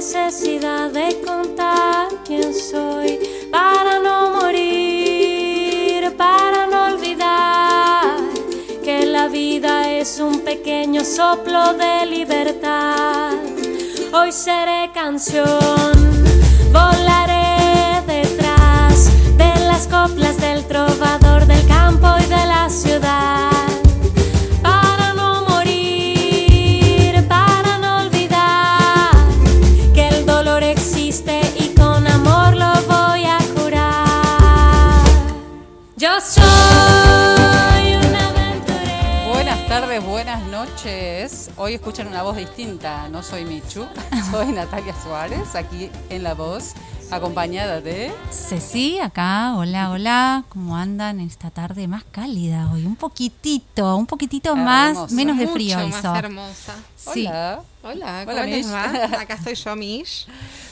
necesidad 0.00 0.90
de 0.90 1.20
contar 1.26 2.08
quién 2.24 2.54
soy 2.54 3.18
para 3.52 3.98
no 3.98 4.30
morir, 4.40 6.16
para 6.16 6.66
no 6.66 6.86
olvidar 6.94 8.16
que 8.82 9.04
la 9.04 9.28
vida 9.28 9.90
es 9.92 10.18
un 10.18 10.40
pequeño 10.40 11.04
soplo 11.04 11.74
de 11.74 12.06
libertad. 12.06 13.34
Hoy 14.14 14.32
seré 14.32 14.90
canción, 14.94 15.46
volaré 16.72 18.00
detrás 18.06 19.10
de 19.36 19.52
las 19.66 19.86
coplas 19.86 20.38
del 20.38 20.64
trovador 20.64 21.44
del 21.44 21.66
campo 21.66 22.08
y 22.18 22.24
de 22.24 22.46
la 22.46 22.70
ciudad. 22.70 22.89
Tardes, 39.70 40.04
buenas 40.04 40.42
noches. 40.48 41.48
Hoy 41.56 41.74
escuchan 41.74 42.08
una 42.08 42.24
voz 42.24 42.36
distinta. 42.36 43.08
No 43.08 43.22
soy 43.22 43.44
Michu, 43.44 43.86
soy 44.32 44.46
Natalia 44.46 44.92
Suárez, 45.00 45.54
aquí 45.54 45.88
en 46.08 46.24
La 46.24 46.34
Voz, 46.34 46.74
acompañada 47.08 47.80
de... 47.80 48.12
Ceci, 48.32 48.98
acá, 48.98 49.54
hola, 49.54 49.90
hola, 49.90 50.42
¿cómo 50.48 50.76
andan 50.76 51.20
esta 51.20 51.50
tarde 51.50 51.86
más 51.86 52.02
cálida 52.02 52.68
hoy? 52.72 52.84
Un 52.84 52.96
poquitito, 52.96 53.96
un 53.96 54.06
poquitito 54.06 54.56
más, 54.56 54.90
Hermosa. 54.96 55.14
menos 55.14 55.38
de 55.38 55.44
Mucho 55.44 55.54
frío 55.54 55.78
más 55.78 55.98
hizo. 56.00 56.16
hermosa. 56.16 56.74
Sí. 56.96 57.26
Hola. 57.28 57.60
Hola, 57.84 58.22
¿cómo 58.24 58.36
Hola, 58.38 58.46
les 58.46 58.72
va? 58.72 58.84
Acá 59.20 59.34
estoy 59.34 59.54
yo, 59.54 59.76
Mish. 59.76 60.26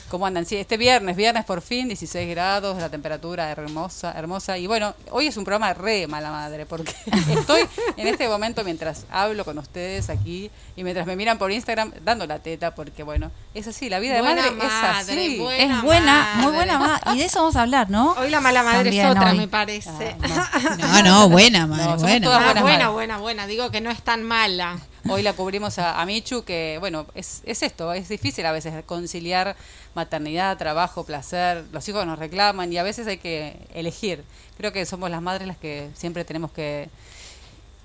¿Cómo 0.09 0.25
andan? 0.25 0.45
Sí, 0.45 0.55
este 0.55 0.75
viernes, 0.77 1.15
viernes 1.15 1.45
por 1.45 1.61
fin, 1.61 1.87
16 1.87 2.27
grados, 2.31 2.77
la 2.79 2.89
temperatura 2.89 3.51
hermosa, 3.51 4.11
hermosa. 4.17 4.57
Y 4.57 4.65
bueno, 4.65 4.95
hoy 5.11 5.27
es 5.27 5.37
un 5.37 5.43
programa 5.43 5.71
re 5.73 6.07
mala 6.07 6.31
madre, 6.31 6.65
porque 6.65 6.95
estoy 7.29 7.61
en 7.95 8.07
este 8.07 8.27
momento 8.27 8.63
mientras 8.63 9.05
hablo 9.11 9.45
con 9.45 9.57
ustedes 9.59 10.09
aquí 10.09 10.49
y 10.75 10.83
mientras 10.83 11.05
me 11.05 11.15
miran 11.15 11.37
por 11.37 11.51
Instagram 11.51 11.91
dando 12.03 12.25
la 12.25 12.39
teta, 12.39 12.73
porque 12.73 13.03
bueno, 13.03 13.29
es 13.53 13.67
así, 13.67 13.87
la 13.87 13.99
vida 13.99 14.15
de 14.15 14.21
Buena 14.21 14.41
madre, 14.41 14.57
es 14.57 14.63
madre, 14.73 15.13
así. 15.25 15.37
buena. 15.39 15.75
Es 15.77 15.83
buena, 15.83 16.31
muy 16.37 16.43
madre. 16.45 16.55
buena 16.57 16.79
ma- 16.79 17.01
Y 17.13 17.17
de 17.19 17.25
eso 17.25 17.39
vamos 17.39 17.55
a 17.55 17.61
hablar, 17.61 17.89
¿no? 17.91 18.13
Hoy 18.13 18.29
la 18.31 18.41
mala 18.41 18.63
madre 18.63 18.85
También 18.85 19.05
es 19.05 19.11
otra, 19.11 19.31
hoy. 19.31 19.37
me 19.37 19.47
parece. 19.47 20.15
Ah, 20.23 20.75
No, 20.77 21.03
no, 21.03 21.29
buena, 21.29 21.67
madre, 21.67 21.83
somos 21.83 22.01
buena. 22.01 22.35
Ah, 22.35 22.61
buena, 22.61 22.89
buena, 22.89 23.17
buena. 23.19 23.45
Digo 23.47 23.69
que 23.69 23.79
no 23.79 23.91
es 23.91 24.01
tan 24.01 24.23
mala. 24.23 24.79
Hoy 25.07 25.21
la 25.23 25.33
cubrimos 25.33 25.79
a, 25.79 26.01
a 26.01 26.05
Michu, 26.05 26.43
que 26.43 26.77
bueno, 26.79 27.05
es, 27.15 27.41
es 27.45 27.63
esto, 27.63 27.93
es 27.93 28.09
difícil 28.09 28.45
a 28.45 28.51
veces 28.51 28.73
conciliar 28.85 29.55
maternidad, 29.95 30.57
trabajo, 30.57 31.03
placer, 31.05 31.63
los 31.71 31.87
hijos 31.87 32.05
nos 32.05 32.19
reclaman 32.19 32.71
y 32.73 32.77
a 32.77 32.83
veces 32.83 33.07
hay 33.07 33.17
que 33.17 33.57
elegir. 33.73 34.23
Creo 34.57 34.73
que 34.73 34.85
somos 34.85 35.09
las 35.09 35.21
madres 35.21 35.47
las 35.47 35.57
que 35.57 35.89
siempre 35.95 36.25
tenemos 36.25 36.51
que, 36.51 36.89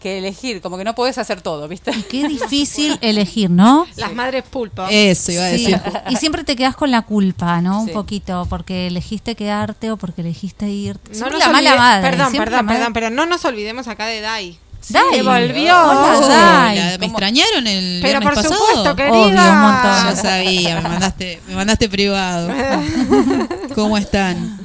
que 0.00 0.18
elegir, 0.18 0.60
como 0.60 0.76
que 0.76 0.84
no 0.84 0.94
podés 0.94 1.16
hacer 1.18 1.40
todo, 1.40 1.66
¿viste? 1.68 1.92
Qué 2.10 2.26
difícil 2.28 2.98
elegir, 3.00 3.48
¿no? 3.48 3.86
Las 3.96 4.12
madres 4.12 4.42
pulpo. 4.42 4.84
Eso 4.90 5.32
iba 5.32 5.46
a 5.46 5.50
Sí, 5.50 5.70
decir. 5.70 5.80
Y 6.10 6.16
siempre 6.16 6.44
te 6.44 6.56
quedas 6.56 6.76
con 6.76 6.90
la 6.90 7.02
culpa, 7.02 7.60
¿no? 7.62 7.82
Un 7.82 7.88
poquito, 7.90 8.46
porque 8.50 8.88
elegiste 8.88 9.34
quedarte 9.36 9.90
o 9.92 9.96
porque 9.96 10.20
elegiste 10.22 10.68
irte. 10.68 11.16
No 11.18 11.30
nos 11.30 11.38
la 11.38 11.48
mala 11.48 11.76
madre. 11.76 12.10
Perdón, 12.10 12.30
siempre 12.30 12.50
perdón, 12.50 12.66
mala- 12.66 12.78
perdón, 12.78 12.92
pero 12.92 13.10
no 13.10 13.24
nos 13.24 13.44
olvidemos 13.44 13.88
acá 13.88 14.06
de 14.06 14.20
Dai. 14.20 14.58
Dai. 14.88 15.22
Volvió. 15.22 15.72
Hola, 15.74 16.18
Oh, 16.18 16.28
Dai. 16.28 16.76
la- 16.78 16.84
¿Me 16.84 16.98
¿Cómo? 16.98 17.04
extrañaron 17.12 17.66
el 17.66 18.00
Pero 18.02 18.20
viernes 18.20 18.28
por 18.28 18.34
pasado? 18.34 18.54
supuesto, 18.54 18.96
querida. 18.96 19.14
Obvio, 19.18 19.52
un 19.52 19.60
montón. 19.60 20.10
Yo 20.16 20.22
sabía, 20.28 20.74
me 20.80 20.88
mandaste, 20.88 21.40
me 21.48 21.54
mandaste 21.54 21.88
privado. 21.88 22.48
¿Cómo 23.74 23.96
están? 23.98 24.60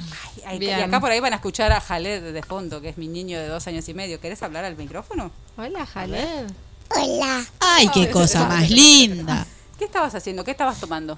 Ay, 0.45 0.57
y 0.63 0.71
acá 0.71 0.99
por 0.99 1.11
ahí 1.11 1.19
van 1.19 1.33
a 1.33 1.35
escuchar 1.37 1.71
a 1.71 1.79
Jaled 1.79 2.33
de 2.33 2.43
fondo, 2.43 2.81
que 2.81 2.89
es 2.89 2.97
mi 2.97 3.07
niño 3.07 3.37
de 3.39 3.47
dos 3.47 3.67
años 3.67 3.87
y 3.87 3.93
medio. 3.93 4.19
¿Querés 4.19 4.41
hablar 4.43 4.65
al 4.65 4.75
micrófono? 4.75 5.31
Hola, 5.57 5.85
Jaled. 5.85 6.47
Ay, 7.59 7.87
qué 7.93 8.09
cosa 8.09 8.45
más 8.47 8.69
linda. 8.69 9.45
¿Qué 9.77 9.85
estabas 9.85 10.13
haciendo? 10.15 10.43
¿Qué 10.43 10.51
estabas 10.51 10.79
tomando? 10.79 11.17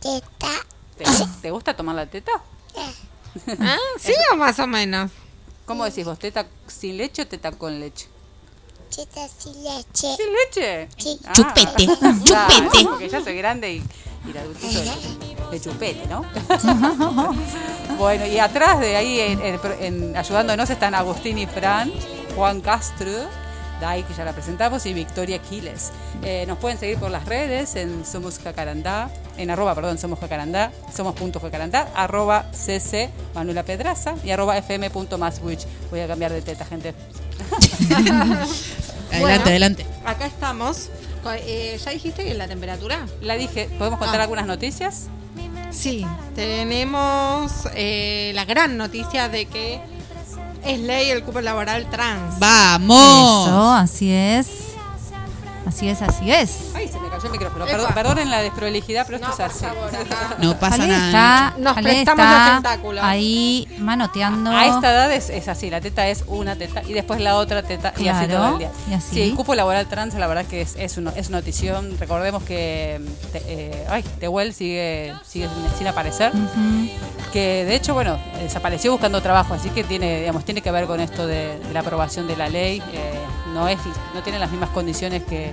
Teta, 0.00 0.50
¿Te, 0.98 1.04
te 1.42 1.50
gusta 1.50 1.76
tomar 1.76 1.94
la 1.94 2.06
teta? 2.06 2.32
¿Ah? 3.60 3.76
¿Sí 4.00 4.12
o 4.32 4.36
más 4.36 4.58
o 4.58 4.66
menos? 4.66 5.10
¿Cómo 5.66 5.84
decís 5.84 6.04
vos? 6.04 6.18
¿Teta 6.18 6.46
sin 6.66 6.96
leche 6.96 7.22
o 7.22 7.26
teta 7.26 7.52
con 7.52 7.78
leche? 7.80 8.06
Sin 9.38 9.64
leche. 9.64 10.16
¿Sin 10.16 10.32
leche? 10.32 10.88
Sí. 10.96 11.18
Ah, 11.26 11.32
Chupete, 11.32 11.86
chupete. 12.24 12.84
porque 12.84 13.08
ya 13.08 13.20
soy 13.22 13.36
grande 13.36 13.72
y, 13.72 13.82
y 14.26 14.30
el 14.30 14.38
adultito 14.38 14.80
de, 14.80 15.50
de 15.50 15.60
chupete, 15.60 16.06
¿no? 16.08 16.24
bueno, 17.98 18.26
y 18.26 18.38
atrás 18.38 18.80
de 18.80 18.96
ahí, 18.96 19.20
en- 19.20 19.40
en- 19.40 19.60
en- 19.80 20.16
ayudándonos, 20.16 20.70
están 20.70 20.94
Agustín 20.94 21.38
y 21.38 21.46
Fran, 21.46 21.92
Juan 22.36 22.60
Castro, 22.60 23.10
Dai, 23.80 24.04
que 24.04 24.14
ya 24.14 24.24
la 24.24 24.32
presentamos, 24.32 24.86
y 24.86 24.94
Victoria 24.94 25.40
Quiles. 25.40 25.90
Eh, 26.22 26.44
nos 26.46 26.58
pueden 26.58 26.78
seguir 26.78 26.96
por 26.98 27.10
las 27.10 27.24
redes 27.26 27.74
en 27.74 28.06
Somos 28.06 28.38
Jacarandá, 28.38 29.10
en 29.36 29.50
arroba, 29.50 29.74
perdón, 29.74 29.98
Somos 29.98 30.20
Jacarandá, 30.20 30.70
somos 30.94 31.14
punto 31.16 31.40
Jacarandá, 31.40 31.88
arroba 31.94 32.46
cc 32.52 33.10
Manuela 33.34 33.64
Pedraza 33.64 34.14
y 34.24 34.30
arroba 34.30 34.56
fm.maswitch. 34.56 35.64
Voy 35.90 36.00
a 36.00 36.06
cambiar 36.06 36.32
de 36.32 36.40
teta, 36.42 36.64
gente. 36.64 36.94
Adelante, 39.10 39.20
Bueno. 39.20 39.44
adelante. 39.46 39.86
Acá 40.04 40.26
estamos. 40.26 40.90
Eh, 41.46 41.80
¿Ya 41.82 41.90
dijiste 41.92 42.24
que 42.24 42.34
la 42.34 42.46
temperatura? 42.48 43.06
La 43.22 43.34
dije, 43.34 43.70
¿podemos 43.78 43.98
contar 43.98 44.20
Ah. 44.20 44.24
algunas 44.24 44.46
noticias? 44.46 45.04
Sí, 45.70 46.06
tenemos 46.34 47.50
eh, 47.74 48.32
la 48.34 48.44
gran 48.44 48.76
noticia 48.76 49.28
de 49.28 49.46
que 49.46 49.80
es 50.64 50.78
ley 50.80 51.10
el 51.10 51.22
cupo 51.24 51.40
laboral 51.40 51.88
trans. 51.90 52.38
¡Vamos! 52.38 53.46
Eso, 53.48 53.72
así 53.72 54.10
es. 54.12 54.46
Así 55.66 55.88
es, 55.88 56.02
así 56.02 56.30
es. 56.30 56.50
Ay, 56.74 56.88
se 56.88 56.98
cayó 57.14 57.26
el 57.26 57.32
micrófono. 57.32 57.64
Epa. 57.64 57.72
Perdón, 57.76 57.94
perdonen 57.94 58.30
la 58.30 58.42
desprolijidad, 58.42 59.06
pero 59.06 59.18
esto 59.18 59.30
es 59.32 59.40
así. 59.40 59.64
favor. 59.64 59.90
No 60.40 60.58
pasa 60.58 60.74
Ale 60.76 60.88
nada. 60.88 61.06
está, 61.06 61.54
Nos 61.58 61.76
Ale 61.76 61.88
prestamos 61.90 62.24
está 62.24 62.38
los 62.44 62.54
tentáculos. 62.62 63.04
ahí 63.04 63.68
manoteando. 63.78 64.50
A 64.50 64.66
esta 64.66 64.90
edad 64.92 65.12
es, 65.12 65.30
es 65.30 65.48
así, 65.48 65.70
la 65.70 65.80
teta 65.80 66.06
es 66.08 66.24
una 66.26 66.56
teta 66.56 66.82
y 66.82 66.92
después 66.92 67.20
la 67.20 67.36
otra 67.36 67.62
teta 67.62 67.92
y 67.96 68.08
así 68.08 68.26
todo 68.26 68.52
el 68.52 68.58
día. 68.58 68.70
y 68.90 68.94
así. 68.94 69.14
Sí, 69.14 69.22
el 69.22 69.34
cupo 69.34 69.54
laboral 69.54 69.86
trans 69.86 70.14
la 70.14 70.26
verdad 70.26 70.44
que 70.44 70.60
es, 70.60 70.74
es, 70.76 70.96
uno- 70.98 71.12
es 71.16 71.30
notición. 71.30 71.96
Recordemos 71.98 72.42
que 72.42 73.00
mm, 73.00 73.32
te- 73.32 73.42
eh, 73.46 73.86
ay, 73.88 74.02
Tehuel 74.20 74.52
sigue, 74.54 75.14
sigue 75.26 75.48
sin, 75.48 75.78
sin 75.78 75.86
aparecer. 75.88 76.32
Que 77.32 77.64
de 77.64 77.74
hecho, 77.74 77.94
bueno, 77.94 78.18
desapareció 78.40 78.92
buscando 78.92 79.20
trabajo, 79.20 79.54
así 79.54 79.68
que 79.70 79.82
tiene, 79.82 80.20
digamos, 80.20 80.44
tiene 80.44 80.60
que 80.62 80.70
ver 80.70 80.86
con 80.86 81.00
esto 81.00 81.26
de, 81.26 81.58
de 81.58 81.72
la 81.72 81.80
aprobación 81.80 82.26
de 82.28 82.36
la 82.36 82.48
ley. 82.48 82.82
eh, 82.92 83.12
no, 83.52 83.68
es, 83.68 83.78
no 84.14 84.22
tiene 84.22 84.38
las 84.38 84.50
mismas 84.50 84.70
condiciones 84.70 85.22
que, 85.24 85.52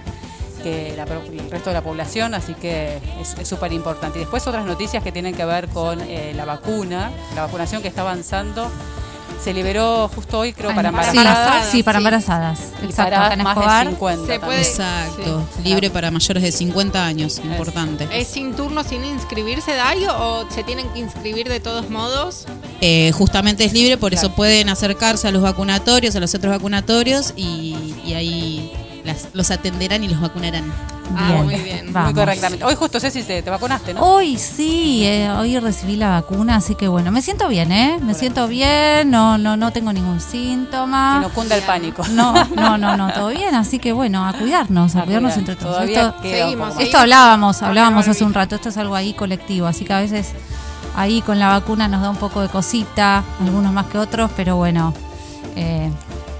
que 0.61 0.93
la 0.95 1.03
el 1.03 1.49
resto 1.51 1.69
de 1.69 1.73
la 1.75 1.81
población, 1.83 2.33
así 2.33 2.53
que 2.53 2.99
es 3.39 3.47
súper 3.47 3.73
importante. 3.73 4.19
Y 4.19 4.21
después 4.21 4.45
otras 4.47 4.65
noticias 4.65 5.03
que 5.03 5.11
tienen 5.11 5.35
que 5.35 5.45
ver 5.45 5.67
con 5.69 5.99
eh, 6.01 6.33
la 6.35 6.45
vacuna, 6.45 7.11
la 7.35 7.43
vacunación 7.43 7.81
que 7.81 7.87
está 7.87 8.01
avanzando. 8.01 8.69
Se 9.43 9.55
liberó 9.55 10.07
justo 10.13 10.37
hoy, 10.37 10.53
creo, 10.53 10.69
Ay, 10.69 10.75
para 10.75 10.89
embarazadas. 10.89 11.65
Sí, 11.65 11.77
sí, 11.77 11.83
para 11.83 11.97
sí. 11.97 12.01
embarazadas. 12.01 12.59
Y 12.83 12.85
Exacto, 12.85 13.15
para 13.15 13.35
más 13.37 13.57
Escobar. 13.57 13.85
de 13.87 13.91
50. 13.93 14.21
Se 14.21 14.39
también. 14.39 14.41
puede- 14.41 14.61
Exacto. 14.61 15.47
Sí. 15.57 15.63
Libre 15.63 15.89
para 15.89 16.11
mayores 16.11 16.43
de 16.43 16.51
50 16.51 17.03
años. 17.03 17.39
Importante. 17.43 18.07
¿Es 18.13 18.27
sin 18.27 18.53
turno, 18.55 18.83
sin 18.83 19.03
inscribirse, 19.03 19.73
Dai, 19.73 20.05
o 20.05 20.45
se 20.51 20.63
tienen 20.63 20.87
que 20.89 20.99
inscribir 20.99 21.49
de 21.49 21.59
todos 21.59 21.89
modos? 21.89 22.45
Eh, 22.81 23.11
justamente 23.13 23.63
es 23.65 23.73
libre, 23.73 23.97
por 23.97 24.11
Claro. 24.11 24.27
eso 24.27 24.35
pueden 24.35 24.69
acercarse 24.69 25.27
a 25.27 25.31
los 25.31 25.41
vacunatorios, 25.41 26.15
a 26.15 26.19
los 26.19 26.29
centros 26.29 26.53
vacunatorios 26.53 27.33
y, 27.35 27.95
y 28.05 28.13
ahí 28.13 28.71
las- 29.05 29.27
los 29.33 29.51
atenderán 29.51 30.03
y 30.03 30.07
los 30.07 30.21
vacunarán. 30.21 30.63
Ah, 31.15 31.27
Bien, 31.27 31.43
muy 31.43 31.55
bien. 31.55 31.91
vamos. 31.93 32.13
Muy 32.13 32.21
correctamente. 32.21 32.63
Hoy 32.63 32.75
justo 32.75 32.97
Ceci 32.99 33.23
te, 33.23 33.41
te 33.41 33.49
vacunaste, 33.49 33.93
¿no? 33.93 34.01
Hoy 34.01 34.37
sí, 34.37 35.03
eh, 35.05 35.29
hoy 35.31 35.59
recibí 35.59 35.97
la 35.97 36.09
vacuna, 36.11 36.55
así 36.55 36.73
que 36.75 36.87
bueno, 36.87 37.11
me 37.11 37.21
siento 37.21 37.49
bien, 37.49 37.71
¿eh? 37.73 37.99
Me 38.01 38.13
siento 38.13 38.47
bien, 38.47 39.11
no, 39.11 39.37
no, 39.37 39.57
no 39.57 39.71
tengo 39.73 39.91
ningún 39.91 40.15
Que 40.19 40.21
síntoma. 40.23 41.19
no 41.19 41.29
cunda 41.29 41.57
el 41.57 41.63
pánico. 41.63 42.03
No, 42.11 42.33
no, 42.55 42.77
no, 42.77 42.95
no, 42.95 43.11
todo 43.11 43.27
bien, 43.29 43.55
así 43.55 43.77
que 43.77 43.91
bueno, 43.91 44.25
a 44.25 44.31
cuidarnos, 44.33 44.95
a, 44.95 45.01
A 45.01 45.03
cuidarnos 45.03 45.33
cuidar. 45.33 45.49
entre 45.49 45.55
todos. 45.57 45.75
Todavía 45.75 45.99
Esto, 46.01 46.15
Seguimos, 46.21 46.79
esto 46.79 46.97
hablábamos, 46.97 47.61
hablábamos 47.61 48.07
hace 48.07 48.23
un 48.23 48.33
rato, 48.33 48.55
esto 48.55 48.69
es 48.69 48.77
algo 48.77 48.95
ahí 48.95 49.13
colectivo, 49.13 49.67
así 49.67 49.83
que 49.83 49.91
a 49.93 49.99
veces 49.99 50.31
ahí 50.95 51.21
con 51.21 51.39
la 51.39 51.47
vacuna 51.49 51.89
nos 51.89 52.01
da 52.01 52.09
un 52.09 52.17
poco 52.17 52.39
de 52.41 52.47
cosita, 52.47 53.23
algunos 53.41 53.73
más 53.73 53.87
que 53.87 53.97
otros, 53.97 54.31
pero 54.37 54.55
bueno, 54.55 54.93
eh, 55.57 55.91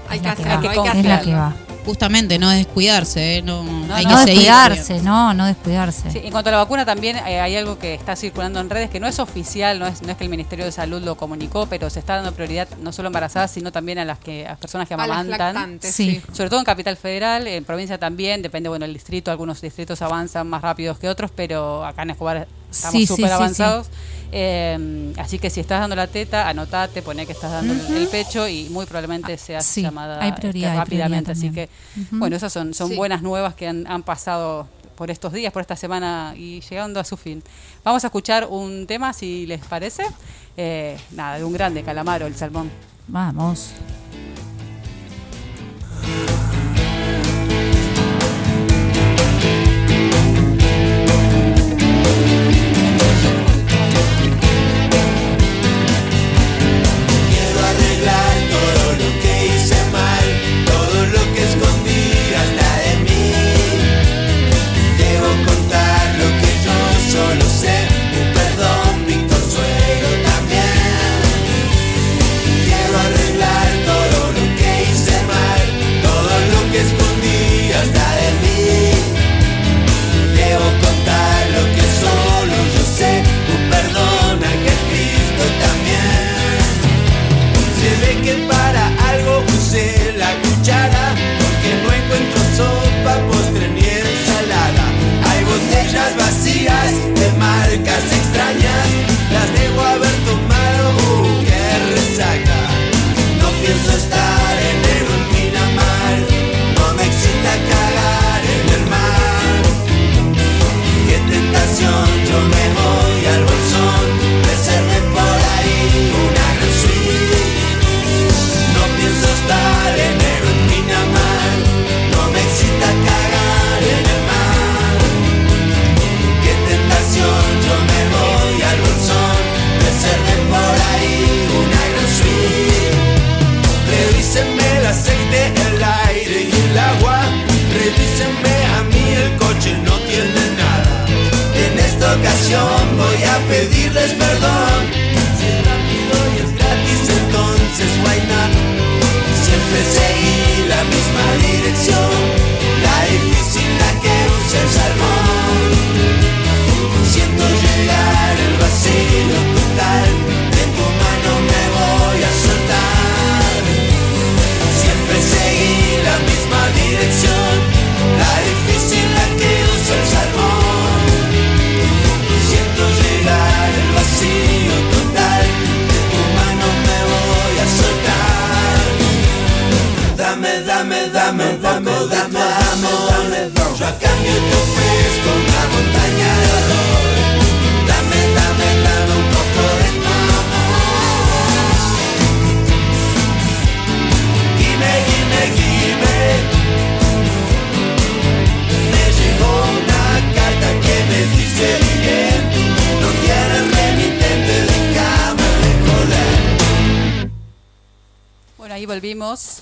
Hay 0.08 0.16
es 0.16 0.22
que 0.22 0.26
la 0.28 0.32
hacerlo, 0.32 0.52
va, 0.54 0.54
hay 0.54 0.92
que 0.92 0.98
es 0.98 1.04
la 1.04 1.14
hacerlo. 1.16 1.30
que 1.30 1.34
va. 1.38 1.52
Justamente 1.84 2.38
no 2.38 2.50
descuidarse, 2.50 3.38
¿eh? 3.38 3.42
no, 3.42 3.62
hay 3.92 4.04
no 4.04 4.10
que 4.10 4.16
seguir. 4.18 4.34
descuidarse, 4.36 5.02
no, 5.02 5.34
no 5.34 5.46
descuidarse. 5.46 6.10
Sí, 6.10 6.20
en 6.22 6.30
cuanto 6.30 6.48
a 6.48 6.52
la 6.52 6.58
vacuna 6.58 6.84
también 6.84 7.16
eh, 7.16 7.40
hay 7.40 7.56
algo 7.56 7.78
que 7.78 7.94
está 7.94 8.16
circulando 8.16 8.60
en 8.60 8.70
redes 8.70 8.90
que 8.90 9.00
no 9.00 9.06
es 9.06 9.18
oficial, 9.18 9.78
no 9.78 9.86
es, 9.86 10.02
no 10.02 10.10
es 10.10 10.16
que 10.16 10.24
el 10.24 10.30
Ministerio 10.30 10.64
de 10.64 10.72
Salud 10.72 11.02
lo 11.02 11.16
comunicó, 11.16 11.66
pero 11.66 11.90
se 11.90 11.98
está 11.98 12.16
dando 12.16 12.32
prioridad 12.32 12.68
no 12.80 12.92
solo 12.92 13.06
a 13.06 13.10
embarazadas, 13.10 13.50
sino 13.50 13.72
también 13.72 13.98
a 13.98 14.04
las 14.04 14.18
que 14.18 14.46
a 14.46 14.50
las 14.50 14.58
personas 14.58 14.88
que 14.88 14.94
A 14.94 14.96
las 14.98 15.18
amamantan. 15.18 15.78
sí. 15.82 16.22
Sobre 16.32 16.50
todo 16.50 16.60
en 16.60 16.64
Capital 16.64 16.96
Federal, 16.96 17.46
en 17.46 17.64
provincia 17.64 17.98
también, 17.98 18.42
depende, 18.42 18.68
bueno, 18.68 18.84
el 18.84 18.92
distrito, 18.92 19.30
algunos 19.30 19.60
distritos 19.60 20.00
avanzan 20.02 20.48
más 20.48 20.62
rápidos 20.62 20.98
que 20.98 21.08
otros, 21.08 21.30
pero 21.34 21.84
acá 21.84 22.02
en 22.02 22.10
Escobar 22.10 22.46
estamos 22.72 22.92
sí, 23.00 23.06
súper 23.06 23.26
sí, 23.28 23.32
avanzados. 23.32 23.86
Eh, 24.34 25.12
así 25.18 25.38
que 25.38 25.50
si 25.50 25.60
estás 25.60 25.80
dando 25.80 25.94
la 25.94 26.06
teta, 26.06 26.48
anotate, 26.48 27.02
poné 27.02 27.26
que 27.26 27.32
estás 27.32 27.52
dando 27.52 27.74
el- 27.74 27.96
el 27.98 28.08
pecho 28.08 28.48
y 28.48 28.64
muy 28.70 28.86
probablemente 28.86 29.36
seas 29.36 29.64
Sí, 29.66 29.82
llamada 29.82 30.22
hay 30.22 30.32
prioridad, 30.32 30.70
este, 30.70 30.78
hay 30.78 30.84
rápidamente. 30.84 31.32
Así 31.32 31.50
que, 31.50 31.68
bueno, 32.12 32.34
esas 32.36 32.52
son, 32.52 32.72
son 32.72 32.88
Sí. 32.88 32.96
buenas 32.96 33.20
nuevas 33.22 33.54
que 33.54 33.68
han, 33.68 33.86
han 33.86 34.02
pasado 34.02 34.66
por 34.96 35.10
estos 35.10 35.32
días, 35.32 35.52
por 35.52 35.60
esta 35.60 35.76
semana 35.76 36.34
y 36.36 36.60
llegando 36.62 36.98
a 36.98 37.04
su 37.04 37.16
fin. 37.16 37.42
Vamos 37.84 38.04
a 38.04 38.06
escuchar 38.06 38.46
un 38.48 38.86
tema, 38.86 39.12
si 39.12 39.46
les 39.46 39.60
parece. 39.66 40.04
Eh, 40.56 40.96
nada, 41.10 41.36
de 41.38 41.44
un 41.44 41.52
grande, 41.52 41.82
Calamaro, 41.82 42.26
el 42.26 42.34
salmón. 42.34 42.70
Vamos. 43.08 43.70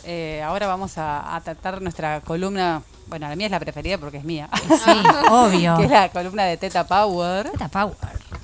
Eh, 0.04 0.42
ahora 0.42 0.66
vamos 0.66 0.96
a, 0.96 1.36
a 1.36 1.40
tratar 1.42 1.82
nuestra 1.82 2.22
columna. 2.22 2.82
Bueno, 3.08 3.28
la 3.28 3.36
mía 3.36 3.46
es 3.46 3.50
la 3.50 3.60
preferida 3.60 3.98
porque 3.98 4.16
es 4.16 4.24
mía. 4.24 4.48
Sí, 4.68 4.90
obvio. 5.30 5.76
que 5.76 5.84
es 5.84 5.90
la 5.90 6.08
columna 6.08 6.44
de 6.44 6.56
Teta 6.56 6.86
Power. 6.86 7.50
Teta 7.50 7.68
Power. 7.68 7.94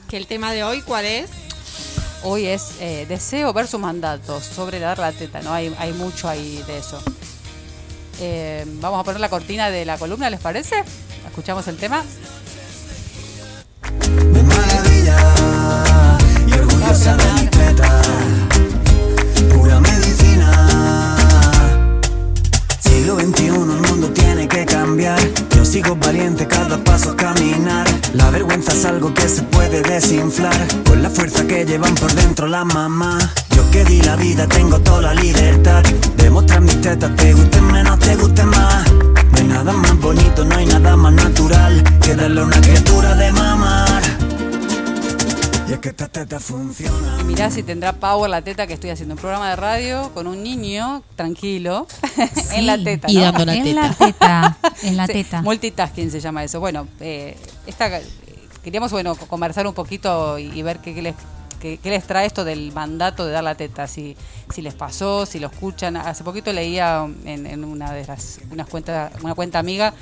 Que 0.09 0.19
el 0.19 0.27
tema 0.27 0.53
de 0.53 0.63
hoy, 0.63 0.83
¿cuál 0.83 1.07
es? 1.07 1.31
Hoy 2.23 2.47
es 2.47 2.75
eh, 2.81 3.07
deseo 3.09 3.55
versus 3.55 3.81
mandatos 3.81 4.45
sobre 4.45 4.79
dar 4.79 4.99
la 4.99 5.13
teta, 5.13 5.41
¿no? 5.41 5.53
Hay, 5.55 5.75
hay 5.79 5.93
mucho 5.95 6.29
ahí 6.29 6.63
de 6.67 6.79
eso. 6.79 7.01
Eh, 8.21 8.65
vamos 8.81 9.01
a 9.01 9.05
poner 9.05 9.21
la 9.21 9.31
cortina 9.31 9.71
de 9.71 9.87
la 9.87 9.97
columna, 9.97 10.29
¿les 10.29 10.41
parece? 10.41 10.85
Escuchamos 11.27 11.67
el 11.69 11.79
tema. 11.79 12.05
de 14.33 14.43
maravilla 14.43 15.17
y 16.47 16.53
orgullosa 16.53 17.17
Siglo 23.07 23.21
XXI, 23.21 23.47
el 23.47 23.89
mundo 23.89 24.09
tiene 24.13 24.49
que 24.49 24.67
cambiar. 24.67 25.17
Yo 25.55 25.65
sigo 25.65 25.95
valiente, 25.95 26.45
cada 26.49 26.77
paso 26.83 27.13
a 27.13 27.17
caminar. 27.17 27.87
La 28.15 28.31
vergüenza 28.31 28.73
es 28.73 28.85
algo 28.85 29.15
que 29.15 29.29
se 29.29 29.43
puede 29.43 29.81
desinflar 29.83 30.57
con 30.85 31.05
la 31.05 31.09
fuerza 31.09 31.47
que 31.47 31.65
llevan 31.65 31.95
por 31.95 32.13
dentro 32.15 32.49
la 32.49 32.65
mamá. 32.65 33.17
Yo 33.55 33.71
que 33.71 33.85
di 33.85 34.03
la 34.03 34.17
vida, 34.17 34.49
tengo 34.49 34.81
toda 34.81 35.03
la 35.03 35.15
libertad 35.15 35.85
de 36.17 36.31
mostrar 36.31 36.63
mis 36.63 36.81
tetas, 36.81 37.15
te 37.15 37.33
gusten 37.33 37.67
menos, 37.71 37.97
te 38.01 38.17
gusten 38.17 38.49
más. 38.49 38.91
No 38.91 39.39
hay 39.39 39.45
nada 39.45 39.73
más 39.73 39.97
bonito, 40.01 40.45
no 40.45 40.57
hay 40.57 40.67
nada 40.67 40.97
más 40.97 41.13
natural 41.13 41.85
que 42.03 42.17
darle 42.17 42.43
una 42.43 42.61
criatura 42.61 43.15
de 43.15 43.31
mamar. 43.31 44.03
Y 45.69 45.73
es 45.73 45.79
que 45.81 45.89
esta 45.89 46.07
teta 46.09 46.39
funciona. 46.39 47.19
Y 47.21 47.25
mirá 47.25 47.51
si 47.51 47.63
tendrá 47.65 47.93
power 47.93 48.31
la 48.31 48.41
teta 48.43 48.67
que 48.69 48.75
estoy 48.75 48.91
haciendo 48.91 49.15
un 49.17 49.21
programa 49.21 49.51
de 49.51 49.57
radio 49.57 50.13
con 50.15 50.29
un 50.29 50.43
niño 50.45 51.03
tranquilo 51.17 51.89
en 52.53 52.67
la 52.67 52.79
teta. 52.83 53.11
y 53.11 53.17
¿no? 53.17 53.23
dando 53.23 53.45
la 53.47 53.55
en 53.57 53.65
teta. 53.65 53.81
la 53.83 53.93
teta. 53.95 54.57
En 54.85 54.97
la 54.97 55.07
Sí, 55.09 55.13
teta. 55.15 55.43
Multitasking 55.43 56.11
se 56.13 56.21
llama 56.21 56.45
eso. 56.45 56.61
Bueno, 56.61 56.87
eh, 57.01 57.37
esta, 57.67 57.89
eh, 57.99 58.05
queríamos 58.63 58.93
bueno 58.93 59.17
co- 59.17 59.27
conversar 59.27 59.67
un 59.67 59.75
poquito 59.75 60.39
y, 60.39 60.45
y 60.57 60.63
ver 60.63 60.79
qué, 60.79 60.95
qué 60.95 61.03
les, 61.03 61.15
qué, 61.59 61.79
qué 61.83 61.91
les 61.91 62.05
trae 62.07 62.27
esto 62.27 62.45
del 62.45 62.71
mandato 62.73 63.27
de 63.27 63.33
dar 63.33 63.43
la 63.43 63.57
teta. 63.57 63.89
Si, 63.89 64.17
si 64.55 64.63
les 64.63 64.75
pasó, 64.75 65.27
si 65.27 65.41
lo 65.41 65.49
escuchan. 65.49 65.97
Hace 65.97 66.23
poquito 66.23 66.53
leía 66.53 67.09
en, 67.25 67.45
en 67.45 67.65
una 67.65 67.91
de 67.93 68.07
las 68.07 68.39
unas 68.53 68.69
cuentas, 68.69 69.11
una 69.21 69.35
cuenta 69.35 69.59
amiga 69.59 69.95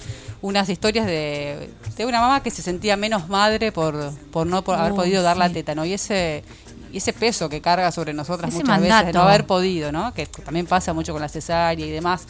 unas 0.44 0.68
historias 0.68 1.06
de, 1.06 1.70
de 1.96 2.04
una 2.04 2.20
mamá 2.20 2.42
que 2.42 2.50
se 2.50 2.60
sentía 2.60 2.96
menos 2.96 3.28
madre 3.28 3.72
por, 3.72 4.12
por 4.30 4.46
no 4.46 4.62
por 4.62 4.74
haber 4.76 4.92
Uh, 4.92 4.96
podido 4.96 5.22
dar 5.22 5.36
la 5.38 5.48
teta, 5.48 5.74
¿no? 5.74 5.84
Y 5.86 5.94
ese 5.94 6.44
y 6.92 6.98
ese 6.98 7.12
peso 7.12 7.48
que 7.48 7.60
carga 7.60 7.90
sobre 7.90 8.12
nosotras 8.12 8.50
Ese 8.50 8.58
muchas 8.58 8.80
veces 8.80 9.06
de 9.06 9.12
mandato. 9.12 9.18
no 9.18 9.24
haber 9.24 9.46
podido, 9.46 9.90
¿no? 9.90 10.12
Que 10.12 10.26
también 10.26 10.66
pasa 10.66 10.92
mucho 10.92 11.12
con 11.12 11.22
la 11.22 11.28
cesárea 11.28 11.86
y 11.86 11.90
demás. 11.90 12.26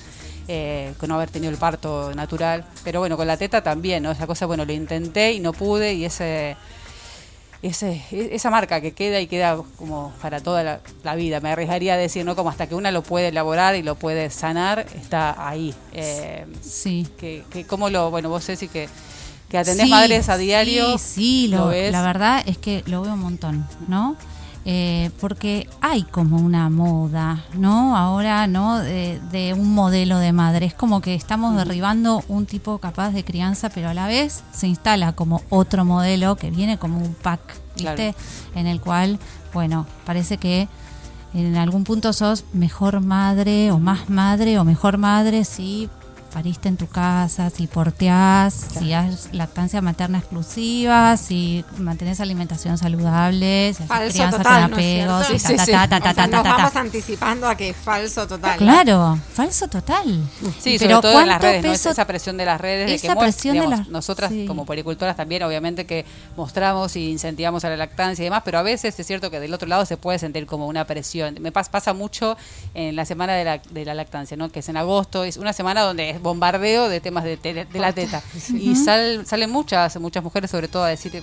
eh, 0.47 0.93
con 0.99 1.09
no 1.09 1.17
haber 1.17 1.31
tenido 1.31 1.51
el 1.51 1.59
parto 1.59 2.15
natural. 2.15 2.65
Pero 2.85 3.01
bueno, 3.01 3.17
con 3.17 3.27
la 3.27 3.37
teta 3.37 3.63
también, 3.63 4.03
¿no? 4.03 4.11
Esa 4.13 4.27
cosa, 4.27 4.47
bueno, 4.47 4.65
lo 4.65 4.73
intenté 4.73 5.33
y 5.33 5.41
no 5.41 5.53
pude 5.53 5.95
y 5.95 6.05
ese... 6.05 6.57
Ese, 7.67 8.03
e- 8.13 8.29
esa 8.33 8.51
marca 8.51 8.83
que 8.83 8.93
queda 8.93 9.21
y 9.21 9.27
queda 9.27 9.57
como 9.79 10.13
para 10.21 10.41
toda 10.41 10.63
la, 10.63 10.81
la 11.03 11.15
vida, 11.15 11.41
me 11.41 11.51
arriesgaría 11.51 11.95
a 11.95 11.97
decir, 11.97 12.23
¿no? 12.27 12.37
Como 12.37 12.51
hasta 12.51 12.67
que 12.67 12.75
una 12.75 12.91
lo 12.91 13.03
puede 13.03 13.29
elaborar 13.29 13.75
y 13.75 13.83
lo 13.83 13.95
puede 13.95 14.29
sanar, 14.29 14.85
está 15.01 15.35
ahí. 15.49 15.75
Eh, 15.95 16.45
Sí. 16.61 17.07
que, 17.17 17.43
que 17.51 17.65
cómo 17.65 17.89
lo, 17.89 18.11
bueno, 18.11 18.29
vos 18.29 18.45
Ceci 18.45 18.69
que, 18.69 18.87
que 19.49 19.57
atendés 19.57 19.87
Sí, 19.87 19.91
madres 19.91 20.29
a 20.29 20.37
diario. 20.37 20.99
Sí, 20.99 21.15
sí, 21.15 21.49
lo- 21.49 21.69
ves. 21.69 21.91
la 21.91 22.03
verdad 22.03 22.43
es 22.47 22.59
que 22.59 22.83
lo 22.87 23.01
veo 23.01 23.15
un 23.15 23.21
montón, 23.21 23.67
¿no? 23.89 24.15
Eh, 24.67 25.11
porque 25.21 25.69
hay 25.83 26.05
como 26.05 26.39
una 26.39 26.71
moda, 26.71 27.45
¿no? 27.55 27.97
Ahora, 27.97 28.47
¿no? 28.47 28.79
De, 28.79 29.21
de 29.31 29.53
un 29.53 29.75
modelo 29.75 30.19
de 30.19 30.33
madre. 30.33 30.65
Es 30.67 30.75
como 30.75 31.03
que 31.03 31.15
estamos 31.15 31.55
derribando 31.55 32.25
un 32.29 32.47
tipo 32.47 32.79
capaz 32.79 33.11
de 33.11 33.25
crianza, 33.25 33.69
pero 33.69 33.91
a 33.91 33.95
la 33.95 34.07
vez 34.07 34.43
se 34.53 34.67
instala 34.67 35.13
como 35.13 35.43
otro 35.51 35.85
modelo 35.85 36.37
que 36.37 36.51
viene 36.51 36.79
como 36.79 36.99
un 36.99 37.15
pack, 37.15 37.41
¿viste? 37.77 38.15
Claro. 38.15 38.17
En 38.55 38.67
el 38.67 38.81
cual, 38.81 39.19
bueno, 39.53 39.87
parece 40.07 40.39
que 40.39 40.69
en 41.35 41.57
algún 41.57 41.85
punto 41.85 42.13
sos 42.13 42.45
mejor 42.53 43.01
madre 43.01 43.71
o 43.71 43.79
más 43.79 44.09
madre 44.09 44.59
o 44.59 44.65
mejor 44.65 44.99
madre 44.99 45.45
si 45.45 45.91
pariste 46.35 46.69
en 46.69 46.77
tu 46.77 46.89
casa, 46.89 47.49
si 47.49 47.69
porteás, 47.69 48.53
si 48.79 48.93
has 48.93 49.29
lactancia 49.33 49.81
materna 49.81 50.19
exclusiva, 50.19 51.17
si 51.17 51.65
mantenés 51.79 52.19
alimentación 52.21 52.77
saludable, 52.77 53.73
si 53.73 53.85
haces 53.85 53.87
Falso 53.87 54.13
crianza 54.13 54.37
total, 54.39 54.63
con 54.63 54.71
¿no 54.71 54.77
apegos, 54.77 55.29
ta, 55.29 55.39
Sí, 55.49 55.57
ta, 55.57 55.65
sí. 55.65 55.71
ta, 55.73 55.89
ta, 55.89 55.97
O 55.97 56.01
ta, 56.01 56.15
sea, 56.15 56.15
ta, 56.15 56.27
nos 56.27 56.43
ta, 56.43 56.51
ta. 56.51 56.57
vamos 56.57 56.77
anticipando 56.77 57.49
a 57.49 57.57
que 57.57 57.69
es 57.71 57.77
falso 57.77 58.27
total. 58.27 58.59
Claro, 58.59 59.17
falso 59.33 59.69
total. 59.69 60.25
Sí, 60.61 60.77
Pero 60.79 60.97
sobre 60.97 61.03
todo 61.13 61.21
en 61.21 61.29
las 61.29 61.39
¿cuánto 61.39 61.47
redes, 61.47 61.65
¿no? 61.65 61.71
peso- 61.71 61.91
esa 61.91 62.05
presión 62.07 62.37
de 62.37 62.45
las 62.47 62.61
redes, 62.61 62.87
de 63.03 63.09
que 63.09 63.15
presión 63.17 63.55
de 63.55 63.61
digamos, 63.61 63.79
las- 63.79 63.89
nosotras 63.89 64.31
sí. 64.33 64.45
como 64.47 64.67
pericultoras 64.67 65.17
también, 65.17 65.45
obviamente 65.45 65.87
que 65.87 66.05
mostramos 66.37 66.97
y 66.97 67.11
incentivamos 67.13 67.65
a 67.65 67.69
la 67.71 67.77
lactancia 67.77 68.23
y 68.23 68.27
demás, 68.27 68.43
pero 68.45 68.59
a 68.59 68.63
veces 68.63 68.99
es 68.99 69.07
cierto 69.07 69.31
que 69.31 69.39
del 69.39 69.55
otro 69.55 69.69
lado 69.69 69.87
se 69.87 69.97
puede 69.97 70.19
sentir 70.19 70.47
como 70.47 70.67
una 70.67 70.85
presión. 70.85 71.37
Me 71.41 71.53
pas- 71.53 71.69
pasa 71.71 71.93
mucho 71.93 72.37
en 72.75 72.97
la 72.97 73.05
semana 73.05 73.35
de 73.35 73.45
la, 73.45 73.59
de 73.59 73.85
la 73.85 73.95
lactancia, 73.95 74.37
¿no? 74.37 74.51
Que 74.51 74.59
es 74.61 74.69
en 74.69 74.77
agosto, 74.77 75.23
es 75.25 75.37
una 75.37 75.53
semana 75.53 75.83
donde 75.83 76.11
es 76.11 76.21
bombardeo 76.25 76.89
de 76.89 76.99
temas 77.01 77.23
de, 77.23 77.37
te- 77.37 77.55
de 77.67 77.79
la 77.79 77.93
teta. 77.93 78.21
Y 78.53 78.75
sal- 78.75 79.25
salen 79.27 79.51
muchas, 79.51 79.97
muchas 80.01 80.25
mujeres 80.25 80.51
sobre 80.51 80.67
todo 80.67 80.83
a 80.83 80.89
decir, 80.89 81.23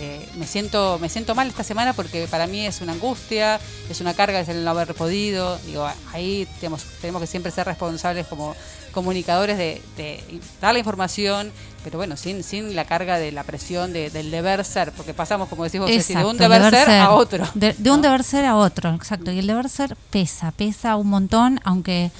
eh, 0.00 0.28
me 0.36 0.46
siento, 0.46 0.98
me 1.00 1.08
siento 1.08 1.36
mal 1.36 1.46
esta 1.46 1.62
semana 1.62 1.92
porque 1.92 2.26
para 2.28 2.48
mí 2.48 2.66
es 2.66 2.80
una 2.80 2.94
angustia, 2.94 3.60
es 3.88 4.00
una 4.00 4.14
carga 4.14 4.40
es 4.40 4.48
el 4.48 4.64
no 4.64 4.70
haber 4.72 4.92
podido. 4.94 5.56
Digo, 5.66 5.88
ahí 6.12 6.48
tenemos, 6.58 6.82
tenemos 7.00 7.20
que 7.20 7.28
siempre 7.28 7.52
ser 7.52 7.66
responsables 7.66 8.26
como 8.26 8.56
comunicadores 8.92 9.58
de, 9.58 9.80
de 9.96 10.40
dar 10.60 10.72
la 10.72 10.78
información, 10.80 11.52
pero 11.84 11.98
bueno, 11.98 12.16
sin, 12.16 12.42
sin 12.42 12.74
la 12.74 12.84
carga 12.84 13.18
de 13.18 13.30
la 13.32 13.44
presión 13.44 13.92
de- 13.92 14.10
del 14.10 14.30
deber 14.30 14.64
ser, 14.64 14.90
porque 14.92 15.14
pasamos, 15.14 15.48
como 15.48 15.62
decís 15.64 15.78
vos, 15.80 15.90
de 15.90 16.24
un 16.24 16.36
deber, 16.38 16.62
ser, 16.74 16.88
a 17.00 17.10
otro. 17.10 17.48
De, 17.54 17.74
de 17.78 17.90
un 17.90 18.02
deber 18.02 18.24
ser 18.24 18.44
a 18.46 18.56
otro, 18.56 18.92
exacto. 18.94 19.30
Y 19.30 19.38
el 19.38 19.46
deber 19.46 19.68
ser 19.68 19.94
pesa, 20.10 20.50
pesa 20.52 20.96
un 20.96 21.08
montón, 21.08 21.60
aunque 21.64 22.10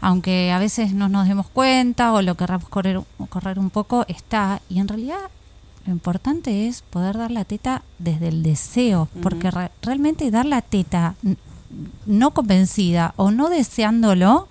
aunque 0.00 0.52
a 0.52 0.58
veces 0.58 0.92
no 0.94 1.08
nos 1.08 1.26
demos 1.28 1.46
cuenta 1.48 2.12
o 2.12 2.22
lo 2.22 2.34
querramos 2.36 2.68
correr, 2.68 3.00
correr 3.28 3.58
un 3.58 3.70
poco, 3.70 4.04
está. 4.08 4.60
Y 4.68 4.78
en 4.80 4.88
realidad 4.88 5.18
lo 5.86 5.92
importante 5.92 6.66
es 6.68 6.82
poder 6.82 7.16
dar 7.16 7.30
la 7.30 7.44
teta 7.44 7.82
desde 7.98 8.28
el 8.28 8.42
deseo, 8.42 9.08
porque 9.22 9.50
re- 9.50 9.70
realmente 9.82 10.30
dar 10.30 10.44
la 10.46 10.60
teta 10.62 11.14
no 12.06 12.30
convencida 12.32 13.12
o 13.16 13.30
no 13.30 13.48
deseándolo 13.50 14.48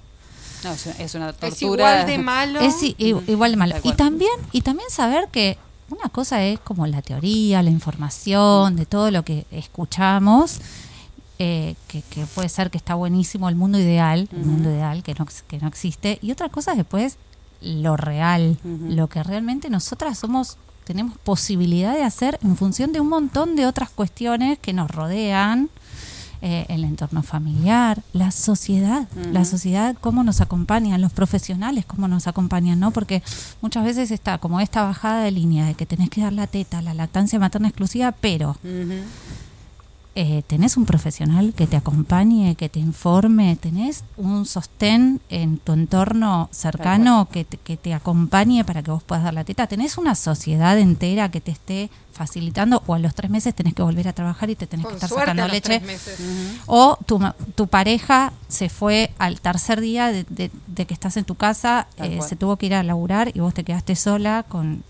No, 0.63 0.71
es, 0.71 1.15
una 1.15 1.33
tortura. 1.33 1.47
Es 1.53 1.61
igual 1.61 2.05
de 2.07 2.17
malo. 2.17 2.59
es 2.61 2.75
igual 2.97 3.51
de 3.51 3.57
malo. 3.57 3.75
Y 3.83 3.93
también, 3.93 4.31
y 4.51 4.61
también 4.61 4.89
saber 4.89 5.27
que 5.31 5.57
una 5.89 6.09
cosa 6.09 6.43
es 6.43 6.59
como 6.59 6.85
la 6.87 7.01
teoría, 7.01 7.63
la 7.63 7.69
información, 7.69 8.75
de 8.75 8.85
todo 8.85 9.09
lo 9.11 9.23
que 9.23 9.45
escuchamos, 9.51 10.59
eh, 11.39 11.75
que, 11.87 12.01
que 12.01 12.25
puede 12.25 12.49
ser 12.49 12.71
que 12.71 12.77
está 12.77 12.95
buenísimo 12.95 13.47
el 13.49 13.55
mundo 13.55 13.79
ideal, 13.79 14.27
el 14.31 14.45
mundo 14.45 14.69
ideal 14.69 15.03
que 15.03 15.13
no, 15.13 15.27
que 15.47 15.59
no 15.59 15.67
existe, 15.67 16.19
y 16.21 16.31
otra 16.31 16.49
cosa 16.49 16.71
es 16.71 16.77
después 16.77 17.17
lo 17.61 17.97
real, 17.97 18.57
lo 18.63 19.07
que 19.07 19.23
realmente 19.23 19.69
nosotras 19.69 20.19
somos, 20.19 20.57
tenemos 20.83 21.17
posibilidad 21.17 21.93
de 21.93 22.03
hacer 22.03 22.39
en 22.43 22.55
función 22.55 22.91
de 22.91 22.99
un 22.99 23.09
montón 23.09 23.55
de 23.55 23.65
otras 23.65 23.89
cuestiones 23.89 24.59
que 24.59 24.73
nos 24.73 24.91
rodean, 24.91 25.69
eh, 26.43 26.67
el 26.69 26.83
entorno 26.83 27.23
familiar, 27.23 28.03
la 28.13 28.29
sociedad, 28.29 29.07
la 29.31 29.43
sociedad, 29.43 29.95
cómo 29.99 30.23
nos 30.23 30.39
acompañan, 30.39 31.01
los 31.01 31.11
profesionales, 31.11 31.83
cómo 31.85 32.07
nos 32.07 32.27
acompañan, 32.27 32.79
¿no? 32.79 32.91
Porque 32.91 33.23
muchas 33.61 33.83
veces 33.83 34.11
está 34.11 34.37
como 34.37 34.59
esta 34.59 34.83
bajada 34.83 35.23
de 35.23 35.31
línea 35.31 35.65
de 35.65 35.73
que 35.73 35.87
tenés 35.87 36.11
que 36.11 36.21
dar 36.21 36.33
la 36.33 36.45
teta, 36.45 36.83
la 36.83 36.93
lactancia 36.93 37.39
materna 37.39 37.69
exclusiva, 37.69 38.11
pero. 38.11 38.55
Eh, 40.19 40.41
tenés 40.47 40.77
un 40.77 40.85
profesional 40.85 41.53
que 41.55 41.67
te 41.67 41.77
acompañe, 41.77 42.55
que 42.55 42.69
te 42.69 42.79
informe, 42.79 43.55
tenés 43.55 44.03
un 44.17 44.47
sostén 44.47 45.21
en 45.29 45.59
tu 45.59 45.73
entorno 45.73 46.49
cercano 46.51 47.27
que 47.31 47.45
te, 47.45 47.57
que 47.57 47.77
te 47.77 47.93
acompañe 47.93 48.63
para 48.65 48.81
que 48.81 48.89
vos 48.89 49.03
puedas 49.03 49.23
dar 49.23 49.35
la 49.35 49.43
teta, 49.43 49.67
tenés 49.67 49.95
una 49.99 50.15
sociedad 50.15 50.77
entera 50.79 51.29
que 51.29 51.39
te 51.39 51.51
esté 51.51 51.91
facilitando 52.11 52.81
o 52.87 52.95
a 52.95 52.99
los 52.99 53.13
tres 53.13 53.29
meses 53.29 53.53
tenés 53.53 53.75
que 53.75 53.83
volver 53.83 54.07
a 54.07 54.13
trabajar 54.13 54.49
y 54.49 54.55
te 54.55 54.65
tenés 54.65 54.87
que 54.87 54.95
estar 54.95 55.09
sacando 55.27 55.43
leche. 55.53 55.79
O 56.65 56.97
tu, 57.05 57.19
tu 57.53 57.67
pareja 57.67 58.33
se 58.47 58.69
fue 58.69 59.11
al 59.19 59.39
tercer 59.39 59.81
día 59.81 60.07
de, 60.11 60.23
de- 60.29 60.49
de 60.65 60.85
que 60.87 60.95
estás 60.95 61.15
en 61.17 61.25
tu 61.25 61.35
casa, 61.35 61.85
eh, 61.97 62.17
se 62.27 62.35
tuvo 62.35 62.55
que 62.57 62.65
ir 62.65 62.73
a 62.73 62.81
laburar 62.81 63.29
y 63.35 63.39
vos 63.39 63.53
te 63.53 63.63
quedaste 63.63 63.95
sola 63.95 64.43
con 64.49 64.83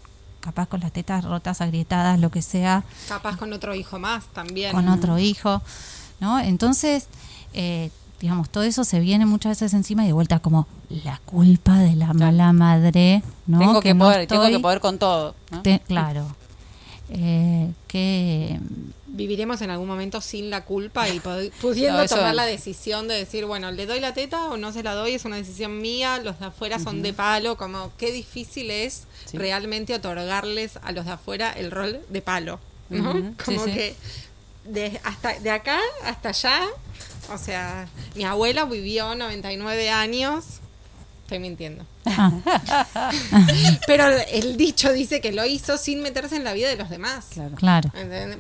capaz 0.48 0.68
con 0.68 0.80
las 0.80 0.94
tetas 0.94 1.26
rotas, 1.26 1.60
agrietadas, 1.60 2.20
lo 2.22 2.32
que 2.32 2.42
sea, 2.42 2.84
Capaz 3.10 3.36
con 3.36 3.52
otro 3.52 3.76
hijo 3.76 4.00
más 4.00 4.26
también. 4.28 4.72
con 4.72 4.88
otro 4.88 5.20
hijo, 5.20 5.62
¿no? 6.22 6.40
Entonces, 6.40 7.08
eh, 7.54 7.92
digamos, 8.22 8.50
todo 8.50 8.64
eso 8.64 8.86
se 8.86 9.02
viene 9.02 9.26
muchas 9.26 9.50
veces 9.60 9.74
encima 9.74 10.04
y 10.06 10.08
de 10.08 10.14
vuelta 10.14 10.40
como 10.40 10.66
la 11.04 11.20
culpa 11.26 11.78
de 11.80 11.96
la 11.98 12.14
mala 12.14 12.54
madre, 12.54 13.24
¿no? 13.46 13.60
tengo 13.60 13.82
que, 13.82 13.94
no 13.94 14.06
poder, 14.06 14.26
tengo 14.26 14.48
que 14.48 14.60
poder 14.60 14.80
con 14.80 14.98
todo. 15.00 15.36
¿no? 15.52 15.62
te- 15.64 15.82
claro. 15.82 16.26
Eh, 17.10 17.74
que 17.88 18.58
Viviremos 19.10 19.62
en 19.62 19.70
algún 19.70 19.88
momento 19.88 20.20
sin 20.22 20.50
la 20.50 20.66
culpa 20.66 21.08
y 21.10 21.20
pudiendo 21.62 22.00
No, 22.02 22.08
tomar 22.08 22.36
la 22.36 22.46
decisión 22.46 23.08
de 23.08 23.16
decir, 23.16 23.46
bueno, 23.46 23.72
¿le 23.72 23.86
doy 23.86 24.00
la 24.00 24.14
teta 24.14 24.46
o 24.50 24.58
no 24.58 24.72
se 24.74 24.84
la 24.84 24.94
doy? 24.94 25.14
Es 25.14 25.26
una 25.26 25.38
decisión 25.38 25.80
mía, 25.80 26.20
los 26.20 26.40
de 26.40 26.48
afuera 26.48 26.78
son 26.80 27.02
de 27.02 27.14
palo, 27.14 27.56
como 27.58 27.92
qué 27.98 28.12
difícil 28.12 28.70
es 28.72 29.04
Sí. 29.26 29.38
realmente 29.38 29.94
otorgarles 29.96 30.78
a 30.84 30.92
los 30.92 31.06
de 31.06 31.12
afuera 31.12 31.52
el 31.52 31.72
rol 31.72 32.00
de 32.10 32.22
palo, 32.22 32.60
¿no? 32.90 33.34
Como 33.46 33.66
sí. 33.66 33.72
que 33.74 33.96
de, 34.66 35.00
hasta, 35.04 35.40
de 35.40 35.50
acá 35.52 35.80
hasta 36.06 36.30
allá, 36.30 36.62
o 37.34 37.38
sea, 37.38 37.88
mi 38.16 38.24
abuela 38.26 38.66
vivió 38.66 39.16
99 39.16 39.90
años, 39.90 40.44
estoy 41.28 41.40
mintiendo. 41.40 41.86
ah, 42.06 42.32
Pero 43.86 44.08
el 44.32 44.56
dicho 44.56 44.94
dice 44.94 45.20
que 45.20 45.34
lo 45.34 45.46
hizo 45.46 45.78
sin 45.78 46.02
meterse 46.02 46.38
en 46.38 46.46
la 46.46 46.54
vida 46.54 46.70
de 46.70 46.78
los 46.78 46.90
demás. 46.90 47.26
Claro. 47.34 47.56
claro. 47.56 47.92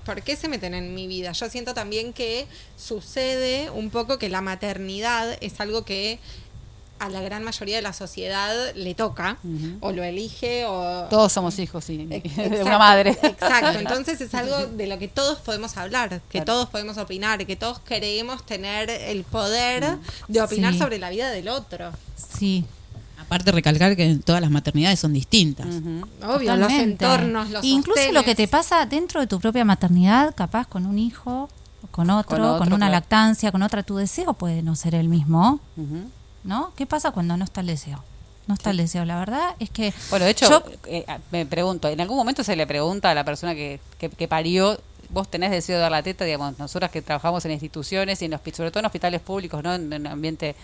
¿Por 0.05 0.21
qué 0.21 0.37
se 0.37 0.47
meten 0.47 0.73
en 0.73 0.95
mi 0.95 1.05
vida? 1.07 1.33
Yo 1.33 1.49
siento 1.49 1.73
también 1.73 2.13
que 2.13 2.47
sucede 2.77 3.69
un 3.71 3.89
poco 3.89 4.17
que 4.17 4.29
la 4.29 4.39
maternidad 4.41 5.37
es 5.41 5.59
algo 5.59 5.83
que 5.83 6.19
a 6.99 7.09
la 7.09 7.21
gran 7.21 7.43
mayoría 7.43 7.75
de 7.75 7.83
la 7.83 7.93
sociedad 7.93 8.73
le 8.73 8.95
toca, 8.95 9.37
o 9.81 9.91
lo 9.91 10.03
elige, 10.03 10.65
o... 10.65 11.05
Todos 11.11 11.31
somos 11.31 11.59
hijos, 11.59 11.85
sí, 11.85 11.97
de 12.07 12.59
una 12.63 12.79
madre. 12.79 13.11
Exacto, 13.21 13.77
entonces 13.79 14.19
es 14.19 14.33
algo 14.33 14.65
de 14.65 14.87
lo 14.87 14.97
que 14.97 15.07
todos 15.07 15.37
podemos 15.37 15.77
hablar, 15.77 16.09
que 16.09 16.39
Claro. 16.39 16.45
todos 16.45 16.69
podemos 16.69 16.97
opinar, 16.97 17.45
que 17.45 17.55
todos 17.55 17.77
queremos 17.81 18.43
tener 18.47 18.89
el 18.89 19.23
poder 19.25 19.85
de 20.27 20.41
opinar 20.41 20.73
Sí. 20.73 20.79
sobre 20.79 20.97
la 20.97 21.11
vida 21.11 21.29
del 21.29 21.49
otro. 21.49 21.91
Sí, 22.15 22.65
Aparte 23.27 23.51
recalcar 23.51 23.95
que 23.95 24.15
todas 24.23 24.41
las 24.41 24.49
maternidades 24.49 24.99
son 24.99 25.13
distintas. 25.13 25.67
Ujú. 25.67 26.07
Obvio, 26.33 26.55
los 26.55 26.71
entornos, 26.71 27.49
los 27.51 27.63
Incluso 27.63 28.11
lo 28.13 28.23
que 28.23 28.35
te 28.35 28.47
pasa 28.47 28.85
dentro 28.85 29.19
de 29.19 29.27
tu 29.27 29.39
propia 29.39 29.65
maternidad, 29.65 30.33
capaz 30.35 30.65
con 30.67 30.85
un 30.85 30.97
hijo, 30.97 31.49
con 31.91 32.09
otro, 32.09 32.57
Con 32.57 32.67
una 32.69 32.77
claro. 32.87 32.91
lactancia, 32.93 33.51
con 33.51 33.63
otra, 33.63 33.83
tu 33.83 33.97
deseo 33.97 34.33
puede 34.33 34.61
no 34.61 34.75
ser 34.75 34.95
el 34.95 35.09
mismo, 35.09 35.59
Ujú. 35.75 36.09
¿no? 36.43 36.71
¿Qué 36.75 36.85
pasa 36.85 37.11
cuando 37.11 37.35
no 37.37 37.43
está 37.43 37.61
el 37.61 37.67
deseo? 37.67 38.03
No 38.47 38.53
está 38.53 38.69
el 38.69 38.77
deseo. 38.77 39.03
La 39.03 39.19
verdad 39.19 39.55
es 39.59 39.69
que 39.69 39.93
Bueno, 40.09 40.23
de 40.23 40.31
hecho, 40.31 40.49
yo- 40.49 40.63
eh, 40.87 41.05
me 41.31 41.45
pregunto, 41.45 41.89
¿en 41.89 41.99
algún 41.99 42.15
momento 42.15 42.45
se 42.45 42.55
le 42.55 42.65
pregunta 42.65 43.11
a 43.11 43.13
la 43.13 43.25
persona 43.25 43.53
que, 43.55 43.81
que, 43.99 44.09
que 44.09 44.27
parió, 44.29 44.79
vos 45.09 45.29
tenés 45.29 45.51
deseo 45.51 45.75
de 45.75 45.81
dar 45.81 45.91
la 45.91 46.01
teta? 46.01 46.23
Digamos, 46.23 46.57
nosotras 46.57 46.89
que 46.91 47.01
trabajamos 47.01 47.43
en 47.43 47.51
instituciones 47.51 48.21
y 48.21 48.25
en 48.25 48.31
hospi- 48.31 48.53
sobre 48.53 48.71
todo 48.71 48.79
en 48.79 48.85
hospitales 48.85 49.19
públicos, 49.19 49.61
¿no? 49.63 49.73
En 49.73 49.91
un 49.93 50.07
ambiente 50.07 50.55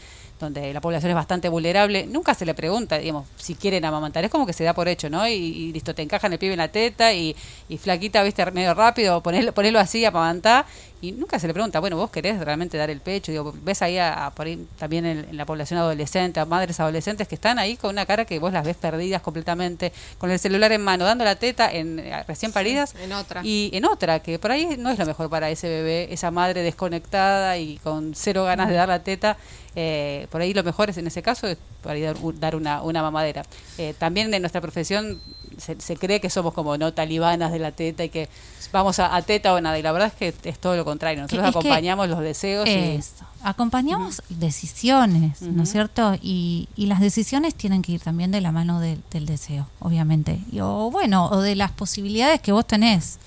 donde 0.44 0.74
la 0.74 0.82
población 0.82 1.10
es 1.10 1.16
bastante 1.16 1.50
vulnerable, 1.50 2.06
nunca 2.06 2.34
se 2.34 2.46
le 2.46 2.54
pregunta, 2.54 2.98
digamos, 2.98 3.28
si 3.38 3.56
quieren 3.56 3.84
amamantar. 3.86 4.24
Es 4.24 4.32
como 4.32 4.46
que 4.46 4.54
se 4.54 4.64
da 4.64 4.74
por 4.74 4.88
hecho, 4.88 5.10
¿no? 5.10 5.28
Y, 5.28 5.34
y 5.34 5.74
listo, 5.74 5.94
te 5.96 6.02
encajan 6.02 6.32
el 6.34 6.40
pibe 6.40 6.54
en 6.54 6.60
la 6.60 6.68
teta 6.68 7.14
y, 7.14 7.36
y 7.70 7.78
flaquita, 7.78 8.24
viste, 8.24 8.50
medio 8.52 8.74
rápido, 8.74 9.22
ponerlo, 9.22 9.54
ponerlo 9.54 9.80
así, 9.80 10.06
amamantar. 10.06 10.66
Y 11.02 11.12
nunca 11.12 11.38
se 11.38 11.48
le 11.48 11.54
pregunta, 11.54 11.82
bueno, 11.82 11.98
vos 11.98 12.10
querés 12.12 12.40
realmente 12.40 12.78
dar 12.78 12.90
el 12.90 13.02
pecho. 13.02 13.30
Digo, 13.30 13.54
ves 13.62 13.82
ahí, 13.82 13.98
a, 13.98 14.28
a 14.28 14.32
por 14.32 14.46
ahí 14.46 14.66
también 14.78 15.06
en, 15.06 15.26
en 15.30 15.36
la 15.36 15.46
población 15.46 15.78
adolescente, 15.78 16.40
a 16.40 16.46
madres 16.46 16.80
adolescentes 16.80 17.28
que 17.28 17.36
están 17.36 17.60
ahí 17.60 17.76
con 17.76 17.90
una 17.90 18.06
cara 18.06 18.24
que 18.24 18.40
vos 18.40 18.54
las 18.54 18.64
ves 18.64 18.78
perdidas 18.78 19.22
completamente, 19.22 19.92
con 20.18 20.32
el 20.32 20.40
celular 20.40 20.72
en 20.72 20.82
mano, 20.82 21.04
dando 21.04 21.26
la 21.26 21.36
teta 21.36 21.70
en 21.70 22.00
eh, 22.00 22.24
recién 22.26 22.54
paridas. 22.54 22.96
en 23.04 23.12
otra. 23.12 23.42
Y 23.44 23.70
en 23.74 23.84
otra, 23.84 24.20
que 24.20 24.40
por 24.40 24.52
ahí 24.52 24.78
no 24.78 24.92
es 24.92 24.98
lo 24.98 25.06
mejor 25.06 25.30
para 25.30 25.50
ese 25.50 25.68
bebé, 25.68 26.08
esa 26.14 26.32
madre 26.32 26.62
desconectada 26.62 27.58
y 27.58 27.80
con 27.80 28.14
cero 28.16 28.46
ganas 28.46 28.70
de 28.70 28.76
dar 28.76 28.88
la 28.88 29.04
teta. 29.04 29.36
Eh, 29.76 30.28
por 30.32 30.42
ahí 30.42 30.54
lo 30.54 30.64
mejor 30.64 30.90
es 30.90 30.98
en 30.98 31.08
ese 31.08 31.22
caso 31.22 31.48
es 31.48 31.58
ahí 31.86 32.02
dar, 32.02 32.16
un- 32.22 32.40
dar 32.40 32.56
una, 32.56 32.82
una 32.82 33.02
mamadera. 33.02 33.44
Eh, 33.78 33.94
también 33.98 34.34
en 34.34 34.42
nuestra 34.42 34.62
profesión 34.62 35.20
se, 35.58 35.80
se 35.82 35.96
cree 35.98 36.20
que 36.22 36.30
somos 36.30 36.54
como 36.54 36.78
no 36.78 36.94
talibanas 36.94 37.52
de 37.52 37.60
la 37.60 37.72
teta 37.72 38.04
y 38.04 38.10
que 38.10 38.30
vamos 38.72 39.00
a, 39.00 39.16
a 39.16 39.22
teta 39.22 39.54
o 39.54 39.60
nada. 39.62 39.78
Y 39.80 39.82
la 39.82 39.92
verdad 39.92 40.08
es 40.10 40.14
que 40.14 40.50
es 40.50 40.60
todo 40.60 40.76
lo 40.76 40.86
contrario. 40.86 41.22
Nosotros 41.24 41.48
acompañamos 41.50 42.08
los 42.10 42.20
deseos. 42.20 42.68
y- 42.68 42.72
Eso. 42.72 43.26
Acompañamos 43.46 44.22
decisiones, 44.30 45.42
¿no 45.42 45.64
es 45.64 45.72
cierto? 45.72 46.16
Y, 46.22 46.70
y 46.78 46.86
las 46.86 47.02
decisiones 47.02 47.54
tienen 47.56 47.82
que 47.82 47.92
ir 47.92 48.00
también 48.02 48.32
de 48.32 48.40
la 48.40 48.52
mano 48.54 48.80
del- 48.80 49.02
del 49.12 49.26
deseo, 49.26 49.68
obviamente. 49.80 50.40
Y, 50.52 50.60
o 50.62 50.90
bueno, 50.92 51.26
o 51.30 51.42
de 51.42 51.56
las 51.56 51.72
posibilidades 51.72 52.40
que 52.40 52.52
vos 52.54 52.66
tenés. 52.66 53.18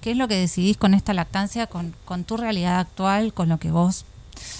¿Qué 0.00 0.12
es 0.12 0.16
lo 0.16 0.28
que 0.28 0.36
decidís 0.36 0.76
con 0.76 0.94
esta 0.94 1.12
lactancia, 1.12 1.66
con, 1.66 1.94
con 2.04 2.24
tu 2.24 2.36
realidad 2.36 2.78
actual, 2.78 3.34
con 3.34 3.48
lo 3.48 3.58
que 3.58 3.70
vos... 3.70 4.04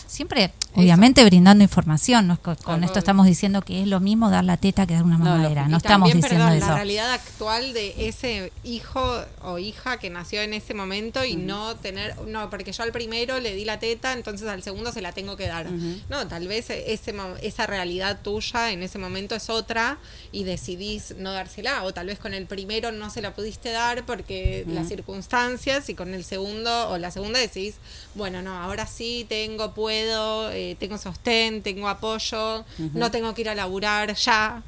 Siempre, 0.07 0.53
obviamente, 0.77 1.25
brindando 1.25 1.63
información. 1.65 2.27
No 2.27 2.35
es 2.35 2.41
co- 2.41 2.57
con, 2.57 2.85
esto 2.85 2.99
estamos 2.99 3.27
diciendo 3.27 3.63
que 3.63 3.83
es 3.83 3.89
lo 3.89 4.01
mismo 4.01 4.31
dar 4.31 4.45
la 4.45 4.57
teta 4.57 4.87
que 4.87 4.95
dar 4.95 5.03
una 5.03 5.19
No, 5.19 5.25
mamadera. 5.25 5.69
No, 5.69 5.75
Y 5.75 5.77
estamos 5.79 6.09
también, 6.11 6.17
diciendo 6.23 6.45
perdón, 6.47 6.59
eso. 6.59 6.69
la 6.69 6.75
realidad 6.77 7.13
actual 7.13 7.73
de 7.73 8.09
ese 8.09 8.53
hijo 8.65 9.03
o 9.43 9.59
hija 9.59 9.99
que 9.99 10.11
nació 10.11 10.43
en 10.43 10.55
ese 10.55 10.75
momento 10.75 11.25
y 11.25 11.37
no 11.37 11.77
tener, 11.77 12.17
no, 12.27 12.51
porque 12.51 12.73
yo 12.73 12.83
al 12.83 12.93
primero 12.93 13.39
le 13.41 13.55
di 13.55 13.65
la 13.65 13.79
teta, 13.79 14.13
entonces 14.13 14.49
al 14.49 14.63
segundo 14.63 14.93
se 14.93 15.01
la 15.03 15.13
tengo 15.13 15.37
que 15.37 15.47
dar. 15.47 15.67
No, 16.09 16.27
tal 16.29 16.49
vez 16.49 16.71
ese, 16.71 17.15
esa 17.43 17.67
realidad 17.67 18.19
tuya 18.23 18.71
en 18.73 18.83
ese 18.83 18.99
momento 18.99 19.35
es 19.35 19.51
otra 19.51 19.99
y 20.33 20.45
decidís 20.45 21.15
no 21.19 21.33
dársela, 21.33 21.85
o 21.85 21.93
tal 21.95 22.07
vez 22.09 22.19
con 22.19 22.35
el 22.35 22.47
primero 22.47 22.93
no 22.93 23.11
se 23.11 23.23
la 23.23 23.35
pudiste 23.35 23.71
dar 23.71 24.05
porque 24.05 24.65
las 24.69 24.89
circunstancias 24.89 25.89
y 25.89 25.95
con 25.95 26.13
el 26.15 26.25
segundo 26.25 26.89
o 26.91 26.99
la 26.99 27.11
segunda 27.11 27.39
decís, 27.39 27.77
bueno, 28.15 28.43
no, 28.43 28.61
ahora 28.61 28.87
sí 28.87 29.27
tengo, 29.29 29.75
puedo, 29.75 30.51
eh, 30.51 30.66
tengo 30.75 30.99
sostén, 30.99 31.63
tengo 31.63 31.89
apoyo, 31.89 32.65
no 32.95 33.11
tengo 33.11 33.33
que 33.35 33.43
ir 33.43 33.49
a 33.49 33.55
laburar 33.55 34.15
ya. 34.15 34.63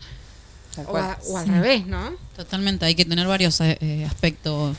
O, 0.86 0.96
a- 0.96 1.18
o 1.26 1.36
al 1.38 1.48
revés, 1.48 1.86
¿no? 1.86 2.12
Totalmente, 2.36 2.84
hay 2.84 2.94
que 2.94 3.04
tener 3.04 3.26
varios 3.26 3.60
eh, 3.60 3.76
eh, 3.80 4.04
aspectos. 4.06 4.76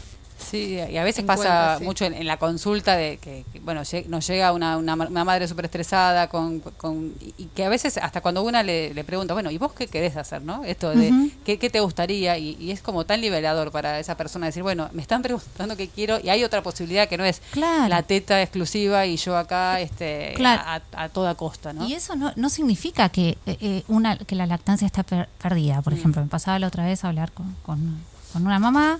Sí, 0.49 0.79
y 0.89 0.97
a 0.97 1.03
veces 1.03 1.23
pasa 1.25 1.41
cuenta, 1.43 1.77
sí. 1.79 1.83
mucho 1.85 2.05
en, 2.05 2.13
en 2.13 2.25
la 2.27 2.37
consulta 2.37 2.95
de 2.95 3.17
que, 3.17 3.45
que, 3.53 3.59
bueno, 3.59 3.81
nos 4.07 4.27
llega 4.27 4.51
una, 4.51 4.77
una, 4.77 4.93
una 4.95 5.23
madre 5.23 5.47
súper 5.47 5.65
estresada 5.65 6.27
con, 6.29 6.59
con, 6.59 7.13
y 7.37 7.45
que 7.55 7.65
a 7.65 7.69
veces 7.69 7.97
hasta 7.97 8.21
cuando 8.21 8.41
una 8.43 8.63
le, 8.63 8.93
le 8.93 9.03
pregunta, 9.03 9.33
bueno, 9.33 9.51
¿y 9.51 9.57
vos 9.57 9.73
qué 9.73 9.87
querés 9.87 10.17
hacer, 10.17 10.41
no? 10.41 10.63
Esto 10.63 10.89
de. 10.89 11.29
¿qué, 11.45 11.57
qué 11.59 11.69
te 11.69 11.79
gustaría? 11.79 12.37
Y, 12.37 12.57
y 12.59 12.71
es 12.71 12.81
como 12.81 13.05
tan 13.05 13.21
liberador 13.21 13.71
para 13.71 13.99
esa 13.99 14.15
persona 14.17 14.47
decir, 14.47 14.63
bueno, 14.63 14.89
me 14.93 15.01
están 15.01 15.21
preguntando 15.21 15.75
qué 15.77 15.87
quiero 15.87 16.19
y 16.23 16.29
hay 16.29 16.43
otra 16.43 16.63
posibilidad 16.63 17.07
que 17.07 17.17
no 17.17 17.25
es 17.25 17.41
Claro. 17.51 17.87
la 17.87 18.03
teta 18.03 18.41
exclusiva 18.41 19.05
y 19.05 19.17
yo 19.17 19.37
acá 19.37 19.79
este, 19.79 20.33
Claro. 20.35 20.61
a, 20.65 20.81
a 21.03 21.09
toda 21.09 21.35
costa, 21.35 21.73
¿no? 21.73 21.87
Y 21.87 21.93
eso 21.93 22.15
no, 22.15 22.33
no 22.35 22.49
significa 22.49 23.09
que 23.09 23.37
eh, 23.45 23.57
eh, 23.61 23.83
una 23.87 24.17
que 24.17 24.35
la 24.35 24.45
lactancia 24.45 24.85
está 24.85 25.03
per- 25.03 25.29
perdida. 25.41 25.79
Mm. 25.79 25.83
Por 25.83 25.93
ejemplo, 25.93 26.21
me 26.21 26.27
pasaba 26.27 26.57
la 26.59 26.67
otra 26.67 26.85
vez 26.85 27.03
a 27.03 27.09
hablar 27.09 27.31
con, 27.31 27.55
con, 27.63 27.99
con 28.33 28.45
una 28.45 28.59
mamá 28.59 28.99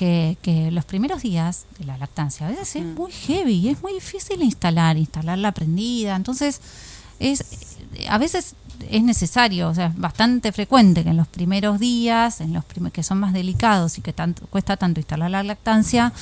que, 0.00 0.38
que 0.40 0.70
los 0.70 0.86
primeros 0.86 1.20
días 1.20 1.66
de 1.78 1.84
la 1.84 1.98
lactancia 1.98 2.46
a 2.46 2.50
veces 2.50 2.76
es 2.76 2.86
muy 2.86 3.12
heavy, 3.12 3.68
es 3.68 3.82
muy 3.82 3.92
difícil 3.92 4.40
instalar, 4.42 4.96
instalarla 4.96 5.52
prendida. 5.52 6.16
Entonces, 6.16 6.62
es 7.18 7.44
a 8.08 8.16
veces 8.16 8.54
es 8.88 9.02
necesario, 9.02 9.68
o 9.68 9.74
sea, 9.74 9.88
es 9.88 9.96
bastante 9.98 10.52
frecuente 10.52 11.04
que 11.04 11.10
en 11.10 11.18
los 11.18 11.28
primeros 11.28 11.78
días, 11.78 12.40
en 12.40 12.54
los 12.54 12.64
prim- 12.64 12.90
que 12.90 13.02
son 13.02 13.18
más 13.18 13.34
delicados 13.34 13.98
y 13.98 14.00
que 14.00 14.14
tanto, 14.14 14.46
cuesta 14.46 14.78
tanto 14.78 15.00
instalar 15.00 15.30
la 15.30 15.42
lactancia, 15.42 16.14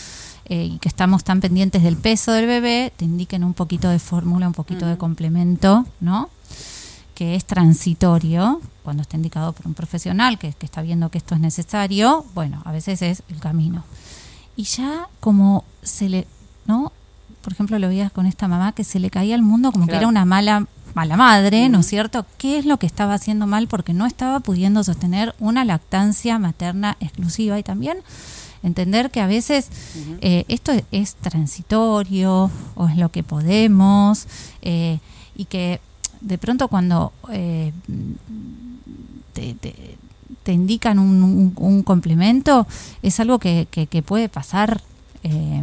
eh, 0.47 0.64
y 0.75 0.78
que 0.78 0.88
estamos 0.88 1.23
tan 1.23 1.40
pendientes 1.40 1.85
del 1.85 1.97
peso 1.97 2.32
del 2.32 2.47
bebé, 2.47 2.92
te 2.97 3.04
indiquen 3.04 3.44
un 3.44 3.54
poquito 3.54 3.88
de 3.90 4.00
fórmula, 4.00 4.48
un 4.48 4.55
poquito 4.55 4.87
de 4.87 4.96
complemento, 4.98 5.87
¿no? 6.00 6.31
Que 7.18 7.35
es 7.35 7.44
transitorio, 7.44 8.61
cuando 8.85 9.02
está 9.02 9.16
indicado 9.16 9.52
por 9.52 9.66
un 9.66 9.74
profesional 9.74 10.38
que, 10.38 10.52
que 10.52 10.66
está 10.66 10.83
viendo 10.83 11.11
que 11.11 11.18
esto 11.18 11.35
es 11.35 11.40
necesario, 11.40 12.24
bueno, 12.33 12.62
a 12.64 12.70
veces 12.70 13.02
es 13.02 13.24
el 13.28 13.40
camino. 13.40 13.83
Y 14.54 14.62
ya 14.62 15.09
como 15.18 15.64
se 15.83 16.09
le, 16.09 16.28
¿no? 16.66 16.92
Por 17.42 17.52
ejemplo, 17.52 17.76
lo 17.81 17.88
veías 17.88 18.12
con 18.12 18.26
esta 18.26 18.46
mamá 18.46 18.70
que 18.70 18.85
se 18.85 19.00
le 19.00 19.11
caía 19.11 19.35
al 19.35 19.42
mundo 19.42 19.72
como 19.72 19.88
que 19.88 19.96
era 19.96 20.07
una 20.07 20.24
mala 20.24 20.68
mala 20.94 21.16
madre, 21.16 21.68
¿no 21.68 21.81
es 21.81 21.87
cierto? 21.87 22.24
¿Qué 22.38 22.59
es 22.59 22.66
lo 22.66 22.78
que 22.78 22.87
estaba 22.87 23.14
haciendo 23.14 23.46
mal? 23.46 23.66
Porque 23.66 23.92
no 23.92 24.07
estaba 24.07 24.40
pudiendo 24.40 24.85
sostener 24.85 25.35
una 25.38 25.64
lactancia 25.64 26.38
materna 26.38 26.96
exclusiva 27.00 27.59
y 27.59 27.62
también 27.62 27.98
entender 28.62 29.11
que 29.11 29.20
a 29.20 29.26
veces 29.26 29.70
eh, 30.20 30.44
esto 30.48 30.72
es, 30.72 30.85
es 30.90 31.14
transitorio 31.16 32.50
o 32.74 32.88
es 32.88 32.96
lo 32.96 33.11
que 33.11 33.22
podemos 33.22 34.26
eh, 34.62 34.98
y 35.37 35.44
que 35.44 35.81
de 36.20 36.38
pronto 36.38 36.68
cuando 36.68 37.12
eh, 37.33 37.72
te, 39.33 39.54
te- 39.54 39.96
te 40.42 40.52
indican 40.52 40.98
un, 40.98 41.22
un- 41.22 41.52
un 41.57 41.83
complemento 41.83 42.66
es 43.02 43.20
algo 43.20 43.38
que, 43.38 43.66
que- 43.70 43.87
que 43.87 44.02
puede 44.02 44.28
pasar, 44.28 44.81
eh, 45.22 45.62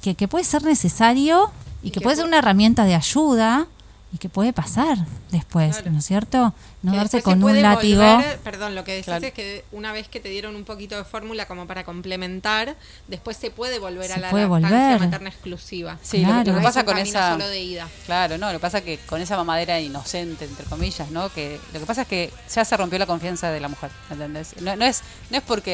que, 0.00 0.14
que 0.14 0.28
puede 0.28 0.44
ser 0.44 0.64
necesario 0.64 1.50
y, 1.82 1.88
Y 1.88 1.90
que, 1.92 2.00
puede 2.00 2.16
ser 2.16 2.26
una 2.26 2.38
herramienta 2.38 2.84
de 2.84 2.94
ayuda 2.94 3.66
y 4.12 4.18
que 4.18 4.28
puede 4.28 4.52
pasar 4.52 4.98
después, 5.30 5.76
Claro. 5.76 5.92
¿no 5.92 5.98
es 6.00 6.04
cierto? 6.06 6.52
No 6.82 6.90
Que 6.92 6.98
darse 6.98 7.22
con 7.22 7.42
un 7.44 7.62
látigo. 7.62 8.02
volver- 8.02 8.38
perdón, 8.38 8.74
lo 8.74 8.82
que 8.82 8.92
decís 8.92 9.04
Claro. 9.04 9.24
es 9.24 9.32
que 9.32 9.64
una 9.70 9.92
vez 9.92 10.08
que 10.08 10.18
te 10.18 10.28
dieron 10.30 10.56
un 10.56 10.64
poquito 10.64 10.96
de 10.96 11.04
fórmula 11.04 11.46
como 11.46 11.66
para 11.68 11.84
complementar, 11.84 12.74
después 13.06 13.36
se 13.36 13.50
puede 13.52 13.78
volver 13.78 14.08
Se 14.08 14.14
a 14.14 14.18
la 14.18 14.30
puede 14.30 14.46
volver. 14.46 14.98
materna 14.98 15.28
exclusiva. 15.28 15.96
Sí, 16.02 16.18
lo 16.22 16.26
que- 16.26 16.32
lo, 16.32 16.38
que 16.38 16.42
Claro. 16.44 16.58
No 16.58 16.62
pasa 16.64 16.80
es 16.80 16.86
un 16.86 16.92
con 16.92 16.98
esa... 16.98 17.30
solo 17.32 17.46
de 17.48 17.60
ida. 17.60 17.88
Claro, 18.06 18.36
no, 18.38 18.46
lo 18.48 18.58
que 18.58 18.62
pasa 18.62 18.78
es 18.78 18.84
que 18.84 18.98
con 18.98 19.20
esa 19.20 19.36
mamadera 19.36 19.78
inocente, 19.78 20.44
entre 20.44 20.64
comillas, 20.66 21.10
¿no? 21.12 21.28
Que 21.32 21.60
lo 21.72 21.78
que 21.78 21.86
pasa 21.86 22.02
es 22.02 22.08
que 22.08 22.32
ya 22.52 22.64
se 22.64 22.76
rompió 22.76 22.98
la 22.98 23.06
confianza 23.06 23.50
de 23.52 23.60
la 23.60 23.68
mujer, 23.68 23.90
¿entendés? 24.10 24.54
No, 24.60 24.74
no 24.74 24.84
es 24.86 25.02
no 25.30 25.36
es 25.38 25.42
porque 25.44 25.70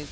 eh, 0.00 0.06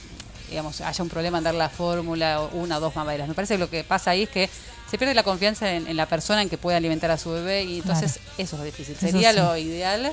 digamos 0.50 0.82
haya 0.82 1.02
un 1.02 1.08
problema 1.08 1.38
en 1.38 1.44
dar 1.44 1.54
la 1.54 1.70
fórmula 1.70 2.42
o 2.42 2.48
una 2.58 2.76
o 2.76 2.80
dos 2.80 2.94
mamaderas. 2.94 3.26
Me 3.26 3.32
parece 3.34 3.54
que 3.54 3.58
lo 3.58 3.70
que 3.70 3.82
pasa 3.84 4.10
ahí 4.10 4.24
es 4.24 4.28
que 4.28 4.50
se 4.94 4.98
pierde 4.98 5.14
la 5.14 5.24
confianza 5.24 5.72
en, 5.72 5.88
en 5.88 5.96
la 5.96 6.06
persona 6.06 6.40
en 6.40 6.48
que 6.48 6.56
puede 6.56 6.76
alimentar 6.76 7.10
a 7.10 7.18
su 7.18 7.32
bebé 7.32 7.64
y 7.64 7.78
entonces 7.80 8.20
eso 8.38 8.56
es 8.58 8.64
difícil. 8.64 8.94
Eso 8.94 9.04
Sería 9.04 9.32
sí. 9.32 9.38
lo 9.40 9.56
ideal 9.56 10.12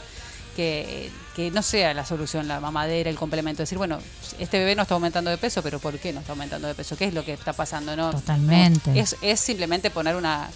que, 0.56 1.12
que 1.36 1.52
no 1.52 1.62
sea 1.62 1.94
la 1.94 2.04
solución 2.04 2.48
la 2.48 2.60
mamadera, 2.60 3.08
el 3.08 3.15
complemento. 3.15 3.62
Decir, 3.62 3.78
bueno, 3.78 4.00
este 4.39 4.58
bebé 4.58 4.76
no 4.76 4.82
está 4.82 4.96
aumentando 4.96 5.30
de 5.30 5.38
peso, 5.38 5.62
pero 5.62 5.78
¿por 5.78 6.00
qué 6.00 6.12
no 6.13 6.22
está 6.22 6.32
aumentando 6.32 6.67
de 6.67 6.74
peso? 6.74 6.98
¿Qué 6.98 7.06
es 7.06 7.13
lo 7.13 7.24
que 7.24 7.34
está 7.34 7.54
pasando? 7.54 7.96
no 7.96 8.10
Totalmente. 8.10 9.00
Es, 9.00 9.15
es 9.22 9.39
simplemente 9.39 9.91
poner 9.91 10.15
una, 10.15 10.50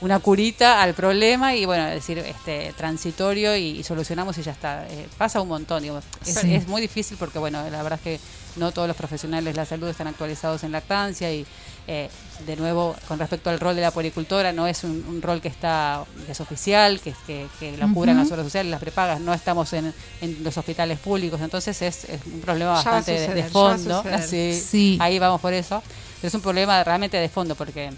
una 0.00 0.18
curita 0.20 0.82
al 0.82 0.94
problema 0.94 1.54
y 1.54 1.64
bueno, 1.64 1.86
decir 1.86 2.18
este 2.18 2.72
transitorio 2.76 3.56
y, 3.56 3.78
y 3.78 3.82
solucionamos 3.82 4.36
y 4.38 4.42
ya 4.42 4.52
está. 4.52 4.86
Eh, 4.88 5.08
pasa 5.16 5.40
un 5.40 5.48
montón, 5.48 5.82
digo. 5.82 6.00
Es, 6.26 6.34
Sí. 6.34 6.54
es 6.54 6.68
muy 6.68 6.80
difícil 6.82 7.16
porque 7.18 7.38
bueno, 7.38 7.62
la 7.70 7.82
verdad 7.82 7.98
es 8.04 8.18
que 8.18 8.20
no 8.56 8.72
todos 8.72 8.88
los 8.88 8.96
profesionales 8.96 9.52
de 9.54 9.56
la 9.60 9.66
salud 9.66 9.88
están 9.88 10.06
actualizados 10.06 10.64
en 10.64 10.72
lactancia 10.72 11.32
y 11.32 11.46
eh, 11.88 12.08
de 12.46 12.56
nuevo 12.56 12.96
con 13.06 13.18
respecto 13.18 13.48
al 13.50 13.60
rol 13.60 13.76
de 13.76 13.82
la 13.82 13.90
puericultora 13.90 14.52
no 14.52 14.66
es 14.66 14.82
un, 14.82 15.04
un 15.08 15.22
rol 15.22 15.40
que 15.40 15.48
está 15.48 16.04
que 16.26 16.32
es 16.32 16.40
oficial, 16.40 17.00
que, 17.00 17.14
que, 17.26 17.46
que 17.60 17.76
lo 17.76 17.92
cubran 17.94 18.16
Ujú. 18.16 18.24
las 18.24 18.32
obras 18.32 18.46
sociales, 18.46 18.70
las 18.70 18.80
prepagas, 18.80 19.20
no 19.20 19.32
estamos 19.34 19.72
en, 19.72 19.94
en 20.20 20.42
los 20.42 20.56
hospitales 20.58 20.98
públicos, 20.98 21.40
entonces 21.40 21.80
es, 21.82 22.04
es 22.04 22.20
un 22.26 22.40
problema 22.40 22.82
Ya 22.82 22.90
bastante 22.90 23.28
de- 23.34 23.44
fondo. 23.44 24.02
Así, 24.12 24.60
Sí. 24.70 24.98
Ahí 25.00 25.18
vamos 25.18 25.40
por 25.40 25.52
eso. 25.52 25.82
Pero 26.20 26.28
es 26.28 26.34
un 26.34 26.40
problema 26.40 26.82
realmente 26.82 27.18
de 27.18 27.28
fondo 27.28 27.54
porque 27.54 27.90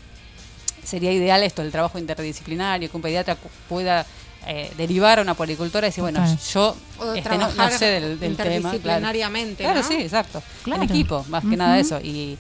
sería 0.89 1.13
ideal 1.13 1.43
esto, 1.43 1.63
el 1.63 1.71
trabajo 1.71 1.99
interdisciplinario, 1.99 2.91
que 2.91 2.97
un 2.97 3.03
pediatra 3.03 3.37
pueda 3.69 4.07
eh, 4.47 4.73
derivar 4.77 5.19
a 5.19 5.23
una 5.23 5.35
policultora 5.35 5.87
y 5.87 5.91
decir, 5.91 6.03
bueno, 6.03 6.25
yo 6.53 6.75
este, 7.15 7.37
no, 7.37 7.51
sé 7.71 7.87
del, 7.87 8.19
del 8.19 8.37
tema. 8.37 8.45
Claro, 8.45 8.55
interdisciplinariamente, 8.55 9.63
Claro, 9.65 9.83
sí, 9.83 9.95
exacto. 9.95 10.43
Claro. 10.63 10.83
En 10.83 10.89
equipo, 10.89 11.25
más 11.29 11.45
que 11.45 11.57
nada 11.57 11.79
eso. 11.79 12.01
Y, 12.01 12.39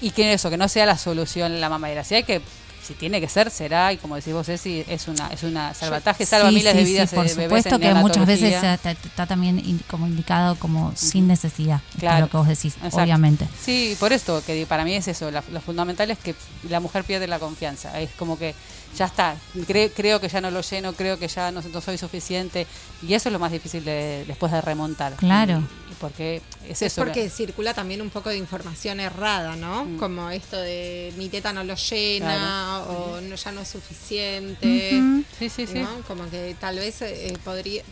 y 0.00 0.10
que 0.10 0.34
eso, 0.34 0.50
que 0.50 0.58
no 0.58 0.68
sea 0.68 0.84
la 0.84 0.98
solución 0.98 1.60
la 1.60 1.68
mamadera. 1.70 2.04
Si 2.04 2.14
hay 2.14 2.24
que 2.24 2.42
si 2.84 2.94
tiene 2.94 3.20
que 3.20 3.28
ser, 3.28 3.50
será, 3.50 3.92
y 3.92 3.96
como 3.96 4.16
decís 4.16 4.32
vos, 4.32 4.46
Ceci, 4.46 4.84
es 4.86 5.08
una, 5.08 5.28
es 5.28 5.42
una 5.42 5.72
salvataje, 5.74 6.24
Sí, 6.24 6.30
salva 6.30 6.50
miles 6.50 6.72
sí, 6.72 6.78
de 6.78 6.84
sí, 6.86 6.92
vidas 6.92 7.10
por 7.10 7.26
de 7.26 7.34
bebés 7.34 7.44
supuesto 7.64 7.74
en 7.76 7.80
que 7.80 7.94
muchas 7.94 8.26
veces 8.26 8.54
está, 8.62 8.90
está 8.90 9.26
también 9.26 9.58
in- 9.58 9.80
como 9.90 10.06
indicado 10.06 10.56
como 10.56 10.92
sin 10.94 11.26
necesidad, 11.26 11.80
Claro. 11.98 12.26
lo 12.26 12.30
que 12.30 12.36
vos 12.36 12.48
decís, 12.48 12.74
Exacto. 12.76 12.98
obviamente. 12.98 13.48
Sí, 13.60 13.96
por 13.98 14.12
esto, 14.12 14.42
que 14.44 14.66
para 14.66 14.84
mí 14.84 14.94
es 14.94 15.08
eso, 15.08 15.30
la- 15.30 15.42
lo 15.50 15.60
fundamental 15.60 16.10
es 16.10 16.18
que 16.18 16.34
la 16.68 16.80
mujer 16.80 17.04
pierde 17.04 17.26
la 17.26 17.38
confianza, 17.38 17.98
es 18.00 18.10
como 18.18 18.38
que 18.38 18.54
ya 18.94 19.06
está, 19.06 19.36
cre- 19.54 19.90
creo 19.94 20.20
que 20.20 20.28
ya 20.28 20.40
no 20.40 20.50
lo 20.50 20.60
lleno, 20.62 20.92
creo 20.92 21.18
que 21.18 21.28
ya 21.28 21.50
no, 21.52 21.60
no 21.60 21.80
soy 21.80 21.98
suficiente, 21.98 22.66
y 23.02 23.12
eso 23.14 23.28
es 23.28 23.32
lo 23.32 23.38
más 23.38 23.52
difícil 23.52 23.84
de, 23.84 24.24
después 24.26 24.50
de 24.52 24.60
remontar. 24.60 25.14
Claro. 25.16 25.62
Y- 25.88 25.92
y 25.92 25.94
porque 26.00 26.42
es 26.64 26.82
Es 26.82 26.92
eso. 26.92 27.02
porque 27.04 27.28
circula 27.30 27.74
también 27.74 28.00
un 28.02 28.10
poco 28.10 28.28
de 28.30 28.36
información 28.38 29.00
errada, 29.00 29.54
¿no? 29.56 29.84
Mm. 29.84 29.96
Como 29.98 30.30
esto 30.30 30.56
de 30.56 31.12
mi 31.16 31.28
teta 31.28 31.52
no 31.52 31.62
lo 31.64 31.74
llena 31.76 32.80
o 32.88 33.20
no, 33.20 33.34
ya 33.36 33.52
no 33.52 33.60
es 33.60 33.68
suficiente. 33.68 35.00
Sí, 35.38 35.48
sí, 35.48 35.66
sí. 35.66 35.78
¿no? 35.80 35.88
Como 36.06 36.28
que 36.30 36.56
tal 36.60 36.76
vez 36.78 37.02
eh, 37.02 37.36
podría 37.44 37.82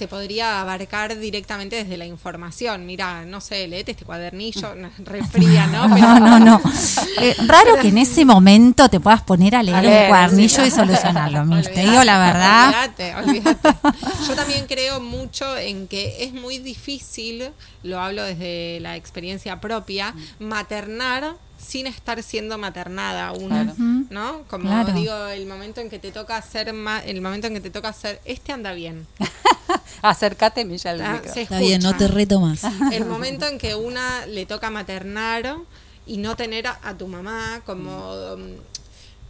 se 0.00 0.08
podría 0.08 0.62
abarcar 0.62 1.18
directamente 1.18 1.76
desde 1.76 1.98
la 1.98 2.06
información. 2.06 2.86
Mira, 2.86 3.26
no 3.26 3.42
sé, 3.42 3.68
leete 3.68 3.90
este 3.90 4.06
cuadernillo, 4.06 4.74
no, 4.74 4.88
re 5.04 5.22
fría, 5.26 5.66
¿no? 5.66 5.94
Pero- 5.94 6.06
No, 6.20 6.38
no, 6.38 6.38
no. 6.40 6.60
Eh, 7.20 7.36
raro 7.46 7.76
que 7.82 7.88
en 7.88 7.98
ese 7.98 8.24
momento 8.24 8.88
te 8.88 8.98
puedas 8.98 9.20
poner 9.22 9.54
a 9.56 9.62
leer, 9.62 9.76
A 9.76 9.82
leer, 9.82 10.02
un 10.04 10.08
cuadernillo 10.08 10.62
sí. 10.62 10.68
y 10.68 10.70
solucionarlo, 10.70 11.44
Mish. 11.44 11.70
Te 11.74 11.80
digo 11.82 12.02
la 12.02 12.18
verdad. 12.18 12.68
Olvídate, 12.68 13.14
olvídate. 13.16 13.68
Yo 14.26 14.34
también 14.34 14.64
creo 14.66 15.00
mucho 15.00 15.54
en 15.58 15.86
que 15.86 16.24
es 16.24 16.32
muy 16.32 16.56
difícil, 16.58 17.50
lo 17.82 18.00
hablo 18.00 18.22
desde 18.24 18.78
la 18.80 18.96
experiencia 18.96 19.60
propia, 19.60 20.14
maternar 20.38 21.34
sin 21.58 21.86
estar 21.86 22.22
siendo 22.22 22.56
maternada 22.56 23.32
una, 23.32 23.64
Claro. 23.64 23.74
¿no? 24.08 24.42
Como 24.48 24.64
Claro. 24.70 24.92
digo, 24.94 25.26
el 25.26 25.44
momento 25.46 25.82
en 25.82 25.90
que 25.90 25.98
te 25.98 26.10
toca 26.10 26.38
hacer 26.38 26.72
ma- 26.72 27.00
el 27.04 27.20
momento 27.20 27.48
en 27.48 27.52
que 27.54 27.60
te 27.60 27.68
toca 27.68 27.88
hacer 27.90 28.18
este 28.24 28.50
anda 28.52 28.72
bien. 28.72 29.06
Acércate, 30.02 30.64
Milla, 30.64 30.90
al 30.92 31.00
Ah, 31.02 31.12
micro. 31.14 31.32
Está 31.40 31.58
bien, 31.58 31.82
no 31.82 31.96
te 31.96 32.08
reto 32.08 32.40
más. 32.40 32.62
El 32.92 33.04
momento 33.06 33.46
en 33.46 33.58
que 33.58 33.74
una 33.74 34.26
le 34.26 34.46
toca 34.46 34.70
maternar 34.70 35.56
y 36.06 36.16
no 36.16 36.36
tener 36.36 36.66
a, 36.66 36.78
a 36.82 36.96
tu 36.96 37.06
mamá 37.06 37.62
como, 37.66 38.14
um, 38.34 38.54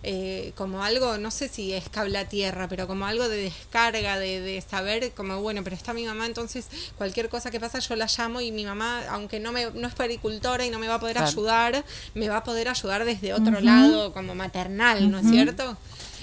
eh, 0.02 0.52
como 0.54 0.82
algo, 0.82 1.18
no 1.18 1.30
sé 1.30 1.48
si 1.48 1.74
es 1.74 1.88
cable 1.90 2.16
a 2.16 2.26
tierra, 2.28 2.68
pero 2.68 2.86
como 2.86 3.04
algo 3.06 3.28
de 3.28 3.36
descarga, 3.42 4.18
de, 4.18 4.40
de 4.40 4.60
saber 4.62 5.10
como, 5.12 5.42
bueno, 5.42 5.62
pero 5.62 5.76
está 5.76 5.92
mi 5.92 6.06
mamá, 6.06 6.24
entonces 6.24 6.68
cualquier 6.96 7.28
cosa 7.28 7.50
que 7.50 7.60
pasa 7.60 7.80
yo 7.80 7.96
la 7.96 8.06
llamo 8.06 8.40
y 8.40 8.50
mi 8.50 8.64
mamá, 8.64 9.02
aunque 9.10 9.40
no, 9.40 9.52
me, 9.52 9.70
no 9.72 9.86
es 9.88 9.94
pericultora 9.94 10.64
y 10.64 10.70
no 10.70 10.78
me 10.78 10.88
va 10.88 10.94
a 10.94 11.00
poder 11.00 11.16
Claro. 11.16 11.28
ayudar, 11.28 11.84
me 12.14 12.28
va 12.30 12.38
a 12.38 12.44
poder 12.44 12.68
ayudar 12.68 13.04
desde 13.04 13.34
otro 13.34 13.60
lado, 13.60 14.14
como 14.14 14.34
maternal, 14.34 15.10
¿no 15.10 15.18
es 15.18 15.28
cierto? 15.28 15.76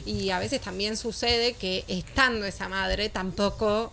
Y 0.08 0.30
a 0.32 0.40
veces 0.40 0.62
también 0.62 0.98
sucede 0.98 1.54
que 1.54 1.84
estando 1.88 2.46
esa 2.46 2.70
madre 2.70 3.10
tampoco 3.10 3.92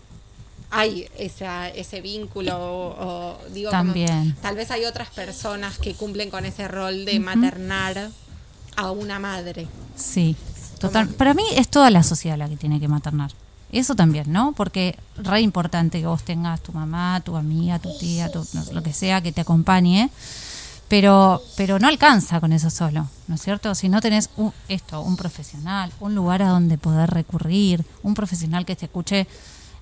hay 0.76 1.08
esa, 1.18 1.68
ese 1.68 2.00
vínculo 2.00 2.56
o, 2.58 3.06
o 3.06 3.38
digo 3.52 3.70
como- 3.70 3.82
También. 3.84 4.34
tal 4.42 4.56
vez 4.56 4.70
hay 4.70 4.84
otras 4.84 5.08
personas 5.10 5.78
que 5.78 5.94
cumplen 5.94 6.30
con 6.30 6.44
ese 6.44 6.66
rol 6.68 7.04
de 7.04 7.20
maternar 7.20 8.10
a 8.76 8.90
una 8.90 9.18
madre. 9.18 9.68
Sí, 9.96 10.34
total. 10.80 11.08
Para 11.10 11.32
mí 11.34 11.44
es 11.54 11.68
toda 11.68 11.90
la 11.90 12.02
sociedad 12.02 12.37
la 12.37 12.48
que 12.48 12.56
tiene 12.56 12.80
que 12.80 12.88
maternar. 12.88 13.30
Eso 13.72 13.94
también, 13.96 14.30
¿no? 14.32 14.52
Porque 14.52 14.96
re 15.16 15.40
importante 15.40 16.00
que 16.00 16.06
vos 16.06 16.22
tengas 16.24 16.60
tu 16.62 16.72
mamá, 16.72 17.20
tu 17.24 17.37
amiga, 17.37 17.78
tu 17.78 17.96
tía, 17.98 18.30
tu- 18.30 18.46
no, 18.52 18.64
lo 18.72 18.82
que 18.82 18.92
sea 18.92 19.20
que 19.20 19.32
te 19.32 19.40
acompañe, 19.40 20.10
pero 20.88 21.42
pero 21.56 21.78
no 21.78 21.88
alcanza 21.88 22.40
con 22.40 22.52
eso 22.52 22.70
solo, 22.70 23.08
¿no 23.26 23.34
es 23.34 23.42
cierto? 23.42 23.74
Si 23.74 23.88
no 23.88 24.00
tenés 24.00 24.30
un- 24.37 24.52
esto, 24.68 25.00
un 25.00 25.16
profesional, 25.16 25.90
un 26.00 26.14
lugar 26.14 26.42
a 26.42 26.48
donde 26.48 26.78
poder 26.78 27.10
recurrir, 27.10 27.84
un 28.02 28.14
profesional 28.14 28.64
que 28.64 28.76
te 28.76 28.84
escuche 28.87 29.26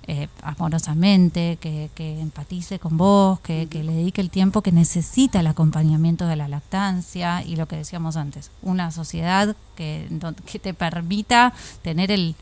eh, 0.09 0.29
amorosamente, 0.43 1.59
que, 1.61 1.91
que 1.95 2.21
empatice 2.21 2.79
con 2.79 2.97
vos, 2.97 3.39
que, 3.41 3.69
que 3.71 3.85
le 3.85 3.93
dedique 3.93 4.21
el 4.21 4.31
tiempo 4.31 4.61
que 4.61 4.73
necesita 4.73 5.41
el 5.41 5.47
acompañamiento 5.47 6.27
de 6.27 6.37
la 6.37 6.49
lactancia 6.49 7.43
y 7.45 7.57
lo 7.57 7.67
que 7.67 7.77
decíamos 7.77 8.17
antes, 8.17 8.51
una 8.63 8.91
sociedad 8.91 9.55
que, 9.77 10.09
que 10.47 10.59
te 10.59 10.75
permita 10.75 11.53
tener 11.83 12.11
el, 12.11 12.35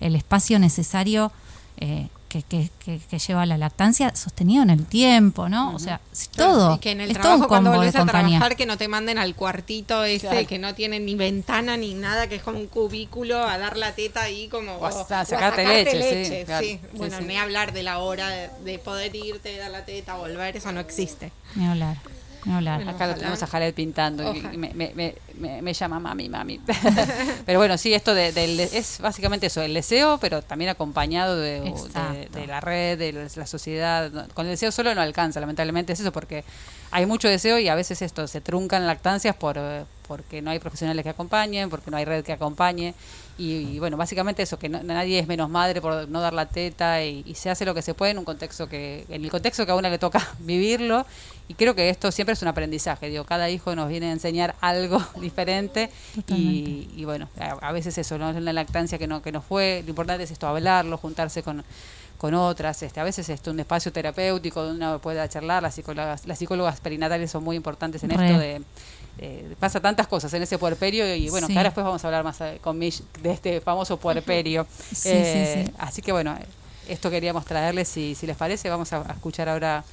el 0.00 0.16
espacio 0.16 0.58
necesario 0.58 1.30
eh, 1.76 2.08
que, 2.28 2.42
que, 2.42 2.70
que- 2.84 2.98
que 2.98 3.18
lleva 3.18 3.46
la 3.46 3.56
lactancia 3.56 4.14
sostenido 4.16 4.62
en 4.62 4.70
el 4.70 4.84
tiempo, 4.86 5.48
¿no? 5.48 5.74
O 5.74 5.78
sea, 5.78 6.00
todo, 6.34 6.74
Y 6.74 6.78
que 6.78 6.90
en 6.90 7.00
el 7.00 7.10
es 7.10 7.16
todo 7.18 7.22
un 7.22 7.38
trabajo 7.38 7.48
cuando 7.48 7.70
volvés 7.72 7.94
a 7.94 7.98
compañía. 8.00 8.38
trabajar 8.38 8.56
que 8.56 8.66
no 8.66 8.76
te 8.76 8.88
manden 8.88 9.18
al 9.18 9.34
cuartito 9.34 10.04
ese 10.04 10.28
Claro. 10.28 10.46
que 10.46 10.58
no 10.58 10.74
tiene 10.74 10.98
ni 11.00 11.14
ventana 11.14 11.76
ni 11.76 11.94
nada, 11.94 12.26
que 12.28 12.36
es 12.36 12.42
como 12.42 12.58
un 12.58 12.66
cubículo 12.66 13.38
a 13.42 13.58
dar 13.58 13.76
la 13.76 13.92
teta 13.94 14.22
ahí 14.22 14.48
como 14.48 14.72
O 14.76 14.86
a 14.86 14.90
o- 14.90 15.00
o 15.02 15.06
sacarte 15.06 15.64
leche, 15.64 16.24
sí, 16.40 16.44
claro. 16.46 16.66
sí. 16.66 16.80
Sí, 16.82 16.88
Bueno, 16.98 17.18
sí. 17.18 17.24
ni 17.24 17.36
hablar 17.36 17.72
de 17.72 17.82
la 17.82 17.98
hora 17.98 18.28
de, 18.28 18.50
de 18.64 18.78
poder 18.78 19.14
irte, 19.14 19.56
dar 19.56 19.70
la 19.70 19.84
teta, 19.84 20.14
volver, 20.16 20.56
eso 20.56 20.72
no 20.72 20.80
existe. 20.80 21.32
Ni 21.54 21.66
hablar, 21.66 21.96
hablar. 22.54 22.76
Bueno. 22.82 22.90
Acá 22.92 23.06
lo 23.08 23.14
tenemos 23.14 23.42
a 23.42 23.46
Jared 23.46 23.74
pintando 23.74 24.22
y- 24.34 24.38
Ojalá. 24.38 24.54
y 24.54 24.56
me, 24.58 24.72
me- 24.74 24.92
me- 24.94 25.14
me- 25.38 25.62
me 25.62 25.72
llama 25.74 25.98
mami, 26.00 26.28
mami. 26.28 26.60
pero 27.46 27.58
bueno, 27.58 27.76
sí, 27.78 27.92
esto 27.94 28.14
de, 28.14 28.32
del- 28.32 28.60
es 28.60 28.98
básicamente 29.00 29.46
eso, 29.46 29.62
el 29.62 29.74
deseo, 29.74 30.18
pero 30.18 30.42
también 30.42 30.70
acompañado 30.70 31.36
de, 31.38 31.60
de- 31.60 32.28
de 32.32 32.46
la 32.46 32.60
red, 32.60 32.98
de 32.98 33.12
la 33.36 33.46
sociedad. 33.46 34.10
Con 34.34 34.46
el 34.46 34.52
deseo 34.52 34.70
solo 34.72 34.94
no 34.94 35.00
alcanza, 35.00 35.40
lamentablemente 35.40 35.92
es 35.92 36.00
eso, 36.00 36.12
porque 36.12 36.44
hay 36.90 37.04
mucho 37.06 37.28
deseo 37.28 37.58
y 37.58 37.68
a 37.68 37.74
veces 37.74 38.00
esto 38.02 38.26
se 38.28 38.40
truncan 38.40 38.86
lactancias 38.86 39.34
por 39.36 39.56
eh, 39.58 39.84
porque 40.06 40.40
no 40.42 40.50
hay 40.50 40.58
profesionales 40.58 41.02
que 41.02 41.10
acompañen, 41.10 41.68
porque 41.70 41.90
no 41.90 41.96
hay 41.96 42.04
red 42.04 42.24
que 42.24 42.32
acompañe. 42.32 42.94
Y, 43.38 43.52
y 43.74 43.78
bueno, 43.78 43.98
básicamente 43.98 44.42
eso, 44.42 44.58
que 44.58 44.68
no- 44.70 44.82
nadie 44.82 45.18
es 45.18 45.26
menos 45.26 45.50
madre 45.50 45.82
por 45.82 46.08
no 46.08 46.20
dar 46.22 46.32
la 46.32 46.46
teta 46.46 47.04
y, 47.04 47.22
y 47.26 47.34
se 47.34 47.50
hace 47.50 47.66
lo 47.66 47.74
que 47.74 47.82
se 47.82 47.92
puede 47.92 48.12
en 48.12 48.18
un 48.18 48.24
contexto 48.24 48.66
que, 48.68 49.04
en 49.10 49.22
el 49.24 49.30
contexto 49.30 49.66
que 49.66 49.72
a 49.72 49.74
una 49.74 49.90
le 49.90 49.98
toca 49.98 50.26
vivirlo. 50.38 51.04
Y 51.48 51.54
creo 51.54 51.74
que 51.74 51.90
esto 51.90 52.10
siempre 52.10 52.32
es 52.32 52.42
un 52.42 52.48
aprendizaje. 52.48 53.08
Digo, 53.10 53.24
cada 53.24 53.50
hijo 53.50 53.76
nos 53.76 53.88
viene 53.88 54.06
a 54.06 54.12
enseñar 54.12 54.54
algo 54.60 55.04
diferente 55.20 55.90
y, 56.34 56.88
y 56.96 57.04
bueno, 57.04 57.28
a, 57.38 57.68
a 57.68 57.72
veces 57.72 57.96
eso, 57.98 58.16
no 58.18 58.30
es 58.30 58.36
una 58.36 58.52
lactancia 58.52 58.98
que 58.98 59.06
no, 59.06 59.20
que 59.22 59.32
no 59.32 59.42
fue. 59.42 59.82
Lo 59.84 59.90
importante 59.90 60.24
es 60.24 60.30
esto, 60.30 60.46
hablarlo, 60.48 60.96
juntarse 60.96 61.42
con, 61.42 61.62
con 62.18 62.34
otras. 62.34 62.82
Este, 62.82 62.98
a 63.00 63.04
veces 63.04 63.28
esto 63.28 63.50
un 63.50 63.60
espacio 63.60 63.92
terapéutico 63.92 64.62
donde 64.64 64.84
uno 64.84 64.98
pueda 64.98 65.28
charlar. 65.28 65.62
Las 65.62 65.74
psicólogas, 65.74 66.26
las 66.26 66.38
psicólogas 66.38 66.80
perinatales 66.80 67.30
son 67.30 67.44
muy 67.44 67.54
importantes 67.54 68.02
en 68.02 68.10
Re. 68.10 68.26
esto 68.26 68.38
de 68.38 68.62
eh, 69.18 69.54
pasa 69.58 69.80
tantas 69.80 70.06
cosas 70.06 70.32
en 70.34 70.42
ese 70.42 70.58
puerperio 70.58 71.14
y 71.14 71.30
bueno, 71.30 71.46
Sí. 71.46 71.52
que 71.54 71.58
ahora 71.58 71.70
después 71.70 71.84
vamos 71.84 72.04
a 72.04 72.08
hablar 72.08 72.24
más 72.24 72.40
eh, 72.42 72.58
con 72.62 72.78
Mish 72.78 73.02
de 73.22 73.32
este 73.32 73.60
famoso 73.60 73.96
puerperio. 73.98 74.66
Sí, 74.94 75.08
Eh, 75.10 75.54
sí, 75.64 75.64
sí. 75.70 75.74
Así 75.78 76.02
que 76.02 76.12
bueno, 76.12 76.36
esto 76.88 77.10
queríamos 77.10 77.44
traerles, 77.44 77.88
si, 77.88 78.14
si 78.14 78.26
les 78.26 78.36
parece, 78.36 78.68
vamos 78.70 78.92
a, 78.92 78.98
a 78.98 79.12
escuchar 79.14 79.48
ahora 79.48 79.84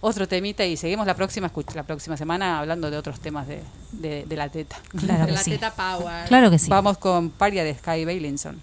otro 0.00 0.28
temita 0.28 0.64
y 0.64 0.76
seguimos 0.76 1.06
la 1.06 1.14
próxima 1.14 1.50
la 1.74 1.82
próxima 1.84 2.16
semana 2.16 2.58
hablando 2.58 2.90
de 2.90 2.96
otros 2.98 3.20
temas 3.20 3.46
de, 3.48 3.62
de- 3.92 4.24
de 4.24 4.36
la 4.36 4.48
teta. 4.50 4.76
Claro 4.98 5.20
de 5.20 5.26
que 5.26 5.32
la 5.32 5.42
sí. 5.42 5.50
teta 5.52 5.72
power. 5.74 6.26
Claro 6.28 6.50
que 6.50 6.58
sí. 6.58 6.68
Vamos 6.68 6.98
con 6.98 7.30
Paria 7.30 7.64
de 7.64 7.74
Sky 7.74 8.04
Bailinson. 8.04 8.60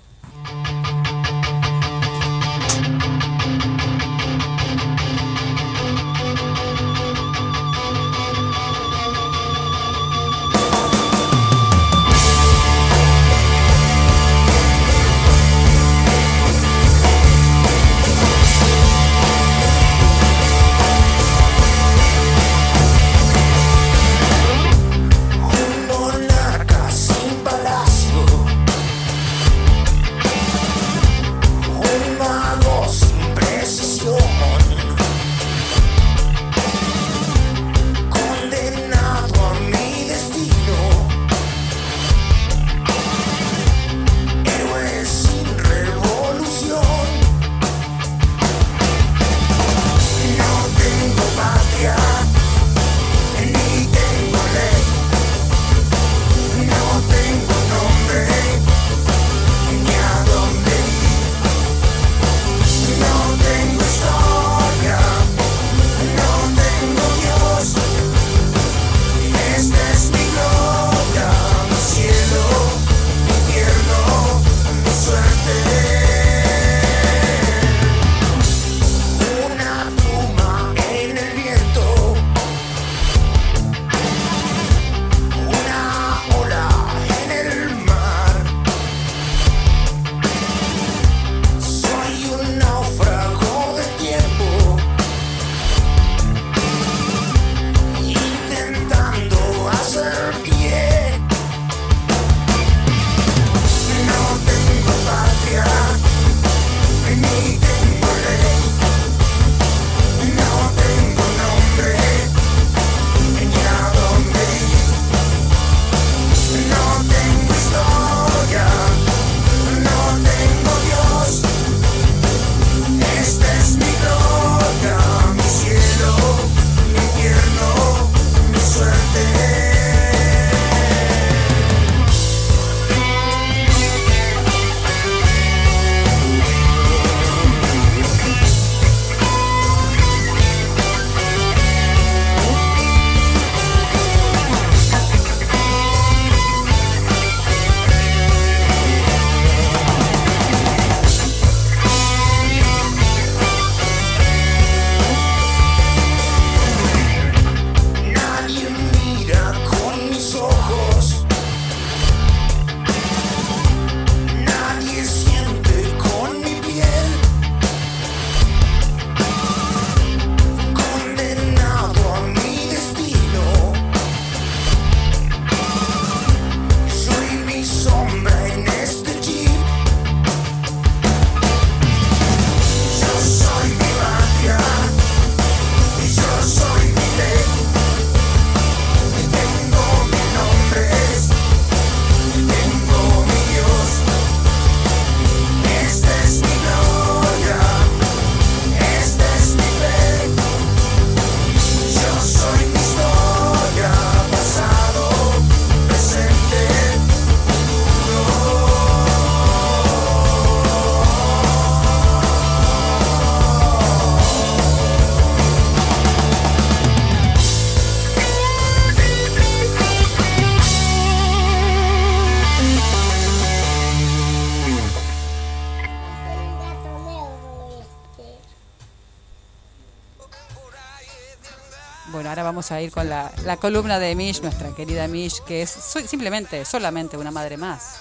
A 232.72 232.82
ir 232.82 232.92
con 232.92 233.10
la, 233.10 233.32
la 233.46 233.58
columna 233.58 234.00
de 234.00 234.16
Mish, 234.16 234.42
nuestra 234.42 234.74
querida 234.76 235.08
Mish, 235.08 235.42
que 235.44 235.62
es 235.62 235.70
simplemente, 235.70 236.66
solamente 236.66 237.18
una 237.18 237.32
madre 237.32 237.58
más. 237.58 237.98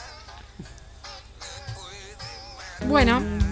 Bueno. 2.87 3.50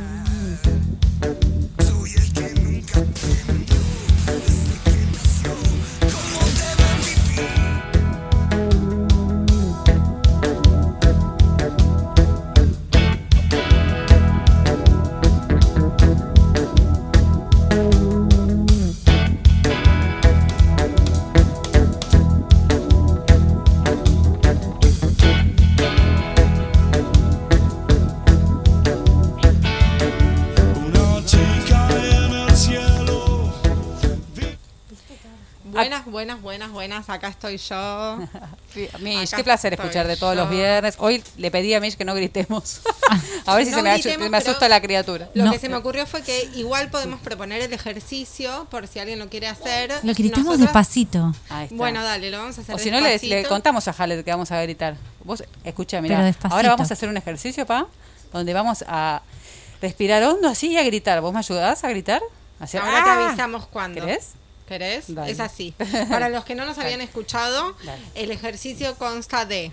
Buenas, 36.18 36.42
buenas, 36.42 36.72
buenas. 36.72 37.08
Acá 37.10 37.28
estoy 37.28 37.58
yo. 37.58 38.18
Mish, 38.98 39.28
Acá 39.28 39.36
qué 39.36 39.44
placer 39.44 39.72
estoy 39.72 39.86
escucharte 39.86 40.16
todos 40.16 40.34
los 40.34 40.50
viernes. 40.50 40.96
Hoy 40.98 41.22
le 41.36 41.48
pedí 41.52 41.72
a 41.74 41.80
Mish 41.80 41.96
que 41.96 42.04
no 42.04 42.12
gritemos. 42.12 42.80
a 43.46 43.54
ver 43.54 43.66
si 43.66 43.70
No 43.70 43.76
se 43.76 43.82
me, 43.84 43.92
gritemos, 43.92 44.28
me 44.28 44.36
asusta 44.36 44.68
la 44.68 44.80
criatura. 44.80 45.30
Lo 45.34 45.44
No. 45.44 45.52
que 45.52 45.60
se 45.60 45.68
me 45.68 45.76
ocurrió 45.76 46.06
fue 46.06 46.22
que 46.22 46.50
igual 46.56 46.90
podemos 46.90 47.20
proponer 47.20 47.62
el 47.62 47.72
ejercicio 47.72 48.66
por 48.68 48.88
si 48.88 48.98
alguien 48.98 49.20
lo 49.20 49.28
quiere 49.28 49.46
hacer. 49.46 49.92
Lo 50.02 50.12
Nosotras- 50.12 50.58
despacito. 50.58 51.32
Ahí 51.50 51.66
está. 51.66 51.76
Bueno, 51.76 52.02
dale, 52.02 52.32
lo 52.32 52.38
vamos 52.38 52.58
a 52.58 52.62
hacer 52.62 52.74
o 52.74 52.78
si 52.78 52.90
no, 52.90 52.98
le, 52.98 53.44
contamos 53.44 53.86
a 53.86 53.92
Jalet 53.92 54.24
que 54.24 54.30
vamos 54.32 54.50
a 54.50 54.60
gritar. 54.60 54.96
Vos, 55.22 55.44
escucha, 55.62 56.00
mira. 56.00 56.34
Ahora 56.50 56.70
vamos 56.70 56.90
a 56.90 56.94
hacer 56.94 57.08
un 57.08 57.16
ejercicio, 57.16 57.64
pa, 57.64 57.86
donde 58.32 58.52
vamos 58.54 58.84
a 58.88 59.22
respirar 59.80 60.24
hondo 60.24 60.48
así 60.48 60.72
y 60.72 60.78
a 60.78 60.82
gritar. 60.82 61.20
¿Vos 61.20 61.32
me 61.32 61.38
ayudás 61.38 61.84
a 61.84 61.88
gritar? 61.90 62.20
Ahora 62.58 62.68
te 62.72 62.78
¡Ah! 62.80 63.28
avisamos 63.28 63.68
cuándo. 63.68 64.00
¿Querés? 64.00 64.32
¿Querés? 64.68 65.14
Dale. 65.14 65.32
Es 65.32 65.40
así. 65.40 65.72
Para 66.10 66.28
los 66.28 66.44
que 66.44 66.54
no 66.54 66.66
nos 66.66 66.76
habían 66.78 67.00
escuchado, 67.00 67.74
Dale. 67.84 68.02
el 68.14 68.30
ejercicio 68.30 68.94
consta 68.96 69.44
de 69.46 69.72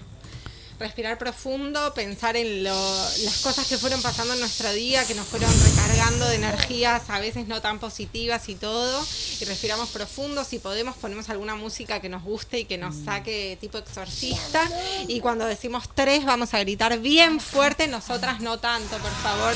respirar 0.78 1.18
profundo, 1.18 1.94
pensar 1.94 2.36
en 2.36 2.66
lo- 2.66 3.10
las 3.24 3.38
cosas 3.42 3.66
que 3.66 3.78
fueron 3.78 4.02
pasando 4.02 4.34
en 4.34 4.42
nuestro 4.42 4.74
día, 4.74 5.06
que 5.06 5.16
nos 5.16 5.26
fueron 5.26 5.50
recargando 5.64 6.28
de 6.28 6.36
energías 6.36 7.10
a 7.10 7.20
veces 7.22 7.48
no 7.48 7.62
tan 7.62 7.80
positivas 7.80 8.50
y 8.50 8.56
todo, 8.56 9.06
y 9.40 9.46
respiramos 9.46 9.88
profundo, 9.90 10.44
si 10.44 10.60
podemos 10.60 10.98
ponemos 10.98 11.30
alguna 11.30 11.56
música 11.56 12.02
que 12.02 12.10
nos 12.10 12.24
guste 12.24 12.60
y 12.60 12.66
que 12.66 12.78
nos 12.78 12.94
saque 13.06 13.58
tipo 13.62 13.78
exorcista, 13.78 14.70
y 15.08 15.22
cuando 15.22 15.46
decimos 15.46 15.86
tres 15.96 16.26
vamos 16.26 16.54
a 16.54 16.60
gritar 16.60 17.00
bien 17.00 17.40
fuerte, 17.40 17.88
nosotras 17.88 18.42
no 18.42 18.60
tanto, 18.60 18.98
por 18.98 19.12
favor. 19.24 19.54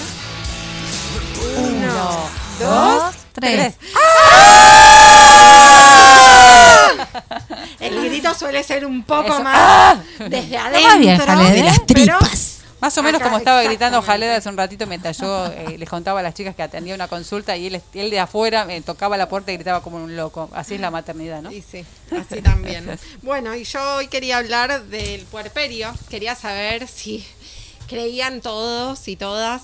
Uno, 1.57 2.29
Dos, 2.59 3.13
tres. 3.33 3.75
El 7.79 8.05
grito 8.05 8.33
suele 8.33 8.63
ser 8.63 8.85
un 8.85 9.03
poco 9.03 9.27
Eso. 9.33 9.43
más 9.43 9.97
desde 10.19 10.57
adentro. 10.57 10.89
más 10.89 10.99
bien, 10.99 11.17
Jaled, 11.19 11.51
De 11.53 11.63
las 11.63 11.85
tripas. 11.85 12.55
Más 12.81 12.97
o 12.97 13.03
menos 13.03 13.19
Acá, 13.19 13.29
como 13.29 13.39
estaba 13.39 13.61
gritando. 13.63 14.01
Jaled 14.01 14.29
hace 14.29 14.47
un 14.47 14.55
ratito 14.55 14.87
mientras 14.87 15.17
yo 15.17 15.47
eh, 15.47 15.77
les 15.77 15.89
contaba 15.89 16.21
a 16.21 16.23
las 16.23 16.33
chicas 16.33 16.55
que 16.55 16.63
atendía 16.63 16.95
una 16.95 17.09
consulta 17.09 17.57
y 17.57 17.67
él, 17.67 17.81
él 17.93 18.09
de 18.09 18.19
afuera 18.19 18.63
me 18.63 18.79
tocaba 18.81 19.17
la 19.17 19.27
puerta 19.27 19.51
y 19.51 19.55
gritaba 19.55 19.81
como 19.81 19.97
un 19.97 20.15
loco. 20.15 20.49
Así 20.53 20.75
es 20.75 20.81
la 20.81 20.89
maternidad, 20.89 21.41
¿no? 21.41 21.51
Y 21.51 21.61
sí, 21.61 21.85
así 22.11 22.41
también. 22.41 22.97
Bueno, 23.21 23.53
y 23.53 23.65
yo 23.65 23.95
hoy 23.95 24.07
quería 24.07 24.37
hablar 24.37 24.83
del 24.85 25.25
puerperio. 25.25 25.93
Quería 26.09 26.35
saber 26.35 26.87
si 26.87 27.25
creían 27.87 28.39
todos 28.39 29.07
y 29.09 29.17
todas 29.17 29.61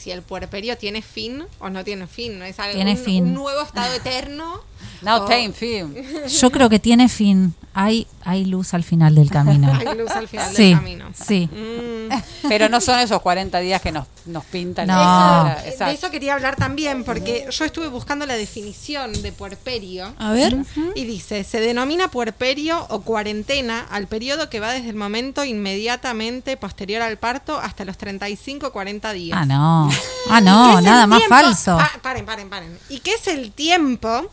si 0.00 0.10
el 0.10 0.22
puerperio 0.22 0.78
tiene 0.78 1.02
fin 1.02 1.44
o 1.58 1.68
no 1.68 1.84
tiene 1.84 2.06
fin. 2.06 2.38
¿No 2.38 2.44
es 2.44 2.58
algo, 2.58 2.74
Tiene 2.74 2.92
un, 2.92 2.96
fin. 2.98 3.24
un 3.24 3.34
nuevo 3.34 3.60
estado 3.62 3.94
eterno? 3.94 4.62
Now 5.02 5.22
o- 5.22 5.26
time 5.26 5.52
film. 5.52 5.94
Yo 6.28 6.50
creo 6.50 6.68
que 6.68 6.78
tiene 6.78 7.08
fin. 7.08 7.54
Hay, 7.72 8.08
hay 8.24 8.44
luz 8.46 8.74
al 8.74 8.82
final 8.82 9.14
del 9.14 9.30
camino. 9.30 9.72
Hay 9.78 9.96
luz 9.96 10.10
al 10.10 10.26
final 10.26 10.52
Sí, 10.52 10.70
del 10.70 10.74
camino. 10.74 11.04
sí. 11.14 11.48
Mm. 11.52 12.48
Pero 12.48 12.68
no 12.68 12.80
son 12.80 12.98
esos 12.98 13.22
40 13.22 13.60
días 13.60 13.80
que 13.80 13.92
nos, 13.92 14.08
nos 14.26 14.44
pintan. 14.46 14.88
No. 14.88 14.94
la- 14.96 15.52
Eso- 15.60 15.68
Exacto. 15.68 15.84
de 15.86 15.92
eso 15.92 16.10
quería 16.10 16.34
hablar 16.34 16.56
también, 16.56 17.04
porque 17.04 17.46
yo 17.48 17.64
estuve 17.64 17.86
buscando 17.86 18.26
la 18.26 18.34
definición 18.34 19.12
de 19.22 19.30
puerperio. 19.30 20.12
A 20.18 20.32
ver. 20.32 20.56
Y 20.96 21.04
dice, 21.04 21.44
se 21.44 21.60
denomina 21.60 22.08
puerperio 22.08 22.84
o 22.90 23.02
cuarentena 23.02 23.86
al 23.88 24.08
periodo 24.08 24.50
que 24.50 24.58
va 24.58 24.72
desde 24.72 24.90
el 24.90 24.96
momento 24.96 25.44
inmediatamente 25.44 26.56
posterior 26.56 27.02
al 27.02 27.18
parto 27.18 27.56
hasta 27.58 27.84
los 27.84 27.96
35-40 27.98 29.12
días. 29.12 29.38
Ah, 29.40 29.46
no. 29.46 29.88
Ah, 30.28 30.40
¿Y 30.40 30.44
qué 30.44 30.50
no, 30.50 30.80
nada 30.80 31.06
más 31.06 31.22
falso. 31.28 31.76
Pa- 31.78 31.92
paren, 32.02 32.26
paren, 32.26 32.50
paren. 32.50 32.76
¿Y 32.88 32.98
qué 32.98 33.14
es 33.14 33.28
el 33.28 33.52
tiempo 33.52 34.28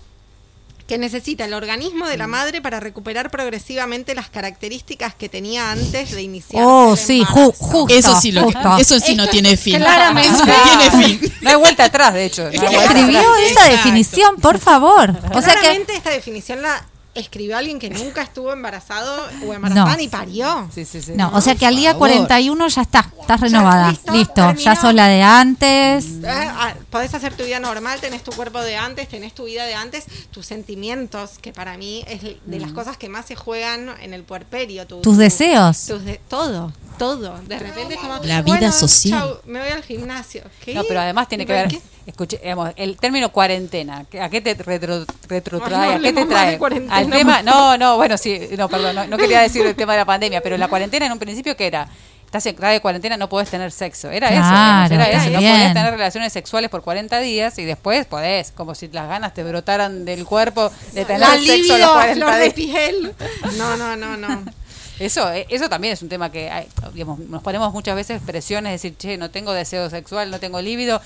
que 0.88 0.98
necesita 0.98 1.46
el 1.46 1.54
organismo 1.54 2.08
de 2.08 2.16
Mm. 2.16 2.20
la 2.20 2.28
madre 2.28 2.62
para 2.62 2.80
recuperar 2.80 3.30
progresivamente 3.30 4.16
las 4.16 4.30
características 4.30 5.14
que 5.14 5.28
tenía 5.30 5.72
antes 5.72 6.12
de 6.12 6.22
iniciar 6.22 6.64
Oh, 6.66 6.94
el 6.94 6.98
sí, 6.98 7.24
ju- 7.26 7.54
justo. 7.58 7.94
Eso 7.94 8.20
sí, 8.20 8.32
lo 8.32 8.44
justo. 8.44 8.78
eso 8.78 9.00
sí 9.00 9.16
no 9.16 9.28
tiene 9.28 9.58
fin. 9.58 9.78
claramente- 9.78 10.30
Eso 10.30 10.46
no 10.46 10.54
tiene 10.64 11.04
fin. 11.20 11.34
No 11.42 11.50
hay 11.50 11.56
vuelta 11.58 11.84
atrás, 11.86 12.14
de 12.14 12.26
hecho. 12.26 12.46
no 12.46 12.50
¿Quién 12.52 12.64
escribió 12.74 13.20
esa 13.36 13.48
Exacto. 13.48 13.72
definición, 13.72 14.36
por 14.38 14.60
favor? 14.60 15.10
O 15.34 15.42
sea 15.42 15.54
que 15.56 15.60
Claramente 15.60 15.96
esta 15.96 16.10
definición 16.12 16.62
la 16.62 16.86
escribió 17.18 17.58
alguien 17.58 17.80
que 17.80 17.90
nunca 17.90 18.22
estuvo 18.22 18.54
embarazado 18.54 19.26
o 19.46 19.54
embarazada 19.54 19.92
No. 19.92 19.98
ni 19.98 20.08
parió. 20.08 20.70
Sí, 20.74 20.86
sí, 20.86 21.02
sí. 21.02 21.14
no, 21.16 21.30
o 21.34 21.42
sea 21.42 21.56
que 21.56 21.66
al 21.66 21.76
día 21.76 21.92
favor. 21.94 22.10
41 22.10 22.68
ya 22.70 22.82
está, 22.82 23.12
estás 23.20 23.40
renovada. 23.42 23.90
listo, 23.92 24.12
Listo, 24.14 24.34
terminó. 24.34 24.60
ya 24.60 24.76
sos 24.76 24.94
la 24.94 25.08
de 25.08 25.22
antes. 25.24 26.06
Eh, 26.24 26.28
ah, 26.28 26.74
Podés 26.90 27.14
hacer 27.14 27.36
tu 27.36 27.44
vida 27.44 27.60
normal, 27.60 28.00
tenés 28.00 28.24
tu 28.24 28.32
cuerpo 28.32 28.60
de 28.62 28.78
antes, 28.78 29.08
tenés 29.10 29.34
tu 29.34 29.46
vida 29.46 29.66
de 29.66 29.76
antes, 29.76 30.06
tus 30.32 30.46
sentimientos, 30.46 31.32
que 31.42 31.52
para 31.54 31.78
mí 31.78 32.04
es 32.08 32.22
de 32.24 32.38
Mm. 32.46 32.62
las 32.62 32.72
cosas 32.72 32.98
que 32.98 33.10
más 33.10 33.26
se 33.26 33.36
juegan 33.36 33.90
en 34.02 34.14
el 34.14 34.24
puerperio. 34.24 34.86
tu- 34.88 35.02
Tus 35.02 35.14
tu- 35.16 35.20
deseos. 35.20 35.86
tus 35.86 36.04
de- 36.06 36.20
todo, 36.30 36.72
todo. 36.98 37.38
De 37.48 37.60
repente 37.60 37.96
es 37.96 38.00
como. 38.00 38.16
La 38.24 38.42
vida 38.42 38.58
bueno, 38.58 38.72
social. 38.72 39.20
chau, 39.20 39.38
me 39.46 39.60
voy 39.60 39.70
al 39.70 39.84
gimnasio. 39.84 40.44
¿Qué? 40.64 40.74
No, 40.74 40.84
pero 40.88 41.00
además 41.02 41.28
tiene 41.28 41.46
que 41.46 41.54
¿Pero 41.54 41.70
ver, 41.70 41.78
qué? 41.80 41.97
Escuche, 42.08 42.38
digamos, 42.42 42.72
el 42.76 42.98
término 42.98 43.30
cuarentena, 43.32 44.06
¿qué- 44.10 44.22
¿a 44.22 44.30
qué 44.30 44.42
te 44.42 44.54
retro, 44.56 45.06
retrotrae? 45.28 45.90
No 45.90 45.96
¿A 45.96 46.00
qué 46.00 46.14
te 46.14 46.26
trae? 46.26 46.60
Al 46.90 47.10
tema, 47.10 47.42
no, 47.42 47.78
no, 47.78 47.98
bueno, 47.98 48.18
sí, 48.18 48.40
no, 48.58 48.68
perdón, 48.70 48.96
no, 48.96 49.08
no 49.08 49.18
quería 49.18 49.42
decir 49.42 49.66
el 49.66 49.76
tema 49.76 49.94
de 49.94 50.00
la 50.00 50.06
pandemia, 50.06 50.42
pero 50.42 50.58
la 50.58 50.68
cuarentena 50.68 51.06
en 51.06 51.12
un 51.12 51.20
principio, 51.20 51.56
¿qué 51.56 51.68
era? 51.68 51.88
Estás 52.26 52.46
en 52.46 52.58
de 52.58 52.82
cuarentena, 52.82 53.16
no 53.16 53.30
podés 53.30 53.50
tener 53.50 53.72
sexo. 53.72 54.10
Era 54.12 54.28
eso, 54.28 54.36
Claro, 54.42 54.90
digamos, 54.90 55.08
era 55.08 55.22
eso. 55.24 55.30
No 55.32 55.38
podías 55.40 55.74
tener 55.74 55.92
relaciones 55.92 56.34
sexuales 56.34 56.70
por 56.70 56.82
40 56.82 57.20
días 57.22 57.58
y 57.58 57.64
después 57.64 58.06
podés, 58.06 58.52
como 58.52 58.76
si 58.76 58.90
las 58.90 59.08
ganas 59.08 59.34
te 59.34 59.46
brotaran 59.46 60.04
del 60.04 60.26
cuerpo 60.26 60.70
de 60.92 61.06
tener 61.06 61.22
La 61.22 61.32
sexo 61.38 61.54
libido 61.54 61.78
los 61.78 61.88
a 61.88 61.94
40 61.94 62.16
flor 62.26 62.36
de 62.36 62.42
días. 62.50 62.54
piel. 62.54 63.14
No, 63.58 63.78
no, 63.78 63.96
no, 63.96 64.18
no. 64.18 64.44
Eso, 65.00 65.32
eh, 65.32 65.46
eso 65.50 65.70
también 65.70 65.94
es 65.94 66.02
un 66.02 66.10
tema 66.10 66.30
que 66.30 66.50
hay, 66.50 66.68
digamos, 66.94 67.20
nos 67.20 67.42
ponemos 67.44 67.72
muchas 67.72 67.96
veces 67.96 68.22
presiones, 68.26 68.74
decir, 68.74 68.98
che, 68.98 69.16
no 69.18 69.30
tengo 69.32 69.54
deseo 69.54 69.90
sexual, 69.90 70.30
no 70.30 70.40
tengo 70.42 70.60
líbido, 70.60 71.00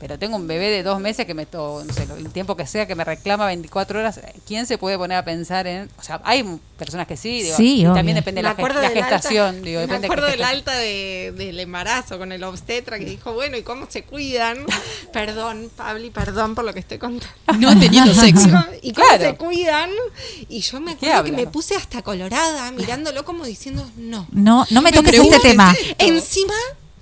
pero 0.00 0.18
tengo 0.18 0.36
un 0.36 0.46
bebé 0.46 0.70
de 0.70 0.82
dos 0.82 1.00
meses 1.00 1.26
que 1.26 1.34
me, 1.34 1.44
to- 1.46 1.82
no 1.84 1.92
sé, 1.92 2.06
lo- 2.06 2.16
el 2.16 2.30
tiempo 2.30 2.56
que 2.56 2.66
sea, 2.66 2.86
que 2.86 2.94
me 2.94 3.04
reclama 3.04 3.46
24 3.46 3.98
horas. 3.98 4.20
¿Quién 4.46 4.66
se 4.66 4.78
puede 4.78 4.96
poner 4.96 5.18
a 5.18 5.24
pensar 5.24 5.66
en...? 5.66 5.90
O 5.98 6.02
sea, 6.02 6.20
hay 6.24 6.44
personas 6.76 7.06
que 7.08 7.16
sí, 7.16 7.42
digo, 7.42 7.56
Sí, 7.56 7.76
y 7.80 7.86
obvio. 7.86 7.94
también 7.94 8.14
depende 8.14 8.38
de 8.38 8.42
la, 8.44 8.54
la 8.54 8.90
gestación. 8.90 9.56
alta, 9.56 9.60
digo, 9.66 9.80
me 9.80 9.98
de 9.98 10.06
acuerdo 10.06 10.26
del 10.26 10.42
alta 10.44 10.76
de- 10.76 11.32
del 11.36 11.58
embarazo 11.58 12.18
con 12.18 12.30
el 12.32 12.44
obstetra 12.44 12.98
que 12.98 13.04
dijo, 13.06 13.32
bueno, 13.32 13.56
¿y 13.56 13.62
cómo 13.62 13.86
se 13.88 14.04
cuidan? 14.04 14.58
Perdón, 15.12 15.70
Pabli, 15.76 16.10
perdón 16.10 16.54
por 16.54 16.64
lo 16.64 16.72
que 16.72 16.80
estoy 16.80 16.98
contando. 16.98 17.26
No 17.58 17.78
teniendo 17.78 18.14
sexo. 18.14 18.48
¿Y 18.82 18.92
cómo 18.92 19.06
Claro. 19.08 19.24
se 19.24 19.34
cuidan? 19.36 19.90
Y 20.48 20.60
yo 20.60 20.80
me 20.80 20.96
¿Qué 20.96 21.10
acuerdo 21.10 21.24
que 21.24 21.32
me 21.44 21.46
puse 21.48 21.74
hasta 21.74 22.02
colorada 22.02 22.70
mirándolo 22.72 23.24
como 23.24 23.44
diciendo, 23.44 23.88
no. 23.96 24.26
No, 24.30 24.66
no 24.70 24.82
me 24.82 24.92
toques 24.92 25.14
este 25.14 25.40
tema. 25.40 25.74
Encima 25.98 26.54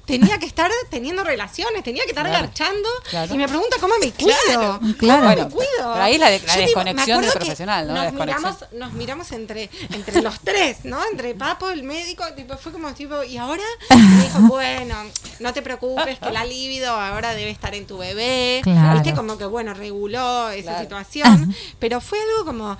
tenía 0.06 0.38
que 0.38 0.46
estar 0.46 0.70
teniendo 0.88 1.22
relaciones, 1.24 1.82
tenía 1.84 2.04
que 2.04 2.10
estar 2.10 2.26
Claro. 2.26 2.46
garchando 2.46 2.88
Claro. 3.10 3.34
y 3.34 3.36
me 3.38 3.46
pregunta 3.48 3.76
cómo 3.80 3.94
me 4.00 4.12
cuido. 4.12 4.36
Claro. 4.46 4.80
¿Cómo 4.98 5.18
Bueno, 5.18 5.44
me 5.44 5.50
cuido? 5.50 5.66
pero 5.78 6.02
ahí 6.02 6.16
la 6.16 6.30
de- 6.30 6.38
la 6.40 6.54
digo, 6.54 6.66
desconexión 6.66 7.10
acuerdo 7.18 7.30
del 7.30 7.38
profesional, 7.38 7.88
¿no? 7.88 7.94
Nos 8.04 8.12
miramos, 8.14 8.56
nos 8.72 8.92
miramos 8.92 9.32
entre, 9.32 9.68
entre 9.92 10.22
los 10.22 10.40
tres, 10.40 10.78
¿no? 10.84 10.98
Entre 11.10 11.34
Papo, 11.34 11.70
el 11.70 11.82
médico, 11.82 12.24
tipo, 12.34 12.56
fue 12.56 12.72
como 12.72 12.94
tipo, 12.94 13.22
¿y 13.24 13.36
ahora? 13.36 13.62
Y 13.90 13.96
me 13.96 14.22
dijo, 14.24 14.38
bueno, 14.48 14.94
no 15.40 15.52
te 15.52 15.60
preocupes, 15.62 16.18
que 16.18 16.30
la 16.30 16.44
libido 16.44 16.92
ahora 16.92 17.34
debe 17.34 17.50
estar 17.50 17.74
en 17.74 17.86
tu 17.86 17.98
bebé. 17.98 18.60
Claro. 18.62 18.94
Viste, 18.94 19.14
como 19.14 19.36
que 19.36 19.44
bueno, 19.44 19.74
reguló 19.74 20.50
esa 20.50 20.80
situación. 20.80 21.54
Pero 21.78 22.00
fue 22.00 22.18
algo 22.20 22.44
como. 22.44 22.76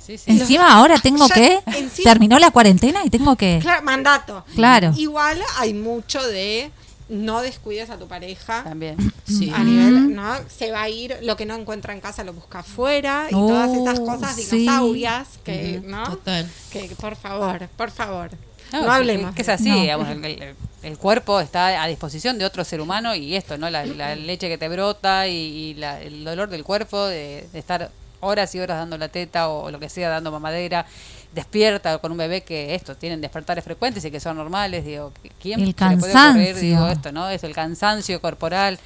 Sí, 0.00 0.16
sí. 0.18 0.30
Encima 0.30 0.72
ahora 0.72 0.98
tengo 0.98 1.26
Ya, 1.28 1.34
que 1.34 1.60
encima- 1.66 2.10
terminó 2.10 2.38
la 2.38 2.50
cuarentena 2.50 3.00
y 3.04 3.10
tengo 3.10 3.36
que 3.36 3.58
Claro, 3.60 3.82
mandato. 3.82 4.44
Claro. 4.54 4.92
Igual 4.96 5.40
hay 5.58 5.74
mucho 5.74 6.26
de 6.26 6.70
no 7.10 7.40
descuides 7.42 7.90
a 7.90 7.98
tu 7.98 8.06
pareja. 8.08 8.64
También. 8.64 8.96
Sí. 9.26 9.52
A 9.54 9.62
nivel, 9.62 10.14
¿no? 10.14 10.34
Se 10.48 10.70
va 10.72 10.82
a 10.82 10.88
ir, 10.88 11.18
lo 11.22 11.36
que 11.36 11.44
no 11.46 11.54
encuentra 11.54 11.92
en 11.92 12.00
casa 12.00 12.24
lo 12.24 12.32
busca 12.32 12.60
afuera 12.60 13.26
y 13.30 13.34
Oh, 13.34 13.48
todas 13.48 13.74
estas 13.76 14.00
cosas 14.00 14.36
sí. 14.36 14.56
dinosaurias 14.58 15.28
que, 15.44 15.82
¿no? 15.84 16.04
Total. 16.08 16.48
Que 16.72 16.88
por 16.98 17.14
favor, 17.16 17.68
por 17.76 17.90
favor. 17.90 18.30
No, 18.72 18.82
No, 18.84 18.92
hablemos. 18.92 19.34
Que, 19.34 19.42
es 19.42 19.48
así, 19.50 19.68
No. 19.70 19.80
digamos, 19.80 20.08
el, 20.08 20.24
el- 20.24 20.54
el 20.82 20.96
cuerpo 20.98 21.40
está 21.40 21.82
a 21.82 21.86
disposición 21.88 22.38
de 22.38 22.44
otro 22.44 22.64
ser 22.64 22.80
humano 22.80 23.14
y 23.14 23.34
esto, 23.34 23.58
¿no? 23.58 23.68
La, 23.68 23.84
la 23.84 24.14
leche 24.16 24.48
que 24.48 24.56
te 24.58 24.68
brota 24.68 25.26
y, 25.28 25.34
y 25.34 25.74
la- 25.74 26.00
el 26.00 26.24
dolor 26.24 26.48
del 26.48 26.64
cuerpo 26.64 27.04
de, 27.06 27.46
de 27.52 27.58
estar 27.58 27.90
horas 28.20 28.54
y 28.54 28.60
horas 28.60 28.78
dando 28.78 28.98
la 28.98 29.08
teta 29.08 29.48
o, 29.48 29.70
lo 29.70 29.78
que 29.78 29.88
sea, 29.88 30.08
dando 30.08 30.30
mamadera, 30.30 30.86
despierta 31.32 31.98
con 31.98 32.12
un 32.12 32.18
bebé 32.18 32.42
que 32.42 32.74
esto, 32.74 32.96
tienen 32.96 33.20
despertares 33.20 33.64
frecuentes 33.64 34.04
y 34.04 34.10
que 34.10 34.20
son 34.20 34.36
normales, 34.36 34.84
digo, 34.84 35.12
¿quién 35.40 35.60
El 35.60 35.74
se 35.76 35.88
le 35.88 35.96
puede 35.96 36.14
ocurrir, 36.14 36.56
digo, 36.56 36.88
esto, 36.88 37.12
¿no? 37.12 37.28
Es 37.28 37.44
el 37.44 37.54
cansancio 37.54 38.20
corporal 38.20 38.78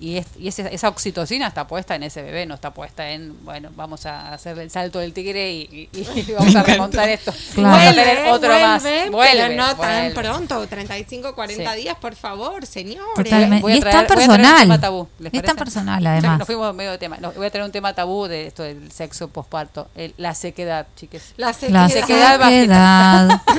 y, 0.00 0.16
es, 0.16 0.26
y 0.38 0.48
ese- 0.48 0.74
esa 0.74 0.88
oxitocina 0.88 1.46
está 1.46 1.66
puesta 1.66 1.94
en 1.94 2.02
ese 2.02 2.22
bebé, 2.22 2.46
no 2.46 2.54
está 2.54 2.72
puesta 2.72 3.10
en, 3.10 3.44
bueno, 3.44 3.68
vamos 3.76 4.06
a 4.06 4.32
hacer 4.32 4.58
el 4.58 4.70
salto 4.70 4.98
del 4.98 5.12
tigre 5.12 5.52
y, 5.52 5.88
y- 5.92 6.20
y 6.20 6.32
vamos 6.38 6.56
a 6.56 6.62
remontar 6.62 7.08
esto. 7.10 7.32
Claro. 7.54 7.68
Vamos 7.70 7.86
a 7.86 7.90
tener 7.94 8.26
otro 8.32 8.58
más. 8.58 8.82
vuelve, 8.82 9.10
pero 9.12 9.54
no 9.54 9.74
vuelve. 9.76 10.12
tan 10.12 10.12
pronto, 10.14 10.66
35, 10.66 11.34
40 11.34 11.72
Sí. 11.74 11.80
días, 11.82 11.96
por 12.00 12.14
favor, 12.16 12.64
señores. 12.66 13.04
Totalmente. 13.14 13.60
Voy 13.62 13.72
a 13.72 13.74
Y 13.74 13.78
es 13.78 13.84
traer- 13.84 13.92
tan 13.92 14.06
voy 14.06 14.24
a 14.24 14.26
traer 14.26 14.30
un 14.30 14.36
personal. 14.38 14.60
tema 14.62 14.80
tabú, 14.80 15.08
¿les 15.18 15.34
Es 15.34 15.42
tan 15.42 15.56
personal, 15.56 16.02
Ya 16.02 16.12
además. 16.12 16.38
Nos 16.38 16.46
fuimos 16.46 16.74
medio 16.74 16.90
de 16.92 16.98
tema. 16.98 17.18
No, 17.20 17.32
voy 17.32 17.46
a 17.46 17.50
traer 17.50 17.66
un 17.66 17.72
tema 17.72 17.92
tabú 17.94 18.26
de 18.26 18.46
esto 18.46 18.62
del 18.62 18.90
sexo 18.90 19.28
posparto. 19.28 19.88
la 20.16 20.34
sequedad, 20.34 20.86
chiques. 20.96 21.34
La 21.36 21.48
La 21.48 21.52
sequedad. 21.52 21.88
sequedad 21.88 22.40
sequedad. 22.48 23.40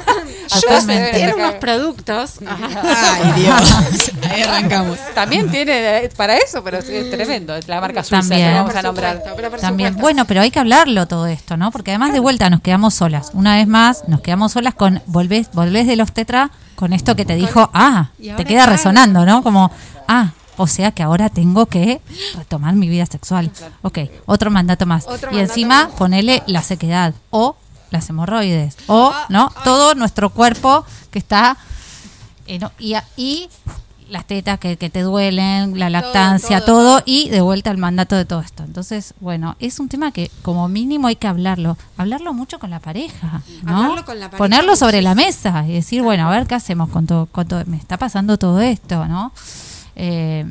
Yo. 0.61 0.85
Tiene 1.13 1.33
unos 1.33 1.53
productos. 1.55 2.39
Ajá. 2.45 2.81
Ay, 3.23 3.41
Dios. 3.41 4.11
Ahí 4.29 4.41
arrancamos. 4.41 4.97
También 5.13 5.49
tiene 5.49 6.05
eh, 6.05 6.09
para 6.31 6.43
eso, 6.45 6.63
pero 6.63 6.77
es, 6.79 6.87
es 6.89 7.09
tremendo. 7.11 7.55
Es 7.55 7.67
la 7.67 7.81
marca 7.81 8.03
suiza 8.03 8.21
También. 8.29 8.49
que 8.49 8.53
vamos 8.59 8.75
a 8.75 8.81
nombrar. 8.81 9.13
supuesto, 9.17 9.35
pero 9.35 9.49
por 9.51 9.59
También, 9.59 9.89
supuesto. 9.89 10.01
bueno, 10.03 10.25
pero 10.25 10.41
hay 10.41 10.51
que 10.51 10.59
hablarlo 10.59 11.07
todo 11.07 11.27
esto, 11.27 11.57
¿no? 11.57 11.71
Porque 11.71 11.91
además 11.91 12.13
de 12.13 12.19
vuelta 12.19 12.49
nos 12.49 12.61
quedamos 12.61 12.93
solas. 12.93 13.31
Una 13.33 13.55
vez 13.57 13.67
más, 13.67 14.07
nos 14.07 14.21
quedamos 14.21 14.53
solas 14.53 14.73
con 14.75 15.01
volvés, 15.07 15.49
volvés 15.53 15.87
del 15.87 16.01
obstetra 16.01 16.51
con 16.75 16.93
esto 16.93 17.15
que 17.15 17.25
te 17.25 17.35
dijo, 17.35 17.69
ah, 17.73 18.09
te 18.37 18.45
queda 18.45 18.65
resonando, 18.65 19.25
¿no? 19.25 19.43
Como, 19.43 19.71
ah, 20.07 20.31
o 20.57 20.67
sea 20.67 20.91
que 20.91 21.03
ahora 21.03 21.29
tengo 21.29 21.65
que 21.65 22.01
retomar 22.37 22.73
mi 22.75 22.87
vida 22.89 23.05
sexual. 23.05 23.51
Ok, 23.81 23.99
otro 24.25 24.49
mandato 24.51 24.85
más. 24.85 25.05
Otro 25.07 25.31
y 25.31 25.35
mandato 25.35 25.39
encima 25.39 25.83
más. 25.85 25.93
ponele 25.93 26.43
la 26.47 26.61
sequedad 26.63 27.13
o 27.29 27.55
las 27.89 28.09
hemorroides 28.09 28.77
o, 28.87 29.11
Ah, 29.13 29.25
¿no? 29.29 29.51
ay. 29.55 29.61
Todo 29.63 29.95
nuestro 29.95 30.29
cuerpo 30.29 30.85
que 31.11 31.19
está... 31.19 31.57
en- 32.47 32.67
y, 32.79 32.95
y 33.17 33.49
las 34.11 34.25
tetas 34.27 34.59
que, 34.59 34.75
que 34.77 34.89
te 34.89 35.01
duelen, 35.01 35.79
la 35.79 35.89
lactancia, 35.89 36.59
todo, 36.59 36.65
todo, 36.65 36.95
todo. 36.97 37.03
y 37.05 37.29
de 37.29 37.39
vuelta 37.41 37.69
al 37.71 37.77
mandato 37.77 38.15
de 38.15 38.25
todo 38.25 38.41
esto. 38.41 38.63
Entonces, 38.63 39.13
bueno, 39.21 39.55
es 39.59 39.79
un 39.79 39.87
tema 39.87 40.11
que 40.11 40.29
como 40.41 40.67
mínimo 40.67 41.07
hay 41.07 41.15
que 41.15 41.27
hablarlo, 41.27 41.77
hablarlo 41.97 42.33
mucho 42.33 42.59
con 42.59 42.69
la 42.69 42.79
pareja, 42.81 43.41
¿no? 43.63 43.77
Hablarlo 43.83 44.05
con 44.05 44.19
la 44.19 44.25
pareja 44.27 44.37
Ponerlo 44.37 44.75
sobre 44.75 45.01
la 45.01 45.15
mesa 45.15 45.65
y 45.65 45.71
decir, 45.73 46.01
bueno, 46.03 46.27
a 46.27 46.31
ver 46.31 46.45
qué 46.45 46.55
hacemos 46.55 46.89
con 46.89 47.07
todo, 47.07 47.25
con 47.27 47.47
todo- 47.47 47.63
me 47.67 47.77
está 47.77 47.97
pasando 47.97 48.37
todo 48.37 48.59
esto, 48.59 49.05
¿no? 49.07 49.31
Eh, 49.95 50.45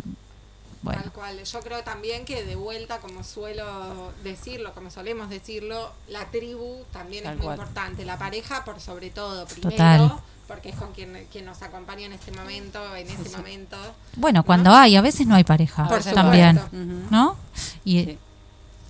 bueno, 0.82 1.02
Tal 1.02 1.12
cual. 1.12 1.44
Yo 1.44 1.60
creo 1.60 1.82
también 1.84 2.24
que 2.24 2.42
de 2.44 2.56
vuelta, 2.56 2.98
como 3.00 3.22
suelo 3.22 4.10
decirlo, 4.24 4.72
como 4.72 4.90
solemos 4.90 5.28
decirlo, 5.28 5.92
la 6.08 6.24
tribu 6.30 6.78
también 6.92 7.24
Tal 7.24 7.32
es 7.34 7.38
muy 7.38 7.44
cual. 7.44 7.58
importante. 7.58 8.04
La 8.06 8.18
pareja, 8.18 8.64
por 8.64 8.80
sobre 8.80 9.10
todo, 9.10 9.44
primero, 9.44 9.70
Total. 9.70 10.12
Porque 10.50 10.70
es 10.70 10.74
con 10.74 10.90
quien, 10.92 11.16
quien 11.30 11.44
nos 11.44 11.62
acompaña 11.62 12.06
en 12.06 12.12
este 12.12 12.32
momento, 12.32 12.80
en 12.96 13.06
ese 13.08 13.36
momento. 13.36 13.76
bueno, 14.16 14.42
cuando 14.42 14.72
hay, 14.74 14.96
a 14.96 15.00
veces 15.00 15.26
no 15.28 15.36
hay 15.36 15.44
pareja 15.44 15.86
Por 15.88 16.02
también. 16.02 16.60
¿no? 17.10 17.36
Y 17.84 18.04
Sí. 18.04 18.18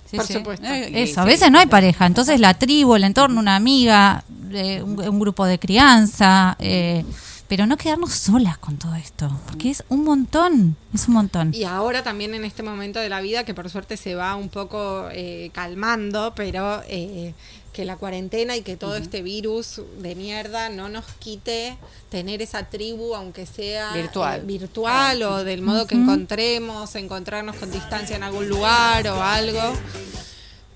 Sí, 0.09 0.17
Por 0.17 0.25
sí. 0.25 0.33
supuesto. 0.33 0.65
Eh, 0.65 1.03
Eso, 1.03 1.21
a 1.21 1.25
veces 1.25 1.49
no 1.51 1.59
hay 1.59 1.67
pareja, 1.67 2.05
entonces 2.05 2.37
la 2.41 2.53
tribu, 2.55 2.95
el 2.95 3.05
entorno, 3.05 3.39
una 3.39 3.55
amiga, 3.55 4.25
eh, 4.51 4.81
un, 4.83 4.99
un 4.99 5.19
grupo 5.21 5.45
de 5.45 5.57
crianza, 5.57 6.57
eh, 6.59 7.05
pero 7.47 7.65
no 7.65 7.77
quedarnos 7.77 8.11
solas 8.13 8.57
con 8.57 8.77
todo 8.77 8.95
esto, 8.95 9.29
porque 9.45 9.69
es 9.69 9.83
un 9.87 10.03
montón, 10.03 10.75
es 10.93 11.07
un 11.07 11.13
montón. 11.13 11.53
Y 11.53 11.63
ahora 11.63 12.03
también 12.03 12.33
en 12.33 12.43
este 12.43 12.61
momento 12.63 12.99
de 12.99 13.07
la 13.07 13.21
vida, 13.21 13.45
que 13.45 13.53
por 13.53 13.69
suerte 13.69 13.95
se 13.95 14.15
va 14.15 14.35
un 14.35 14.49
poco 14.49 15.07
eh, 15.13 15.49
calmando, 15.53 16.33
pero 16.35 16.81
eh, 16.89 17.33
que 17.73 17.85
la 17.85 17.95
cuarentena 17.95 18.57
y 18.57 18.61
que 18.61 18.75
todo 18.75 18.95
este 18.95 19.21
virus 19.21 19.81
de 19.99 20.15
mierda 20.15 20.69
no 20.69 20.89
nos 20.89 21.05
quite 21.19 21.77
tener 22.09 22.41
esa 22.41 22.69
tribu, 22.69 23.15
aunque 23.15 23.45
sea 23.45 23.93
Virtual. 23.93 24.41
eh, 24.41 24.43
virtual 24.45 25.23
o 25.23 25.43
del 25.43 25.61
modo 25.61 25.87
que 25.87 25.95
encontremos, 25.95 26.95
encontrarnos 26.95 27.55
con 27.55 27.71
distancia 27.71 28.15
en 28.15 28.23
algún 28.23 28.49
lugar 28.49 29.07
o 29.07 29.23
algo. 29.23 29.73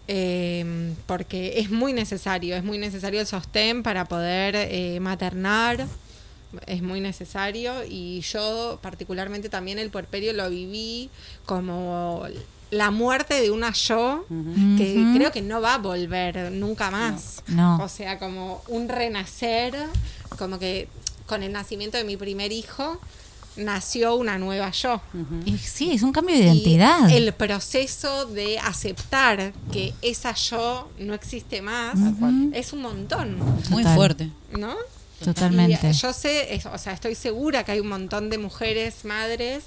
Eh, 0.08 0.94
porque 1.08 1.60
es 1.60 1.72
muy 1.72 1.92
necesario, 1.92 2.56
es 2.56 2.64
muy 2.64 2.78
necesario 2.78 3.20
el 3.20 3.28
sostén 3.28 3.82
para 3.82 4.06
poder 4.06 4.56
eh, 4.56 5.00
maternar, 5.00 5.88
es 6.68 6.82
muy 6.84 7.02
necesario 7.02 7.84
y 7.90 8.22
yo 8.22 8.80
particularmente 8.82 9.50
también 9.50 9.80
el 9.80 9.90
puerperio 9.90 10.32
lo 10.34 10.50
viví 10.50 11.10
como 11.46 12.26
la 12.72 12.92
muerte 12.92 13.40
de 13.42 13.52
una 13.52 13.72
yo 13.74 14.26
que 14.78 15.14
creo 15.16 15.32
que 15.32 15.42
no 15.42 15.62
va 15.62 15.76
a 15.76 15.78
volver 15.78 16.52
nunca 16.52 16.92
más. 16.92 17.44
No. 17.48 17.78
O 17.84 17.88
sea, 17.88 18.18
como 18.20 18.62
un 18.68 18.90
renacer, 18.90 19.74
como 20.38 20.60
que 20.60 20.88
con 21.26 21.44
el 21.44 21.52
nacimiento 21.52 21.98
de 21.98 22.04
mi 22.04 22.18
primer 22.18 22.52
hijo 22.52 23.00
nació 23.56 24.16
una 24.16 24.38
nueva 24.38 24.70
yo. 24.72 25.02
Y 25.46 25.58
sí, 25.58 25.92
es 25.94 26.02
un 26.04 26.12
cambio 26.12 26.36
de 26.36 26.42
identidad. 26.44 27.08
Y 27.08 27.14
el 27.16 27.34
proceso 27.34 28.26
de 28.26 28.60
aceptar 28.60 29.54
que 29.72 29.94
esa 30.02 30.34
yo 30.34 30.90
no 31.00 31.14
existe 31.14 31.62
más 31.62 31.96
es 32.54 32.74
un 32.74 32.82
montón, 32.82 33.38
Muy 33.70 33.84
Total. 33.84 33.96
fuerte. 33.96 34.30
¿no? 34.52 34.76
Totalmente. 35.24 35.90
Y 35.90 35.94
yo 35.94 36.12
sé, 36.12 36.54
es- 36.54 36.66
o 36.66 36.78
sea, 36.78 36.92
estoy 36.94 37.16
segura 37.16 37.64
que 37.64 37.72
hay 37.72 37.80
un 37.80 37.88
montón 37.88 38.30
de 38.30 38.38
mujeres, 38.38 39.06
madres, 39.06 39.64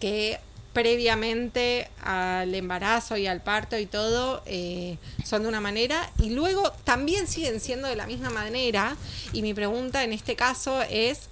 que 0.00 0.40
previamente 0.82 1.88
al 2.04 2.54
embarazo 2.54 3.16
y 3.16 3.26
al 3.26 3.40
parto 3.42 3.76
y 3.76 3.86
todo 3.86 4.42
eh, 4.46 4.96
son 5.24 5.42
de 5.42 5.48
una 5.48 5.60
manera 5.60 6.08
y 6.22 6.30
luego 6.30 6.70
también 6.84 7.26
siguen 7.26 7.58
siendo 7.60 7.88
de 7.88 7.96
la 7.96 8.06
misma 8.06 8.30
manera 8.30 8.96
y 9.32 9.42
mi 9.42 9.54
pregunta 9.54 10.04
en 10.04 10.12
este 10.12 10.36
caso 10.36 10.80
es 10.82 11.22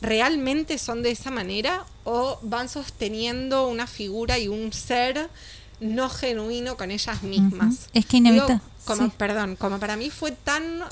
¿realmente 0.00 0.78
son 0.78 1.02
de 1.02 1.10
esa 1.10 1.32
manera 1.32 1.84
o 2.04 2.38
van 2.42 2.68
sosteniendo 2.68 3.66
una 3.66 3.88
figura 3.88 4.38
y 4.38 4.46
un 4.46 4.72
ser 4.72 5.28
no 5.80 6.08
genuino 6.08 6.76
con 6.76 6.92
ellas 6.92 7.24
mismas? 7.24 7.88
Es 7.94 8.06
que 8.06 8.18
inevita- 8.18 8.46
Digo, 8.46 8.60
como, 8.84 9.06
sí. 9.06 9.12
Perdón, 9.18 9.56
como 9.56 9.80
para 9.80 9.96
mí 9.96 10.08
fue 10.10 10.30
tan 10.30 10.84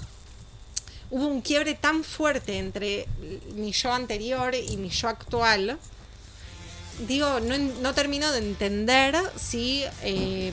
hubo 1.11 1.27
un 1.29 1.41
quiebre 1.41 1.75
tan 1.75 2.03
fuerte 2.03 2.59
entre 2.59 3.07
mi 3.55 3.71
yo 3.71 3.93
anterior 3.93 4.55
y 4.57 4.77
mi 4.77 4.89
yo 4.89 5.07
actual. 5.09 5.79
Digo, 7.01 7.41
no, 7.41 7.57
no 7.59 7.95
termino 7.95 8.31
de 8.33 8.39
entender 8.39 9.17
si 9.37 9.83
eh, 10.03 10.53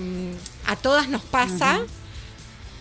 a 0.65 0.75
todas 0.75 1.07
nos 1.09 1.21
pasa 1.23 1.79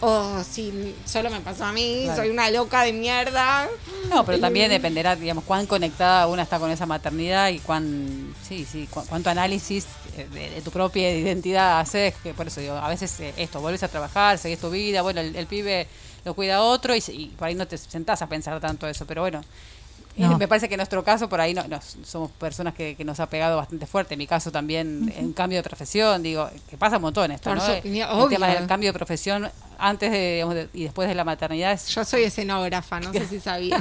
o 0.00 0.42
si 0.48 0.94
solo 1.04 1.28
me 1.28 1.40
pasó 1.40 1.64
a 1.64 1.72
mí, 1.72 2.02
Claro. 2.04 2.22
soy 2.22 2.30
una 2.30 2.48
loca 2.50 2.82
de 2.84 2.92
mierda. 2.92 3.68
No, 4.08 4.24
pero 4.24 4.38
también 4.38 4.70
dependerá, 4.70 5.16
digamos, 5.16 5.42
cuán 5.44 5.66
conectada 5.66 6.28
una 6.28 6.42
está 6.44 6.60
con 6.60 6.70
esa 6.70 6.86
maternidad 6.86 7.48
y 7.48 7.58
cuán, 7.58 8.32
sí, 8.48 8.64
sí, 8.64 8.86
cu- 8.88 9.04
cuánto 9.08 9.28
análisis 9.28 9.86
eh, 10.16 10.28
de, 10.32 10.50
de 10.50 10.62
tu 10.62 10.70
propia 10.70 11.12
identidad 11.12 11.80
haces, 11.80 12.14
que 12.22 12.32
por 12.32 12.46
eso 12.46 12.60
digo, 12.60 12.74
a 12.74 12.88
veces 12.88 13.18
eh, 13.18 13.34
esto, 13.36 13.60
vuelves 13.60 13.82
a 13.82 13.88
trabajar, 13.88 14.38
seguís 14.38 14.60
tu 14.60 14.70
vida, 14.70 15.02
bueno, 15.02 15.20
el, 15.20 15.34
el 15.34 15.46
pibe 15.48 15.88
lo 16.24 16.34
cuida 16.34 16.62
otro 16.62 16.94
y, 16.94 17.02
y 17.08 17.26
por 17.36 17.48
ahí 17.48 17.56
no 17.56 17.66
te 17.66 17.76
sentás 17.76 18.22
a 18.22 18.28
pensar 18.28 18.60
tanto 18.60 18.86
eso, 18.86 19.04
pero 19.04 19.22
bueno. 19.22 19.42
No. 20.28 20.36
Me 20.38 20.48
parece 20.48 20.68
que 20.68 20.74
en 20.74 20.78
nuestro 20.78 21.04
caso, 21.04 21.28
por 21.28 21.40
ahí 21.40 21.54
no, 21.54 21.66
no, 21.68 21.78
somos 22.02 22.30
personas 22.32 22.74
que, 22.74 22.96
que 22.96 23.04
nos 23.04 23.20
ha 23.20 23.28
pegado 23.28 23.56
bastante 23.56 23.86
fuerte. 23.86 24.14
En 24.14 24.18
mi 24.18 24.26
caso 24.26 24.50
también, 24.50 25.12
en 25.16 25.32
cambio 25.32 25.58
de 25.58 25.62
profesión, 25.62 26.22
digo, 26.22 26.48
que 26.68 26.76
pasa 26.76 26.96
un 26.96 27.02
montón 27.02 27.30
esto, 27.30 27.50
Por 27.50 27.58
¿no? 27.58 27.66
el 27.66 28.02
obvio. 28.10 28.28
tema 28.28 28.48
del 28.48 28.66
cambio 28.66 28.88
de 28.90 28.94
profesión 28.94 29.48
antes 29.78 30.10
de, 30.12 30.32
digamos, 30.34 30.54
de- 30.56 30.68
y 30.74 30.82
después 30.84 31.08
de 31.08 31.14
la 31.14 31.24
maternidad 31.24 31.72
es 31.72 31.86
Yo 31.88 32.04
soy 32.04 32.24
escenógrafa, 32.24 33.00
no 33.00 33.12
sé 33.12 33.26
si 33.30 33.40
sabía. 33.40 33.80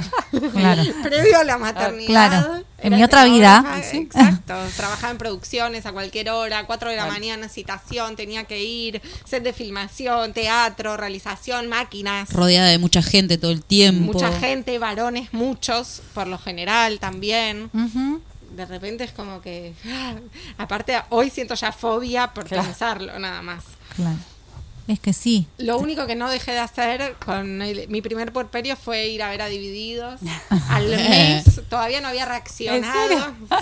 Claro. 0.52 0.82
Previo 1.02 1.38
a 1.40 1.44
la 1.44 1.58
maternidad. 1.58 2.06
Claro. 2.06 2.64
En 2.78 2.94
mi 2.94 3.02
otra 3.02 3.24
vida. 3.24 3.64
escenógrafa, 3.80 3.96
Exacto. 4.28 4.54
Trabajaba 4.76 5.10
en 5.10 5.18
producciones 5.18 5.84
a 5.86 5.92
cualquier 5.92 6.30
hora, 6.30 6.64
4 6.66 6.90
de 6.90 6.96
la 6.96 7.06
mañana, 7.06 7.48
citación, 7.48 8.14
tenía 8.16 8.44
que 8.44 8.62
ir, 8.62 9.02
set 9.24 9.42
de 9.42 9.52
filmación, 9.52 10.32
teatro, 10.32 10.96
realización, 10.96 11.66
máquinas. 11.68 12.32
Rodeada 12.32 12.68
de 12.68 12.78
mucha 12.78 13.02
gente 13.02 13.36
todo 13.38 13.50
el 13.50 13.64
tiempo. 13.64 14.12
Mucha 14.12 14.32
gente, 14.38 14.78
varones, 14.78 15.32
muchos, 15.32 16.02
por 16.14 16.26
lo 16.28 16.38
general 16.38 17.00
también. 17.00 17.70
De 18.54 18.64
repente 18.66 19.04
es 19.04 19.12
como 19.12 19.40
que. 19.40 19.74
Aparte, 20.56 21.00
hoy 21.10 21.30
siento 21.30 21.54
ya 21.54 21.72
fobia 21.72 22.28
por 22.28 22.44
Claro. 22.46 22.64
pensarlo, 22.64 23.18
nada 23.18 23.42
más. 23.42 23.64
Claro. 23.96 24.16
Es 24.88 24.98
que 25.00 25.12
sí. 25.12 25.46
Lo 25.58 25.78
único 25.78 26.06
que 26.06 26.14
no 26.16 26.30
dejé 26.30 26.52
de 26.52 26.60
hacer 26.60 27.14
con 27.24 27.60
el- 27.60 27.86
mi 27.88 28.00
primer 28.00 28.32
puerperio 28.32 28.74
fue 28.74 29.06
ir 29.08 29.22
a 29.22 29.28
ver 29.30 29.42
a 29.42 29.46
Divididos. 29.46 30.18
Al 30.70 30.88
mes 30.88 31.60
todavía 31.68 32.00
no 32.00 32.08
había 32.08 32.24
reaccionado. 32.24 33.34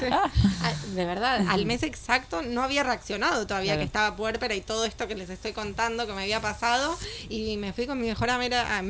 Ah, 0.62 0.72
De 0.94 1.04
verdad, 1.04 1.44
al 1.48 1.66
mes 1.66 1.82
exacto 1.82 2.42
no 2.42 2.62
había 2.62 2.82
reaccionado 2.82 3.46
todavía 3.46 3.72
Claro. 3.72 3.80
que 3.80 3.86
estaba 3.86 4.16
puérpera 4.16 4.54
y 4.54 4.60
todo 4.60 4.84
esto 4.84 5.06
que 5.08 5.14
les 5.14 5.28
estoy 5.30 5.52
contando 5.52 6.06
que 6.06 6.12
me 6.12 6.22
había 6.22 6.40
pasado. 6.40 6.96
Y 7.28 7.56
me 7.56 7.72
fui 7.72 7.86
con 7.86 8.00
mi 8.00 8.06
mejor 8.08 8.30
amiga. 8.30 8.64
ah, 8.78 8.82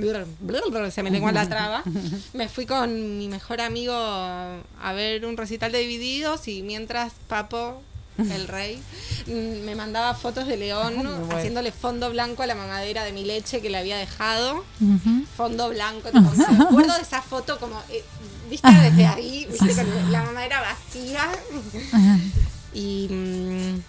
Se 0.91 1.03
me 1.03 1.11
lengua 1.11 1.33
la 1.33 1.49
traba. 1.49 1.83
Me 2.35 2.49
fui 2.49 2.67
con 2.67 3.19
mi 3.19 3.29
mejor 3.29 3.61
amigo 3.61 3.95
a 3.95 4.93
ver 4.95 5.25
un 5.27 5.37
recital 5.37 5.73
de 5.73 5.79
Divididos 5.81 6.49
y 6.49 6.63
mientras 6.63 7.13
Papo. 7.29 7.83
El 8.31 8.49
rey 8.49 8.83
mm, 9.27 9.65
me 9.65 9.75
mandaba 9.75 10.15
fotos 10.15 10.47
de 10.47 10.57
León 10.57 11.07
haciéndole 11.31 11.73
fondo 11.73 12.11
blanco 12.11 12.43
a 12.43 12.47
la 12.47 12.55
mamadera 12.55 13.05
de 13.05 13.13
mi 13.13 13.25
leche 13.25 13.61
que 13.61 13.71
le 13.71 13.79
había 13.79 13.97
dejado. 13.97 14.65
Fondo 15.37 15.69
blanco, 15.69 16.09
tipo, 16.11 16.31
me 16.31 16.65
acuerdo 16.65 16.95
de 16.95 17.03
esa 17.03 17.23
foto 17.23 17.59
como, 17.59 17.81
eh, 17.91 18.05
viste 18.49 18.71
desde 18.71 19.07
ahí, 19.07 19.47
viste 19.51 19.75
con 19.75 20.13
la 20.13 20.23
mamadera 20.23 20.61
vacía. 20.61 21.29
Y 22.77 23.09
mm, 23.09 23.81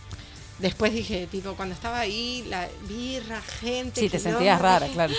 después 0.60 0.94
dije, 0.94 1.28
tipo, 1.30 1.56
cuando 1.56 1.76
estaba 1.76 2.00
ahí, 2.00 2.46
la 2.48 2.70
birra, 2.88 3.42
gente. 3.42 4.00
Sí, 4.00 4.08
te 4.08 4.18
sentías 4.18 4.62
rara, 4.62 4.88
claro. 4.88 5.14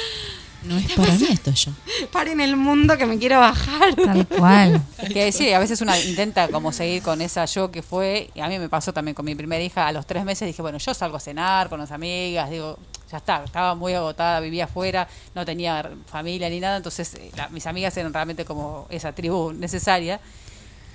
No 0.63 0.77
es 0.77 0.91
para 0.93 1.13
mí 1.13 1.27
esto 1.31 1.51
yo. 1.53 1.71
Paren 2.11 2.41
el 2.41 2.57
mundo 2.57 2.97
que 2.99 3.07
me 3.07 3.17
quiero 3.19 3.39
bajar. 3.39 3.95
Tal 3.95 4.27
cual. 4.27 4.83
Es 5.01 5.09
que 5.13 5.31
sí, 5.33 5.53
a 5.53 5.59
veces 5.59 5.81
una 5.81 5.99
intenta 5.99 6.49
como 6.49 6.73
seguir 6.73 7.03
con 7.03 7.21
esa 7.21 7.45
yo 7.45 7.71
que 7.71 7.83
fue, 7.83 8.31
y 8.35 8.41
a 8.41 8.49
mí 8.49 8.59
me 8.59 8.69
pasó 8.69 8.93
también 8.93 9.15
con 9.15 9.25
mi 9.25 9.35
primera 9.35 9.63
hija, 9.63 9.87
a 9.87 9.93
los 9.93 10.05
tres 10.07 10.25
meses 10.25 10.47
dije, 10.47 10.61
bueno, 10.61 10.79
yo 10.79 10.93
salgo 10.95 11.17
a 11.17 11.21
cenar 11.21 11.69
con 11.69 11.79
las 11.79 11.93
amigas, 11.93 12.51
digo, 12.51 12.77
ya 13.11 13.19
está, 13.19 13.45
estaba 13.45 13.75
muy 13.75 13.95
agotada, 13.95 14.41
vivía 14.41 14.65
afuera, 14.65 15.07
no 15.35 15.45
tenía 15.47 15.89
familia 16.07 16.51
ni 16.51 16.61
nada, 16.61 16.77
entonces 16.79 17.15
eh, 17.15 17.31
la- 17.37 17.49
mis 17.51 17.67
amigas 17.67 17.97
eran 17.97 18.13
realmente 18.13 18.45
como 18.45 18.87
esa 18.91 19.13
tribu 19.13 19.53
necesaria. 19.53 20.21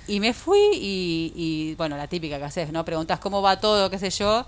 Y 0.06 0.20
me 0.20 0.34
fui 0.34 0.58
y, 0.74 1.32
y, 1.34 1.74
bueno, 1.76 1.96
la 1.96 2.06
típica 2.06 2.36
que 2.36 2.44
haces, 2.44 2.70
¿no? 2.70 2.84
Preguntas 2.84 3.18
cómo 3.18 3.40
va 3.40 3.58
todo, 3.58 3.88
qué 3.88 3.98
sé 3.98 4.10
yo. 4.10 4.44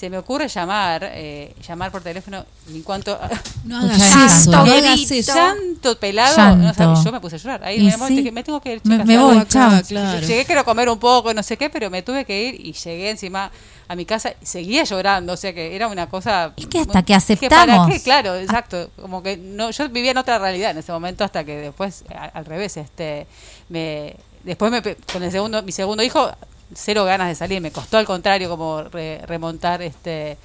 Se 0.00 0.08
me 0.08 0.16
ocurre 0.16 0.48
llamar, 0.48 1.10
eh, 1.12 1.54
llamar 1.68 1.92
por 1.92 2.00
teléfono, 2.02 2.42
en 2.70 2.82
cuanto... 2.82 3.20
No 3.64 3.80
hagas 3.80 4.00
eso, 4.00 4.50
no 4.50 4.58
hagas 4.62 5.10
eso. 5.10 5.34
Llanto 5.34 5.98
pelado, 6.00 6.34
Llanto. 6.34 6.66
no 6.68 6.72
sabes, 6.72 7.04
yo 7.04 7.12
me 7.12 7.20
puse 7.20 7.36
a 7.36 7.38
llorar. 7.38 7.64
Ahí 7.64 7.80
me, 7.84 7.92
sí. 8.08 8.16
dije, 8.16 8.32
me 8.32 8.42
tengo 8.42 8.62
que 8.62 8.72
ir, 8.72 8.80
Me- 8.84 8.92
chicas, 8.94 9.06
me 9.06 9.12
ya 9.12 9.20
voy, 9.22 9.46
chao. 9.46 9.82
claro. 9.86 10.26
Llegué, 10.26 10.46
quiero 10.46 10.64
comer 10.64 10.88
un 10.88 10.98
poco, 10.98 11.34
no 11.34 11.42
sé 11.42 11.58
qué, 11.58 11.68
pero 11.68 11.90
me 11.90 12.00
tuve 12.00 12.24
que 12.24 12.44
ir 12.44 12.66
y 12.66 12.72
llegué 12.72 13.10
encima 13.10 13.50
a 13.88 13.94
mi 13.94 14.06
casa 14.06 14.32
y 14.40 14.46
seguía 14.46 14.84
llorando, 14.84 15.34
o 15.34 15.36
sea 15.36 15.52
que 15.52 15.76
era 15.76 15.86
una 15.86 16.08
cosa... 16.08 16.54
Es 16.56 16.66
que 16.66 16.78
hasta 16.78 17.02
que 17.02 17.12
Dije, 17.18 17.48
¿para 17.50 17.62
aceptamos. 17.64 17.90
qué? 17.92 18.00
Claro, 18.02 18.36
exacto, 18.36 18.88
como 18.98 19.22
que 19.22 19.36
no 19.36 19.70
yo 19.70 19.86
vivía 19.90 20.12
en 20.12 20.16
otra 20.16 20.38
realidad 20.38 20.70
en 20.70 20.78
ese 20.78 20.92
momento 20.92 21.24
hasta 21.24 21.44
que 21.44 21.56
después, 21.56 22.04
a- 22.14 22.24
al 22.24 22.46
revés, 22.46 22.78
este 22.78 23.26
me 23.68 24.16
después 24.44 24.72
me, 24.72 24.80
pe- 24.80 24.96
con 25.12 25.22
el 25.22 25.30
segundo 25.30 25.62
mi 25.62 25.72
segundo 25.72 26.02
hijo, 26.02 26.30
cero 26.74 27.04
ganas 27.04 27.28
de 27.28 27.34
salir, 27.34 27.60
me 27.60 27.70
costó 27.70 27.98
al 27.98 28.06
contrario 28.06 28.48
como 28.48 28.82
re- 28.82 29.20
remontar 29.26 29.82
este 29.82 30.38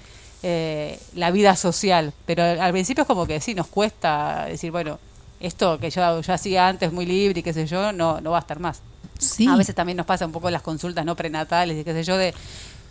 eh, 0.44 1.00
la 1.16 1.32
vida 1.32 1.56
social, 1.56 2.14
pero 2.26 2.44
al, 2.44 2.72
principio 2.72 3.02
es 3.02 3.08
como 3.08 3.26
que 3.26 3.40
sí, 3.42 3.56
nos 3.56 3.68
cuesta 3.68 4.46
decir, 4.46 4.72
bueno, 4.72 5.00
esto 5.40 5.80
que 5.80 5.90
yo, 5.90 6.22
yo 6.22 6.34
hacía 6.34 6.68
antes 6.68 6.92
muy 6.92 7.06
libre 7.06 7.40
y 7.40 7.44
qué 7.44 7.54
sé 7.54 7.66
yo, 7.66 7.92
no, 7.92 8.22
no 8.22 8.32
va 8.32 8.38
a 8.38 8.42
estar 8.42 8.60
más. 8.60 8.82
Sí. 9.18 9.48
A 9.48 9.56
veces 9.56 9.74
también 9.74 9.98
nos 9.98 10.06
pasa 10.06 10.26
un 10.26 10.32
poco 10.32 10.50
las 10.50 10.62
consultas 10.62 11.06
no 11.06 11.16
prenatales 11.16 11.80
y 11.80 11.84
qué 11.84 11.94
sé 11.94 12.04
yo 12.04 12.18
de, 12.18 12.34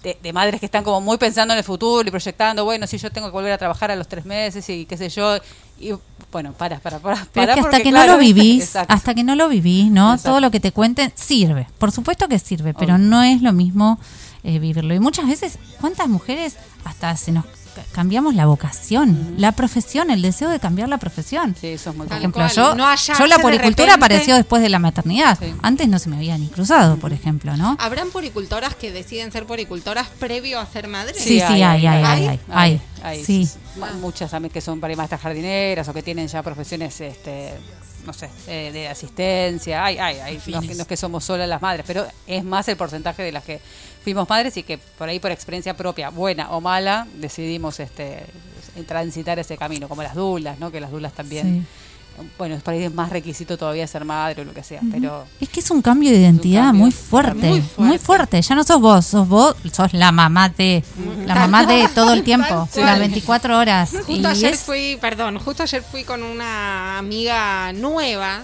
de, 0.05 0.19
de 0.23 0.33
madres 0.33 0.61
que 0.61 0.67
están 0.67 0.85
como 0.85 1.01
muy 1.01 1.17
pensando 1.17 1.55
en 1.55 1.59
el 1.59 1.65
futuro 1.65 2.07
y 2.07 2.11
proyectando, 2.11 2.65
bueno, 2.65 2.87
si 2.87 2.99
yo 2.99 3.11
tengo 3.11 3.29
que 3.29 3.33
volver 3.33 3.53
a 3.53 3.59
trabajar 3.59 3.91
a 3.91 3.97
los 3.97 4.07
tres 4.07 4.27
meses 4.27 4.69
y 4.69 4.85
qué 4.85 4.97
sé 4.97 5.09
yo. 5.09 5.39
Y 5.81 5.93
bueno, 6.31 6.53
para, 6.53 6.79
para, 6.79 6.99
para. 6.99 7.27
Pero 7.33 7.33
para 7.33 7.43
es 7.43 7.55
que 7.55 7.61
hasta 7.61 7.63
porque, 7.63 7.83
que 7.83 7.91
claro, 7.91 8.13
no 8.13 8.13
lo 8.13 8.19
vivís, 8.25 8.77
hasta 8.77 9.15
que 9.15 9.25
no 9.25 9.35
lo 9.35 9.49
vivís, 9.49 9.91
¿no? 9.91 10.13
Exacto. 10.13 10.31
Todo 10.31 10.41
lo 10.41 10.51
que 10.51 10.61
te 10.61 10.73
cuenten 10.73 11.11
sirve. 11.15 11.67
Por 11.79 11.91
supuesto 11.91 12.29
que 12.29 12.39
sirve, 12.39 12.75
pero 12.75 12.99
no 12.99 13.23
es 13.23 13.41
lo 13.41 13.53
mismo 13.53 13.99
eh, 14.45 14.59
vivirlo. 14.59 14.95
Y 14.95 15.01
muchas 15.01 15.27
veces, 15.27 15.59
¿cuántas 15.81 16.07
mujeres 16.07 16.57
hasta 16.85 17.17
se 17.17 17.33
nos 17.33 17.47
cambiamos 17.95 18.35
la 18.35 18.47
vocación, 18.47 19.35
la 19.39 19.53
profesión, 19.53 20.11
el 20.11 20.21
deseo 20.21 20.49
de 20.51 20.59
cambiar 20.61 20.89
la 20.89 20.99
profesión? 20.99 21.55
Sí, 21.59 21.69
eso 21.69 21.91
es 21.91 21.97
muy 21.97 22.07
Por 22.07 22.17
ejemplo, 22.19 22.43
cual, 22.43 22.53
yo, 22.55 22.75
no 22.75 22.95
yo 22.95 23.27
la 23.27 23.37
de 23.37 23.43
poricultura 23.43 23.87
repente- 23.87 23.93
apareció 23.93 24.35
después 24.35 24.61
de 24.61 24.69
la 24.69 24.79
maternidad. 24.79 25.39
Sí. 25.41 25.55
Antes 25.63 25.89
no 25.89 25.99
se 25.99 26.09
me 26.11 26.17
había 26.17 26.37
ni 26.37 26.49
cruzado, 26.49 26.97
por 26.97 27.13
ejemplo, 27.13 27.57
¿no? 27.57 27.77
¿Habrán 27.81 28.11
poricultoras 28.11 28.75
que 28.75 28.91
deciden 28.93 29.31
ser 29.33 29.47
poricultoras 29.47 30.09
previo 30.19 30.59
a 30.59 30.67
ser 30.67 30.89
madres? 30.89 31.17
Sí, 31.23 31.35
sí, 31.39 31.41
hay, 31.43 31.63
hay, 31.63 31.87
hay, 31.87 32.05
hay, 32.05 32.41
hay. 32.51 32.81
hay, 33.03 33.25
Sí. 33.25 33.49
mu- 33.77 33.87
Muchas 34.01 34.31
también 34.31 34.53
que 34.53 34.61
son 34.61 34.81
para 34.81 34.95
maestras 34.97 35.21
jardineras 35.21 35.87
o 35.89 35.95
que 35.95 36.03
tienen 36.03 36.27
ya 36.29 36.43
profesiones, 36.43 37.01
este, 37.01 37.55
no 38.05 38.13
sé, 38.13 38.29
eh, 38.47 38.71
de 38.73 38.89
asistencia. 38.89 39.85
Hay, 39.85 39.99
hay, 39.99 40.19
hay. 40.21 40.35
No, 40.47 40.61
es 40.61 40.69
que- 40.69 40.75
no 40.75 40.83
es 40.83 40.89
que 40.89 40.97
somos 40.97 41.25
solas 41.25 41.49
las 41.49 41.61
madres, 41.63 41.85
pero 41.87 42.07
es 42.27 42.45
más 42.45 42.69
el 42.69 42.77
porcentaje 42.77 43.23
de 43.23 43.33
las 43.33 43.45
que 43.45 43.61
fuimos 44.03 44.29
madres 44.29 44.57
y 44.57 44.63
que 44.63 44.79
por 44.79 45.09
ahí 45.09 45.19
por 45.21 45.31
experiencia 45.31 45.75
propia, 45.77 46.11
buena 46.11 46.51
o 46.51 46.61
mala, 46.61 47.07
decidimos 47.15 47.81
este 47.81 48.25
transitar 48.87 49.39
ese 49.39 49.57
camino, 49.57 49.89
como 49.89 50.03
las 50.03 50.15
dulas, 50.15 50.59
¿no? 50.59 50.71
Que 50.73 50.81
las 50.81 50.91
dulas 50.91 51.13
también, 51.13 51.67
bueno, 52.39 52.59
por 52.63 52.75
ahí 52.75 52.85
es 52.85 52.95
más 52.95 53.11
requisito 53.11 53.57
todavía 53.57 53.87
ser 53.87 54.05
madre 54.05 54.43
o 54.43 54.45
lo 54.45 54.53
que 54.55 54.63
sea, 54.63 54.81
pero 54.93 55.25
Es 55.41 55.49
que 55.49 55.61
es 55.61 55.71
un 55.71 55.83
cambio 55.83 56.11
de 56.11 56.19
identidad 56.19 56.65
cambio 56.65 56.83
muy 56.85 56.93
fuerte, 56.93 57.49
muy 57.49 57.65
muy 57.79 57.99
fuerte. 57.99 58.41
Ya 58.41 58.55
no 58.55 58.65
sos 58.65 58.81
vos, 58.81 59.05
sos 59.07 59.29
vos, 59.29 59.57
sos 59.73 59.93
la 59.95 60.13
mamá 60.13 60.49
de, 60.49 60.83
la 61.27 61.35
mamá 61.35 61.67
de 61.67 61.89
todo 61.95 62.13
el 62.13 62.23
tiempo, 62.23 62.49
las 62.77 62.85
cual. 62.85 62.99
24 63.01 63.59
horas. 63.59 63.91
Justo 63.91 64.13
Y 64.13 64.25
ayer 64.27 64.55
es- 64.55 64.61
fui, 64.61 64.99
perdón, 65.01 65.39
justo 65.39 65.63
ayer 65.63 65.83
fui 65.83 66.05
con 66.05 66.23
una 66.23 66.99
amiga 66.99 67.73
nueva 67.73 68.43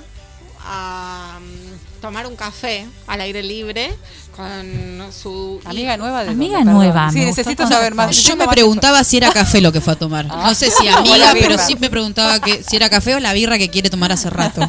a 0.64 1.39
mm, 1.41 2.01
tomar 2.01 2.27
un 2.27 2.37
café 2.37 2.87
al 3.07 3.21
aire 3.21 3.43
libre 3.43 3.95
con 4.41 5.12
su 5.12 5.61
amiga 5.66 5.97
nueva 5.99 6.24
de 6.24 6.30
Amiga 6.30 6.59
dónde? 6.59 6.72
Nueva, 6.72 7.11
Sí, 7.12 7.20
necesito 7.20 7.66
saber 7.66 7.95
más. 7.95 8.16
Yo 8.24 8.36
me 8.36 8.49
preguntaba 8.49 9.05
si 9.05 9.18
era 9.18 9.30
café 9.30 9.61
lo 9.61 9.70
que 9.70 9.80
fue 9.82 9.93
a 9.93 9.97
tomar. 9.97 10.26
No 10.26 10.55
sé 10.55 10.70
si 10.70 10.88
amiga, 10.88 11.34
pero 11.38 11.59
sí 11.59 11.76
me 11.78 11.91
preguntaba 11.91 12.41
que 12.41 12.62
si 12.62 12.76
era 12.76 12.88
café 12.88 13.16
o 13.16 13.20
la 13.20 13.34
birra 13.34 13.59
que 13.59 13.68
quiere 13.68 13.91
tomar 13.91 14.12
hace 14.12 14.30
rato. 14.30 14.68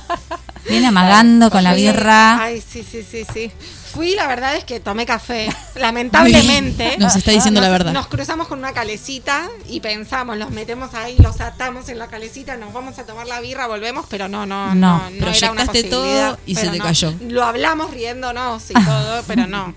viene 0.67 0.87
amagando 0.87 1.49
con 1.49 1.63
la 1.63 1.73
birra. 1.73 2.43
Ay, 2.43 2.61
sí, 2.61 2.85
sí, 2.89 3.05
sí, 3.09 3.25
sí. 3.33 3.51
Fui, 3.93 4.15
la 4.15 4.27
verdad 4.27 4.55
es 4.55 4.63
que 4.63 4.79
tomé 4.79 5.05
café. 5.05 5.49
Lamentablemente. 5.75 6.97
Nos 6.99 7.15
está 7.15 7.31
diciendo 7.31 7.59
nos- 7.61 7.67
la 7.69 7.71
verdad. 7.71 7.93
Nos 7.93 8.07
cruzamos 8.07 8.47
con 8.47 8.59
una 8.59 8.73
calecita 8.73 9.49
y 9.67 9.79
pensamos, 9.81 10.37
los 10.37 10.49
metemos 10.51 10.93
ahí, 10.93 11.15
los 11.17 11.41
atamos 11.41 11.89
en 11.89 11.99
la 11.99 12.07
calecita, 12.07 12.57
nos 12.57 12.73
vamos 12.73 12.97
a 12.99 13.05
tomar 13.05 13.27
la 13.27 13.39
birra, 13.39 13.67
volvemos, 13.67 14.05
pero 14.09 14.27
no, 14.27 14.45
no, 14.45 14.73
No. 14.75 14.97
no, 14.97 15.09
no, 15.09 15.27
era 15.27 15.51
una 15.51 15.65
Proyectaste 15.65 15.83
todo 15.85 16.01
posibilidad, 16.01 16.39
y 16.45 16.55
se 16.55 16.69
te 16.69 16.77
no. 16.77 16.83
cayó. 16.83 17.13
Lo 17.27 17.43
hablamos 17.43 17.91
riéndonos 17.91 18.69
y 18.71 18.73
todo, 18.73 19.23
pero 19.27 19.47
no. 19.47 19.73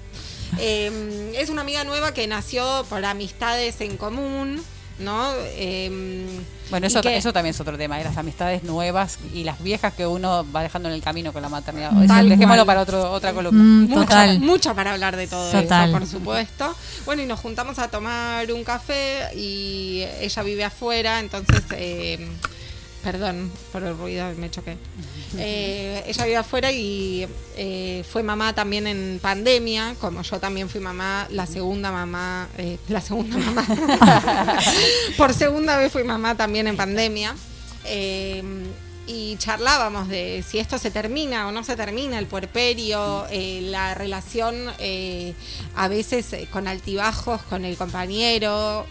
Eh, 0.58 1.32
es 1.36 1.48
una 1.50 1.62
amiga 1.62 1.82
nueva 1.84 2.14
que 2.14 2.26
nació 2.26 2.84
por 2.88 3.04
amistades 3.04 3.80
en 3.80 3.96
común, 3.96 4.62
¿no? 4.98 5.32
Eh, 5.56 6.26
Bueno, 6.70 6.86
eso, 6.86 7.02
que- 7.02 7.16
eso 7.16 7.32
también 7.32 7.54
es 7.54 7.60
otro 7.60 7.76
tema, 7.76 8.00
¿eh? 8.00 8.04
las 8.04 8.16
amistades 8.16 8.62
nuevas 8.62 9.18
y 9.34 9.44
las 9.44 9.62
viejas 9.62 9.92
que 9.92 10.06
uno 10.06 10.46
va 10.50 10.62
dejando 10.62 10.88
en 10.88 10.94
el 10.94 11.02
camino 11.02 11.32
con 11.32 11.42
la 11.42 11.48
maternidad. 11.48 11.90
Dejémoslo 11.92 12.64
para 12.64 12.80
otro, 12.80 13.10
otra 13.12 13.32
columna. 13.32 13.62
Mm, 13.62 14.40
Mucho, 14.40 14.74
para 14.74 14.92
hablar 14.92 15.16
de 15.16 15.26
todo 15.26 15.50
Total. 15.50 15.90
eso, 15.90 15.98
por 15.98 16.08
supuesto. 16.08 16.74
Bueno, 17.04 17.22
y 17.22 17.26
nos 17.26 17.40
juntamos 17.40 17.78
a 17.78 17.88
tomar 17.88 18.50
un 18.52 18.64
café 18.64 19.34
y 19.36 20.04
ella 20.20 20.42
vive 20.42 20.64
afuera, 20.64 21.20
entonces, 21.20 21.62
eh, 21.72 22.26
perdón 23.04 23.52
por 23.70 23.82
el 23.84 23.96
ruido, 23.96 24.26
me 24.38 24.50
choqué. 24.50 24.78
Eh, 25.36 26.02
ella 26.06 26.24
vive 26.24 26.36
afuera 26.38 26.72
y 26.72 27.28
eh, 27.56 28.02
fue 28.10 28.22
mamá 28.22 28.54
también 28.54 28.86
en 28.86 29.18
pandemia, 29.20 29.94
como 30.00 30.22
yo 30.22 30.40
también 30.40 30.70
fui 30.70 30.80
mamá, 30.80 31.28
la 31.30 31.44
segunda 31.46 31.92
mamá, 31.92 32.48
eh, 32.56 32.78
la 32.88 33.02
segunda 33.02 33.36
mamá. 33.36 33.66
por 35.18 35.34
segunda 35.34 35.76
vez 35.76 35.92
fui 35.92 36.02
mamá 36.02 36.34
también 36.34 36.66
en 36.66 36.76
pandemia. 36.76 37.36
Eh, 37.84 38.42
y 39.06 39.36
charlábamos 39.36 40.08
de 40.08 40.42
si 40.48 40.58
esto 40.58 40.78
se 40.78 40.90
termina 40.90 41.46
o 41.46 41.52
no 41.52 41.62
se 41.62 41.76
termina, 41.76 42.18
el 42.18 42.26
puerperio, 42.26 43.26
la 43.30 43.92
relación 43.92 44.54
a 45.76 45.88
veces 45.88 46.48
con 46.50 46.66
altibajos 46.66 47.42
con 47.42 47.66
el 47.66 47.76
compañero 47.76 48.86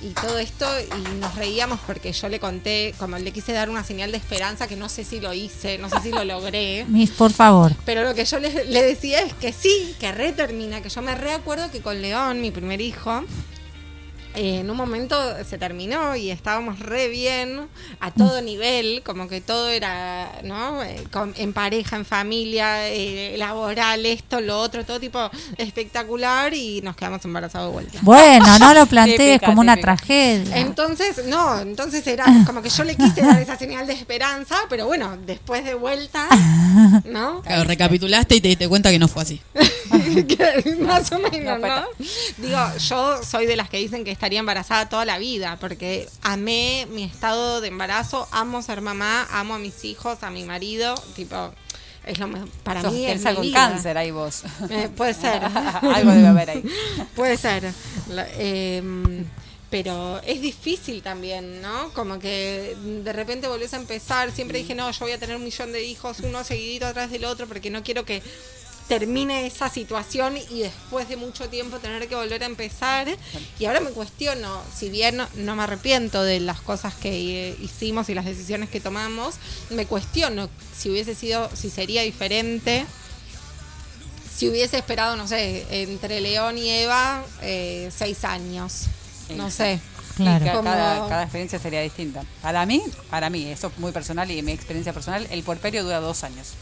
y 0.00 0.08
todo 0.10 0.38
esto 0.38 0.66
y 0.80 1.18
nos 1.20 1.34
reíamos 1.34 1.80
porque 1.86 2.12
yo 2.12 2.28
le 2.28 2.38
conté, 2.38 2.94
como 2.98 3.18
le 3.18 3.32
quise 3.32 3.52
dar 3.52 3.68
una 3.70 3.84
señal 3.84 4.12
de 4.12 4.18
esperanza 4.18 4.66
que 4.66 4.76
no 4.76 4.88
sé 4.88 5.04
si 5.04 5.20
lo 5.20 5.32
hice, 5.32 5.78
no 5.78 5.88
sé 5.88 6.00
si 6.02 6.10
lo 6.10 6.24
logré. 6.24 6.84
Mis, 6.88 7.10
por 7.10 7.32
favor. 7.32 7.72
Pero 7.84 8.04
lo 8.04 8.14
que 8.14 8.24
yo 8.24 8.38
le, 8.38 8.64
le 8.64 8.82
decía 8.82 9.20
es 9.20 9.34
que 9.34 9.52
sí, 9.52 9.94
que 9.98 10.12
re 10.12 10.32
termina, 10.32 10.80
que 10.80 10.88
yo 10.88 11.02
me 11.02 11.14
reacuerdo 11.14 11.70
que 11.70 11.80
con 11.80 12.00
León, 12.00 12.40
mi 12.40 12.50
primer 12.50 12.80
hijo, 12.80 13.24
eh, 14.34 14.60
en 14.60 14.70
un 14.70 14.76
momento 14.76 15.16
se 15.48 15.58
terminó 15.58 16.14
y 16.16 16.30
estábamos 16.30 16.78
re 16.78 17.08
bien 17.08 17.68
a 18.00 18.10
todo 18.10 18.40
nivel, 18.42 19.02
como 19.04 19.28
que 19.28 19.40
todo 19.40 19.68
era, 19.68 20.30
¿no? 20.44 20.82
Eh, 20.82 21.04
con- 21.12 21.34
en 21.36 21.52
pareja, 21.52 21.96
en 21.96 22.04
familia, 22.04 22.88
eh, 22.88 23.34
laboral, 23.38 24.04
esto, 24.06 24.40
lo 24.40 24.58
otro, 24.60 24.84
todo 24.84 25.00
tipo 25.00 25.30
espectacular 25.56 26.54
y 26.54 26.80
nos 26.82 26.96
quedamos 26.96 27.24
embarazados 27.24 27.68
de 27.68 27.72
vuelta. 27.72 27.98
Bueno, 28.02 28.58
no 28.58 28.74
lo 28.74 28.86
plantees 28.86 29.40
como 29.42 29.60
una 29.60 29.74
típica. 29.76 29.96
tragedia. 29.96 30.56
Entonces, 30.58 31.26
no, 31.26 31.58
entonces 31.60 32.06
era 32.06 32.24
como 32.46 32.62
que 32.62 32.70
yo 32.70 32.84
le 32.84 32.96
quise 32.96 33.20
dar 33.22 33.40
esa 33.40 33.56
señal 33.56 33.86
de 33.86 33.92
esperanza, 33.92 34.56
pero 34.68 34.86
bueno, 34.86 35.16
después 35.26 35.64
de 35.64 35.74
vuelta, 35.74 36.26
¿no? 37.04 37.42
Claro, 37.42 37.64
recapitulaste 37.64 38.36
y 38.36 38.40
te 38.40 38.48
diste 38.48 38.68
cuenta 38.68 38.90
que 38.90 38.98
no 38.98 39.08
fue 39.08 39.22
así. 39.22 39.40
Que 40.28 40.76
Más 40.80 41.10
o 41.12 41.18
menos, 41.18 41.60
No. 41.60 41.84
Digo, 42.38 42.58
yo 42.78 43.22
soy 43.22 43.46
de 43.46 43.56
las 43.56 43.68
que 43.68 43.78
dicen 43.78 44.04
que 44.04 44.10
estaría 44.28 44.40
embarazada 44.40 44.90
toda 44.90 45.06
la 45.06 45.16
vida, 45.16 45.56
porque 45.58 46.06
amé 46.20 46.86
mi 46.90 47.02
estado 47.02 47.62
de 47.62 47.68
embarazo, 47.68 48.28
amo 48.30 48.60
ser 48.60 48.82
mamá, 48.82 49.26
amo 49.32 49.54
a 49.54 49.58
mis 49.58 49.86
hijos, 49.86 50.22
a 50.22 50.30
mi 50.30 50.44
marido, 50.44 50.94
tipo, 51.16 51.50
es 52.04 52.18
lo 52.18 52.28
mejor. 52.28 52.46
Para 52.62 52.82
Sos- 52.82 52.92
mí 52.92 53.06
es 53.06 53.24
mi 53.24 53.48
vida. 53.48 53.70
cáncer 53.70 53.96
ahí 53.96 54.10
vos. 54.10 54.42
Eh, 54.68 54.90
puede 54.94 55.14
ser. 55.14 55.42
Algo 55.94 56.10
debe 56.12 56.26
haber 56.26 56.50
ahí. 56.50 56.62
Puede 57.16 57.38
ser. 57.38 57.72
Em, 58.38 59.24
pero 59.70 60.20
es 60.26 60.42
difícil 60.42 61.02
también, 61.02 61.62
¿no? 61.62 61.88
Como 61.94 62.18
que 62.18 62.76
de 63.04 63.12
repente 63.14 63.48
volvés 63.48 63.72
a 63.72 63.78
empezar. 63.78 64.30
Siempre 64.30 64.58
dije, 64.58 64.74
no, 64.74 64.90
yo 64.90 64.98
voy 65.06 65.12
a 65.12 65.18
tener 65.18 65.36
un 65.36 65.44
millón 65.44 65.72
de 65.72 65.84
hijos, 65.84 66.20
uno 66.20 66.44
seguidito 66.44 66.86
atrás 66.86 67.10
del 67.10 67.24
otro, 67.24 67.46
porque 67.46 67.70
no 67.70 67.82
quiero 67.82 68.04
que 68.04 68.22
termine 68.88 69.46
esa 69.46 69.68
situación 69.68 70.36
y 70.36 70.60
después 70.60 71.08
de 71.08 71.16
mucho 71.16 71.48
tiempo 71.48 71.78
tener 71.78 72.08
que 72.08 72.14
volver 72.14 72.42
a 72.42 72.46
empezar. 72.46 73.06
Y 73.58 73.66
ahora 73.66 73.80
me 73.80 73.90
cuestiono, 73.90 74.62
si 74.74 74.88
bien 74.88 75.18
no, 75.18 75.28
no 75.36 75.54
me 75.54 75.62
arrepiento 75.62 76.22
de 76.22 76.40
las 76.40 76.60
cosas 76.60 76.94
que 76.94 77.50
eh, 77.50 77.56
hicimos 77.60 78.08
y 78.08 78.14
las 78.14 78.24
decisiones 78.24 78.70
que 78.70 78.80
tomamos, 78.80 79.36
me 79.70 79.86
cuestiono 79.86 80.48
si 80.76 80.90
hubiese 80.90 81.14
sido, 81.14 81.50
si 81.54 81.70
sería 81.70 82.02
diferente 82.02 82.86
si 84.38 84.48
hubiese 84.48 84.78
esperado, 84.78 85.16
no 85.16 85.26
sé, 85.26 85.66
entre 85.82 86.20
León 86.20 86.58
y 86.58 86.70
Eva, 86.70 87.24
eh, 87.42 87.90
seis 87.92 88.24
años. 88.24 88.84
No 89.36 89.50
sé. 89.50 89.80
Claro. 90.16 90.62
Cada, 90.62 91.08
cada 91.08 91.22
experiencia 91.24 91.58
sería 91.58 91.80
distinta. 91.82 92.22
Para 92.40 92.64
mí, 92.64 92.80
para 93.10 93.30
mí, 93.30 93.46
eso 93.46 93.66
es 93.66 93.78
muy 93.78 93.90
personal 93.90 94.30
y 94.30 94.40
mi 94.42 94.52
experiencia 94.52 94.92
personal, 94.92 95.26
el 95.30 95.42
puerperio 95.42 95.82
dura 95.82 95.98
dos 95.98 96.22
años. 96.22 96.52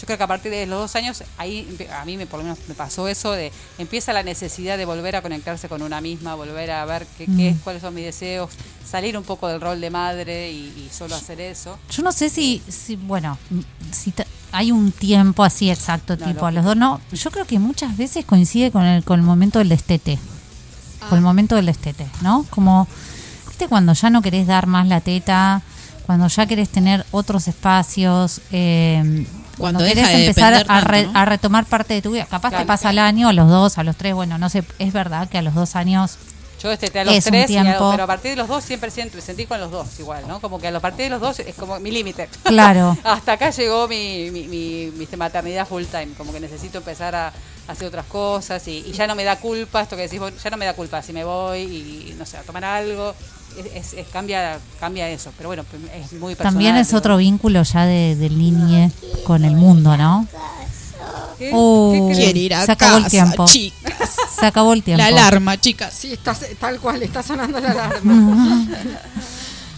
Yo 0.00 0.06
creo 0.06 0.16
que 0.16 0.24
a 0.24 0.28
partir 0.28 0.52
de 0.52 0.64
los 0.66 0.78
dos 0.80 0.94
años, 0.96 1.24
ahí 1.38 1.66
a 1.92 2.04
mí 2.04 2.16
me, 2.16 2.26
por 2.26 2.38
lo 2.38 2.44
menos 2.44 2.58
me 2.68 2.74
pasó 2.74 3.08
eso 3.08 3.32
de 3.32 3.50
empieza 3.78 4.12
la 4.12 4.22
necesidad 4.22 4.78
de 4.78 4.84
volver 4.84 5.16
a 5.16 5.22
conectarse 5.22 5.68
con 5.68 5.82
una 5.82 6.00
misma, 6.00 6.36
volver 6.36 6.70
a 6.70 6.84
ver 6.84 7.04
qué, 7.18 7.26
qué 7.26 7.48
es, 7.48 7.56
cuáles 7.64 7.82
son 7.82 7.94
mis 7.94 8.04
deseos, 8.04 8.50
salir 8.88 9.18
un 9.18 9.24
poco 9.24 9.48
del 9.48 9.60
rol 9.60 9.80
de 9.80 9.90
madre 9.90 10.52
y, 10.52 10.66
y 10.86 10.88
solo 10.92 11.16
hacer 11.16 11.40
eso. 11.40 11.76
Yo 11.90 12.02
no 12.02 12.12
sé 12.12 12.30
si, 12.30 12.62
si 12.68 12.94
bueno, 12.94 13.38
si 13.90 14.14
hay 14.52 14.70
un 14.70 14.92
tiempo 14.92 15.42
así 15.42 15.68
exacto, 15.68 16.16
No, 16.16 16.26
tipo 16.26 16.40
no. 16.42 16.46
a 16.46 16.50
los 16.52 16.64
dos, 16.64 16.76
no. 16.76 17.00
Yo 17.12 17.30
creo 17.32 17.44
que 17.44 17.58
muchas 17.58 17.96
veces 17.96 18.24
coincide 18.24 18.70
con 18.70 18.84
el, 18.84 19.02
con 19.02 19.18
el 19.18 19.26
momento 19.26 19.58
del 19.58 19.68
destete. 19.68 20.18
Con 21.08 21.18
el 21.18 21.24
momento 21.24 21.56
del 21.56 21.66
destete, 21.66 22.06
¿no? 22.22 22.46
Como, 22.50 22.86
¿viste 23.48 23.66
cuando 23.66 23.94
ya 23.94 24.10
no 24.10 24.22
querés 24.22 24.46
dar 24.46 24.66
más 24.66 24.86
la 24.86 25.00
teta? 25.00 25.62
Cuando 26.06 26.28
ya 26.28 26.46
querés 26.46 26.68
tener 26.68 27.04
otros 27.10 27.48
espacios. 27.48 28.40
eh, 28.52 29.26
Cuando 29.58 29.80
querés 29.80 29.96
deja 29.96 30.08
de 30.08 30.26
empezar 30.26 30.54
a, 30.54 30.64
tanto, 30.64 30.88
re- 30.88 31.06
¿no? 31.06 31.18
a 31.18 31.24
retomar 31.24 31.64
parte 31.66 31.94
de 31.94 32.02
tu 32.02 32.12
vida. 32.12 32.24
Capaz 32.26 32.50
Claro. 32.50 32.64
te 32.64 32.66
pasa 32.68 32.88
al 32.90 32.98
año, 32.98 33.28
a 33.28 33.32
los 33.32 33.48
dos, 33.48 33.78
a 33.78 33.82
los 33.84 33.96
tres, 33.96 34.14
bueno, 34.14 34.38
no 34.38 34.48
sé, 34.48 34.64
es 34.78 34.92
verdad 34.92 35.28
que 35.28 35.38
a 35.38 35.42
los 35.42 35.54
dos 35.54 35.76
años 35.76 36.16
Yo 36.62 36.72
este, 36.72 36.98
a 36.98 37.04
los 37.04 37.14
Es 37.14 37.24
tres, 37.24 37.46
tiempo. 37.46 37.90
pero 37.92 38.02
a 38.02 38.06
partir 38.06 38.30
de 38.32 38.36
los 38.36 38.48
dos 38.48 38.64
siempre 38.64 38.90
siento, 38.90 39.20
sentí 39.20 39.46
con 39.46 39.60
los 39.60 39.70
dos 39.70 39.86
igual, 40.00 40.24
¿no? 40.26 40.40
Como 40.40 40.58
que 40.60 40.66
a 40.68 40.80
partir 40.80 41.04
de 41.04 41.10
los 41.10 41.20
dos 41.20 41.38
es 41.40 41.54
como 41.54 41.78
mi 41.78 41.90
límite. 41.92 42.28
Claro. 42.42 42.96
Hasta 43.04 43.32
acá 43.32 43.50
llegó 43.50 43.86
mi, 43.86 44.30
mi, 44.32 44.48
mi- 44.48 44.90
mi 44.96 45.06
maternidad 45.16 45.66
full 45.68 45.84
time, 45.84 46.08
como 46.16 46.32
que 46.32 46.40
necesito 46.40 46.78
empezar 46.78 47.14
a 47.14 47.32
hacer 47.68 47.86
otras 47.86 48.06
cosas 48.06 48.66
y, 48.66 48.78
y 48.86 48.92
ya 48.92 49.06
no 49.06 49.14
me 49.14 49.22
da 49.24 49.36
culpa, 49.36 49.82
esto 49.82 49.94
que 49.94 50.02
decís, 50.08 50.20
ya 50.42 50.50
no 50.50 50.56
me 50.56 50.64
da 50.64 50.72
culpa 50.74 51.02
si 51.02 51.12
me 51.12 51.22
voy 51.22 51.60
y 51.60 52.14
no 52.18 52.24
sé, 52.26 52.38
a 52.38 52.42
tomar 52.42 52.64
algo, 52.64 53.14
es, 53.74 53.94
cambia, 54.12 54.58
cambia 54.80 55.08
eso, 55.08 55.32
pero 55.36 55.48
bueno, 55.48 55.64
es 55.94 56.12
muy 56.12 56.34
personal. 56.34 56.52
también 56.52 56.76
es 56.76 56.94
otro 56.94 57.16
vínculo 57.16 57.62
ya 57.62 57.86
de, 57.86 58.30
niñe 58.30 58.90
con 59.24 59.44
el 59.44 59.56
mundo, 59.56 59.96
¿no? 59.96 60.26
¿Qué? 61.38 61.50
Oh. 61.52 62.10
Quiere 62.12 62.38
ir 62.38 62.54
a 62.54 62.66
Se 62.66 62.72
acabó 62.72 62.96
el 62.96 63.04
casa, 63.04 63.10
tiempo. 63.10 63.46
chicas. 63.46 64.16
Se 64.38 64.46
acabó 64.46 64.72
el 64.72 64.82
tiempo. 64.82 65.02
La 65.02 65.06
alarma, 65.08 65.60
chicas. 65.60 65.94
Sí, 65.94 66.12
está, 66.12 66.36
tal 66.58 66.80
cual, 66.80 67.02
está 67.02 67.22
sonando 67.22 67.60
la 67.60 67.70
alarma. 67.70 68.66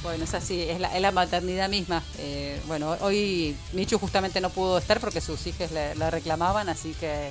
Bueno, 0.02 0.24
es 0.24 0.32
así, 0.32 0.62
es 0.62 0.80
la, 0.80 0.88
es 0.96 1.02
la 1.02 1.12
maternidad 1.12 1.68
misma. 1.68 2.02
Eh, 2.18 2.58
bueno, 2.66 2.96
hoy 3.02 3.54
Michu 3.74 3.98
justamente 3.98 4.40
no 4.40 4.48
pudo 4.48 4.78
estar 4.78 4.98
porque 4.98 5.20
sus 5.20 5.46
hijas 5.46 5.72
le, 5.72 5.94
le 5.94 6.10
reclamaban, 6.10 6.70
así 6.70 6.96
que 6.98 7.30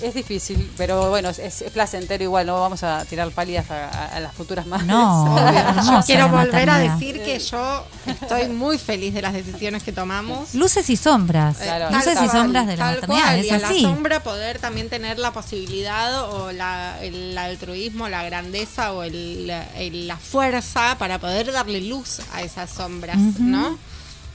es 0.00 0.14
difícil, 0.14 0.70
pero 0.76 1.10
bueno, 1.10 1.28
es, 1.30 1.38
es 1.38 1.62
placentero 1.72 2.22
igual, 2.24 2.46
no 2.46 2.60
vamos 2.60 2.82
a 2.82 3.04
tirar 3.04 3.30
pálidas 3.30 3.70
a, 3.70 3.88
a- 3.88 4.16
a 4.16 4.20
las 4.20 4.34
futuras 4.34 4.66
madres. 4.66 4.86
No, 4.86 5.36
hermosa 5.48 6.02
Quiero 6.06 6.26
la 6.28 6.44
volver 6.44 6.70
a 6.70 6.78
decir 6.78 7.22
que 7.22 7.38
yo 7.38 7.84
estoy 8.06 8.48
muy 8.48 8.78
feliz 8.78 9.14
de 9.14 9.22
las 9.22 9.32
decisiones 9.32 9.82
que 9.82 9.92
tomamos. 9.92 10.54
Luces 10.54 10.88
y 10.90 10.96
sombras. 10.96 11.58
Claro. 11.58 11.90
Luces 11.94 12.14
Tal 12.14 12.26
y 12.26 12.28
sombras 12.28 12.66
de 12.66 12.76
la 12.76 12.84
maternidad. 12.86 13.22
cual, 13.22 13.38
Es 13.40 13.46
y 13.46 13.50
a 13.50 13.58
la 13.58 13.68
así. 13.68 13.82
sombra 13.82 14.22
poder 14.22 14.58
también 14.58 14.88
tener 14.88 15.18
la 15.18 15.32
posibilidad 15.32 16.30
o 16.30 16.52
la, 16.52 16.96
el 17.02 17.36
altruismo, 17.36 18.08
la 18.08 18.22
grandeza 18.24 18.92
o 18.92 19.02
el- 19.02 19.50
el- 19.76 20.06
la 20.08 20.16
fuerza 20.16 20.96
para 20.98 21.18
poder 21.18 21.52
darle 21.52 21.80
luz 21.80 22.20
a 22.32 22.42
esas 22.42 22.70
sombras, 22.70 23.16
¿no? 23.38 23.78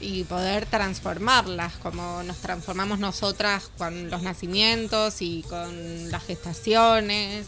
Y 0.02 0.24
poder 0.24 0.66
transformarlas, 0.66 1.74
como 1.74 2.22
nos 2.24 2.38
transformamos 2.38 2.98
nosotras 2.98 3.70
con 3.78 4.10
los 4.10 4.22
nacimientos 4.22 5.22
y 5.22 5.44
con 5.48 6.10
las 6.10 6.24
gestaciones. 6.24 7.46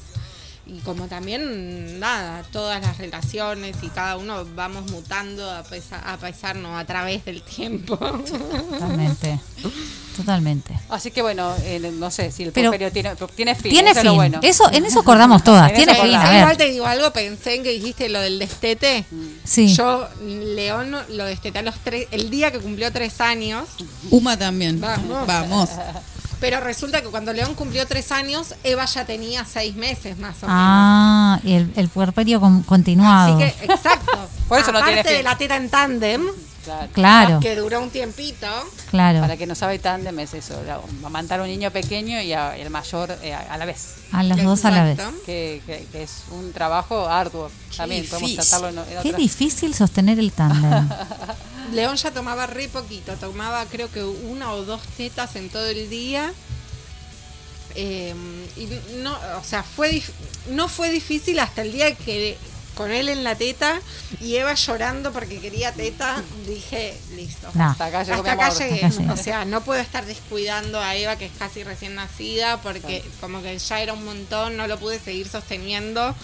Y 0.67 0.79
como 0.79 1.09
también, 1.09 2.01
nada, 2.01 2.43
todas 2.51 2.81
las 2.81 2.97
relaciones 2.97 3.77
y 3.83 3.89
cada 3.89 4.17
uno 4.17 4.47
vamos 4.55 4.91
mutando 4.91 5.51
a 5.51 5.63
pesar, 5.63 6.03
a 6.07 6.17
pesar, 6.17 6.57
no, 6.57 6.79
a 6.79 6.85
través 6.87 7.23
del 7.27 7.43
tiempo. 7.43 7.97
Totalmente. 7.99 9.39
Totalmente. 10.17 10.79
Así 10.89 11.11
que 11.11 11.21
bueno, 11.23 11.53
eh, 11.65 11.93
no 11.99 12.11
sé 12.11 12.31
si 12.31 12.45
el 12.45 12.53
Pero- 12.53 12.71
puerperio 12.71 12.93
tiene, 12.93 13.15
tiene 13.35 13.55
fin. 13.55 13.73
Tiene 13.73 13.91
eso 13.91 13.99
es 14.01 14.05
lo 14.07 14.15
bueno. 14.15 14.39
Eso, 14.43 14.71
en 14.73 14.87
eso 14.87 15.01
acordamos 15.01 15.43
todas. 15.45 15.69
En 15.71 15.77
Tiene 15.77 15.93
eso 15.93 16.03
fin. 16.03 16.15
A. 16.15 16.39
Igual 16.39 16.47
ver. 16.49 16.57
te 16.57 16.71
digo 16.71 16.87
algo, 16.87 17.13
pensé 17.13 17.57
en 17.57 17.63
que 17.63 17.71
dijiste 17.71 18.09
lo 18.09 18.21
del 18.21 18.39
destete. 18.39 19.05
Sí. 19.45 19.75
Yo, 19.75 20.09
León, 20.25 20.97
lo 21.11 21.25
desteté 21.27 21.59
a 21.59 21.63
los 21.63 21.75
tres, 21.81 22.07
el 22.11 22.31
día 22.31 22.51
que 22.53 22.59
cumplió 22.61 22.91
tres 22.93 23.21
años. 23.21 23.65
Uma 24.11 24.39
también. 24.39 24.81
Vamos. 24.81 25.27
Vamos. 25.27 25.71
Pero 26.45 26.61
resulta 26.61 27.01
que 27.01 27.09
cuando 27.09 27.33
León 27.33 27.55
cumplió 27.55 27.87
tres 27.87 28.13
años, 28.13 28.55
Eva 28.65 28.85
ya 28.85 29.07
tenía 29.07 29.47
seis 29.47 29.75
meses 29.77 30.19
más 30.19 30.35
o 30.43 30.47
menos. 30.47 30.51
Ah, 30.61 31.41
y 31.43 31.55
el, 31.55 31.73
el 31.75 31.89
puerperio 31.89 32.39
con- 32.39 32.63
continuado. 32.65 33.39
Así 33.39 33.39
que, 33.57 33.65
exacto. 33.73 34.13
Por 34.49 34.59
eso 34.59 34.71
no 34.71 34.79
Aparte 34.81 34.93
tiene 34.97 35.09
fin. 35.09 35.17
de 35.17 35.23
la 35.23 35.39
teta 35.39 35.57
en 35.57 35.71
tándem, 35.71 36.23
Claro. 36.67 36.89
Claro, 36.93 37.41
que 37.41 37.57
duró 37.57 37.81
un 37.83 37.89
tiempito. 37.89 38.47
claro. 38.91 39.21
Para 39.21 39.39
que 39.39 39.47
no 39.47 39.55
sabe 39.55 39.79
tándem 39.79 40.19
es 40.19 40.35
eso, 40.35 40.55
amamantar 40.99 41.41
a 41.41 41.45
un 41.45 41.49
niño 41.49 41.71
pequeño 41.71 42.21
y 42.21 42.35
a- 42.35 42.57
el 42.59 42.69
mayor 42.69 43.17
eh, 43.23 43.33
a, 43.33 43.41
a 43.55 43.57
la 43.57 43.65
vez. 43.65 43.95
A 44.13 44.23
los 44.23 44.43
dos 44.43 44.67
a 44.67 44.71
la 44.71 44.85
vez. 44.85 44.99
Que, 45.25 45.63
que- 45.65 45.87
que 45.93 46.03
es 46.03 46.25
un 46.31 46.53
trabajo 46.53 47.07
arduo. 47.09 47.51
También 47.75 48.05
podemos 48.05 48.31
difícil. 48.31 48.51
tratarlo 48.51 48.83
en, 48.83 48.97
en 48.97 49.03
Qué 49.03 49.13
difícil 49.15 49.75
sostener 49.75 50.19
el 50.19 50.31
tándem. 50.33 50.89
León 51.75 51.97
ya 51.97 52.11
tomaba 52.11 52.47
re 52.47 52.69
poquito, 52.69 53.13
tomaba 53.15 53.65
creo 53.67 53.91
que 53.91 54.03
una 54.03 54.53
o 54.53 54.65
dos 54.65 54.81
tetas 54.97 55.37
en 55.37 55.49
todo 55.51 55.67
el 55.67 55.89
día. 55.91 56.33
Eh, 57.77 58.15
y 58.57 58.69
no, 59.03 59.13
o 59.41 59.45
sea, 59.45 59.63
fue 59.65 59.91
dif- 59.93 60.13
no 60.51 60.69
fue 60.69 60.91
difícil 60.91 61.41
hasta 61.41 61.63
el 61.63 61.73
día 61.73 61.93
que 61.95 62.39
con 62.77 62.91
él 62.91 63.09
en 63.09 63.23
la 63.25 63.35
teta 63.37 63.81
y 64.21 64.35
Eva 64.37 64.55
llorando 64.55 65.13
porque 65.13 65.39
quería 65.41 65.73
teta, 65.73 66.23
dije, 66.47 66.97
listo. 67.17 67.49
No. 67.55 67.65
Hasta 67.71 67.87
acá 67.87 68.03
llegó 68.05 68.17
Hasta 68.19 68.33
acá 68.33 68.49
llegué. 68.51 68.75
Hasta 68.75 68.87
acá 68.87 68.99
llegué. 69.01 69.13
O 69.13 69.17
sea, 69.17 69.45
no 69.45 69.61
puedo 69.63 69.81
estar 69.81 70.05
descuidando 70.07 70.81
a 70.81 70.95
Eva, 70.97 71.17
que 71.17 71.27
es 71.27 71.33
casi 71.39 71.63
recién 71.65 71.95
nacida, 71.97 72.61
porque 72.63 73.05
como 73.21 73.43
que 73.43 73.59
ya 73.59 73.81
era 73.81 73.93
un 73.93 74.05
montón, 74.05 74.57
no 74.57 74.67
lo 74.67 74.79
pude 74.79 74.99
seguir 75.01 75.29
sosteniendo. 75.29 76.15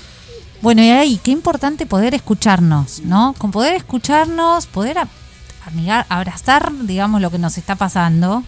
Bueno, 0.60 0.82
y 0.82 0.90
ahí, 0.90 1.20
qué 1.22 1.30
importante 1.30 1.86
poder 1.86 2.14
escucharnos, 2.14 3.00
¿no? 3.00 3.34
Con 3.38 3.50
poder 3.50 3.74
escucharnos, 3.74 4.66
poder 4.66 4.98
amigar, 5.66 6.06
abrazar, 6.08 6.72
digamos, 6.82 7.20
lo 7.20 7.30
que 7.30 7.38
nos 7.38 7.58
está 7.58 7.76
pasando 7.76 8.42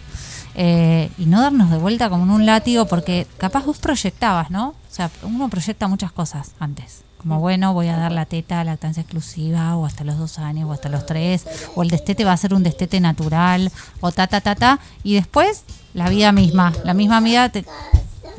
eh, 0.54 1.10
y 1.16 1.26
no 1.26 1.40
darnos 1.40 1.70
de 1.70 1.78
vuelta 1.78 2.10
como 2.10 2.24
en 2.24 2.30
un 2.30 2.46
látigo, 2.46 2.86
porque 2.86 3.26
capaz 3.38 3.64
vos 3.64 3.78
proyectabas, 3.78 4.50
¿no? 4.50 4.68
O 4.68 4.94
sea, 4.94 5.10
uno 5.22 5.48
proyecta 5.48 5.88
muchas 5.88 6.12
cosas 6.12 6.52
antes. 6.58 7.02
Como, 7.18 7.38
bueno, 7.38 7.72
voy 7.72 7.88
a 7.88 7.96
dar 7.96 8.10
la 8.10 8.26
teta, 8.26 8.64
lactancia 8.64 9.02
exclusiva, 9.02 9.76
o 9.76 9.86
hasta 9.86 10.02
los 10.02 10.18
dos 10.18 10.38
años, 10.38 10.68
o 10.68 10.72
hasta 10.72 10.88
los 10.88 11.06
tres, 11.06 11.46
o 11.76 11.82
el 11.82 11.88
destete 11.88 12.24
va 12.24 12.32
a 12.32 12.36
ser 12.36 12.52
un 12.52 12.64
destete 12.64 13.00
natural, 13.00 13.70
o 14.00 14.10
ta, 14.10 14.26
ta, 14.26 14.40
ta, 14.40 14.56
ta, 14.56 14.80
y 15.04 15.14
después 15.14 15.62
la 15.94 16.10
vida 16.10 16.32
misma, 16.32 16.72
la 16.84 16.94
misma 16.94 17.20
vida 17.20 17.48
te, 17.48 17.64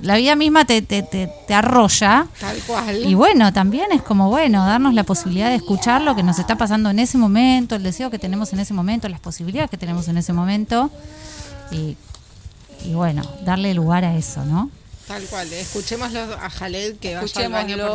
la 0.04 0.18
vida 0.18 0.36
misma 0.36 0.66
te, 0.66 0.82
te, 0.82 1.02
te, 1.02 1.30
te 1.48 1.54
arrolla. 1.54 2.28
Tal 2.40 2.58
cual. 2.68 3.06
Y 3.06 3.14
bueno, 3.14 3.54
también 3.54 3.92
es 3.92 4.02
como, 4.02 4.30
bueno, 4.30 4.66
darnos 4.66 4.94
la 4.94 5.04
posibilidad 5.04 5.50
de 5.50 5.56
escuchar 5.56 6.02
lo 6.02 6.16
que 6.16 6.24
nos 6.24 6.40
está 6.40 6.58
pasando 6.58 6.90
en 6.90 7.00
ese 7.00 7.18
momento, 7.18 7.76
el 7.76 7.84
deseo 7.84 8.12
que 8.12 8.20
tenemos 8.20 8.52
en 8.54 8.60
ese 8.60 8.74
momento, 8.74 9.08
las 9.08 9.22
posibilidades 9.22 9.70
que 9.72 9.78
tenemos 9.78 10.08
en 10.10 10.18
ese 10.18 10.34
momento. 10.34 10.92
Y, 11.72 11.96
y 12.86 12.94
bueno, 12.94 13.24
darle 13.46 13.74
lugar 13.74 14.04
a 14.04 14.16
eso, 14.16 14.44
¿no? 14.46 14.70
Tal 15.08 15.22
cual. 15.26 15.52
Escuchémoslo 15.52 16.22
a 16.22 16.50
Jaled 16.50 16.96
que 16.98 17.16
vaya 17.16 17.46
al 17.46 17.52
baño, 17.52 17.78
por 17.78 17.88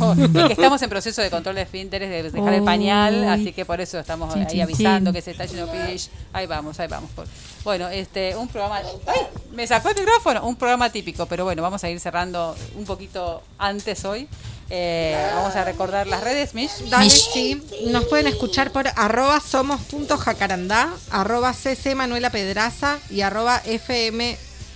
favor. 0.00 0.18
Y 0.28 0.46
que 0.48 0.52
estamos 0.52 0.82
en 0.82 0.90
proceso 0.90 1.22
de 1.22 1.30
control 1.30 1.54
de 1.56 1.62
esfínteres, 1.62 2.10
de 2.10 2.30
dejar 2.30 2.52
el 2.52 2.62
pañal, 2.62 3.26
así 3.28 3.52
que 3.54 3.64
por 3.64 3.80
eso 3.80 3.98
estamos 3.98 4.32
Chin, 4.34 4.42
ahí 4.42 4.48
chin, 4.48 4.60
avisando 4.62 5.10
chin. 5.10 5.14
que 5.14 5.22
se 5.22 5.30
está 5.30 5.46
yendo 5.46 5.70
pish. 5.72 6.10
Ahí 6.34 6.46
vamos, 6.46 6.78
ahí 6.78 6.88
vamos. 6.88 7.10
Por- 7.12 7.26
Bueno, 7.64 7.88
este, 7.88 8.36
un 8.36 8.48
programa. 8.48 8.80
¡Ay! 9.06 9.20
Me 9.54 9.66
sacó 9.66 9.88
el 9.88 9.96
micrófono. 9.96 10.46
Un 10.46 10.56
programa 10.56 10.90
típico, 10.90 11.24
pero 11.26 11.44
bueno, 11.44 11.62
vamos 11.62 11.82
a 11.84 11.88
ir 11.88 11.98
cerrando 12.00 12.54
un 12.76 12.84
poquito 12.84 13.42
antes 13.58 14.04
hoy. 14.04 14.28
Eh, 14.68 15.16
vamos 15.36 15.56
a 15.56 15.64
recordar 15.64 16.06
las 16.06 16.22
redes, 16.22 16.52
Mish. 16.54 16.70
Dale, 16.90 17.04
Mish. 17.06 17.28
sí. 17.32 17.62
Nos 17.86 18.04
pueden 18.04 18.26
escuchar 18.26 18.72
por 18.72 18.88
arroba 18.96 19.40
somos.jacarandá, 19.40 20.90
arroba 21.10 21.54
cc 21.54 21.94
Manuela 21.94 22.28
Pedraza 22.30 22.98
y 23.08 23.22
arroba 23.22 23.62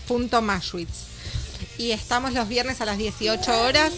fm.mashwitz. 0.09 1.10
Y 1.81 1.93
estamos 1.93 2.35
los 2.35 2.47
viernes 2.47 2.81
a 2.83 2.85
las 2.85 2.99
18 2.99 3.62
horas, 3.62 3.91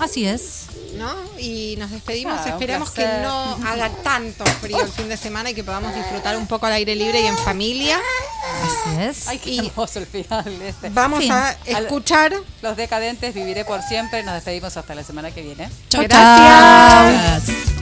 Así 0.00 0.26
es. 0.26 0.62
¿no? 0.96 1.12
Y 1.38 1.76
nos 1.78 1.92
despedimos. 1.92 2.34
Ah, 2.40 2.42
un 2.46 2.52
Esperemos 2.54 2.90
que 2.90 3.06
no 3.22 3.56
haga 3.66 3.88
tanto 4.02 4.44
frío 4.60 4.80
el 4.80 4.88
fin 4.88 5.08
de 5.08 5.16
semana 5.16 5.50
y 5.50 5.54
que 5.54 5.62
podamos 5.62 5.94
disfrutar 5.94 6.36
un 6.36 6.48
poco 6.48 6.66
al 6.66 6.72
aire 6.72 6.96
libre 6.96 7.20
y 7.20 7.26
en 7.26 7.38
familia. 7.38 8.00
Así 8.64 9.00
es. 9.00 9.28
Ay, 9.28 9.38
qué 9.38 9.50
Y- 9.50 9.58
hermoso 9.68 10.00
el 10.00 10.06
final 10.06 10.44
de 10.58 10.68
este. 10.68 10.88
Vamos 10.90 11.22
Sí. 11.22 11.30
a 11.30 11.56
escuchar. 11.66 12.34
Los 12.62 12.76
decadentes, 12.76 13.32
viviré 13.32 13.64
por 13.64 13.80
siempre. 13.82 14.24
Nos 14.24 14.34
despedimos 14.34 14.76
hasta 14.76 14.94
la 14.96 15.04
semana 15.04 15.30
que 15.30 15.42
viene. 15.42 15.70
Chau, 15.90 16.02
Gracias. 16.02 17.46
chau. 17.46 17.77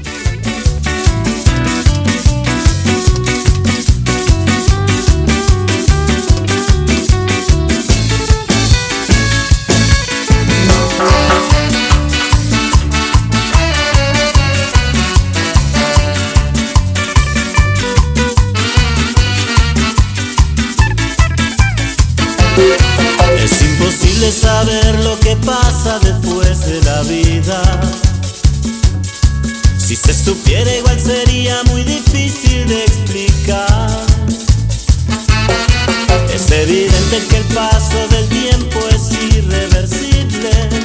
Pasa 25.44 25.98
después 26.00 26.66
de 26.66 26.82
la 26.82 27.02
vida. 27.02 27.62
Si 29.78 29.94
se 29.96 30.12
supiera 30.12 30.74
igual 30.74 31.00
sería 31.00 31.62
muy 31.64 31.82
difícil 31.84 32.66
de 32.66 32.84
explicar. 32.84 34.04
Es 36.34 36.50
evidente 36.50 37.22
que 37.28 37.36
el 37.38 37.44
paso 37.44 38.08
del 38.10 38.28
tiempo 38.28 38.78
es 38.90 39.12
irreversible. 39.34 40.75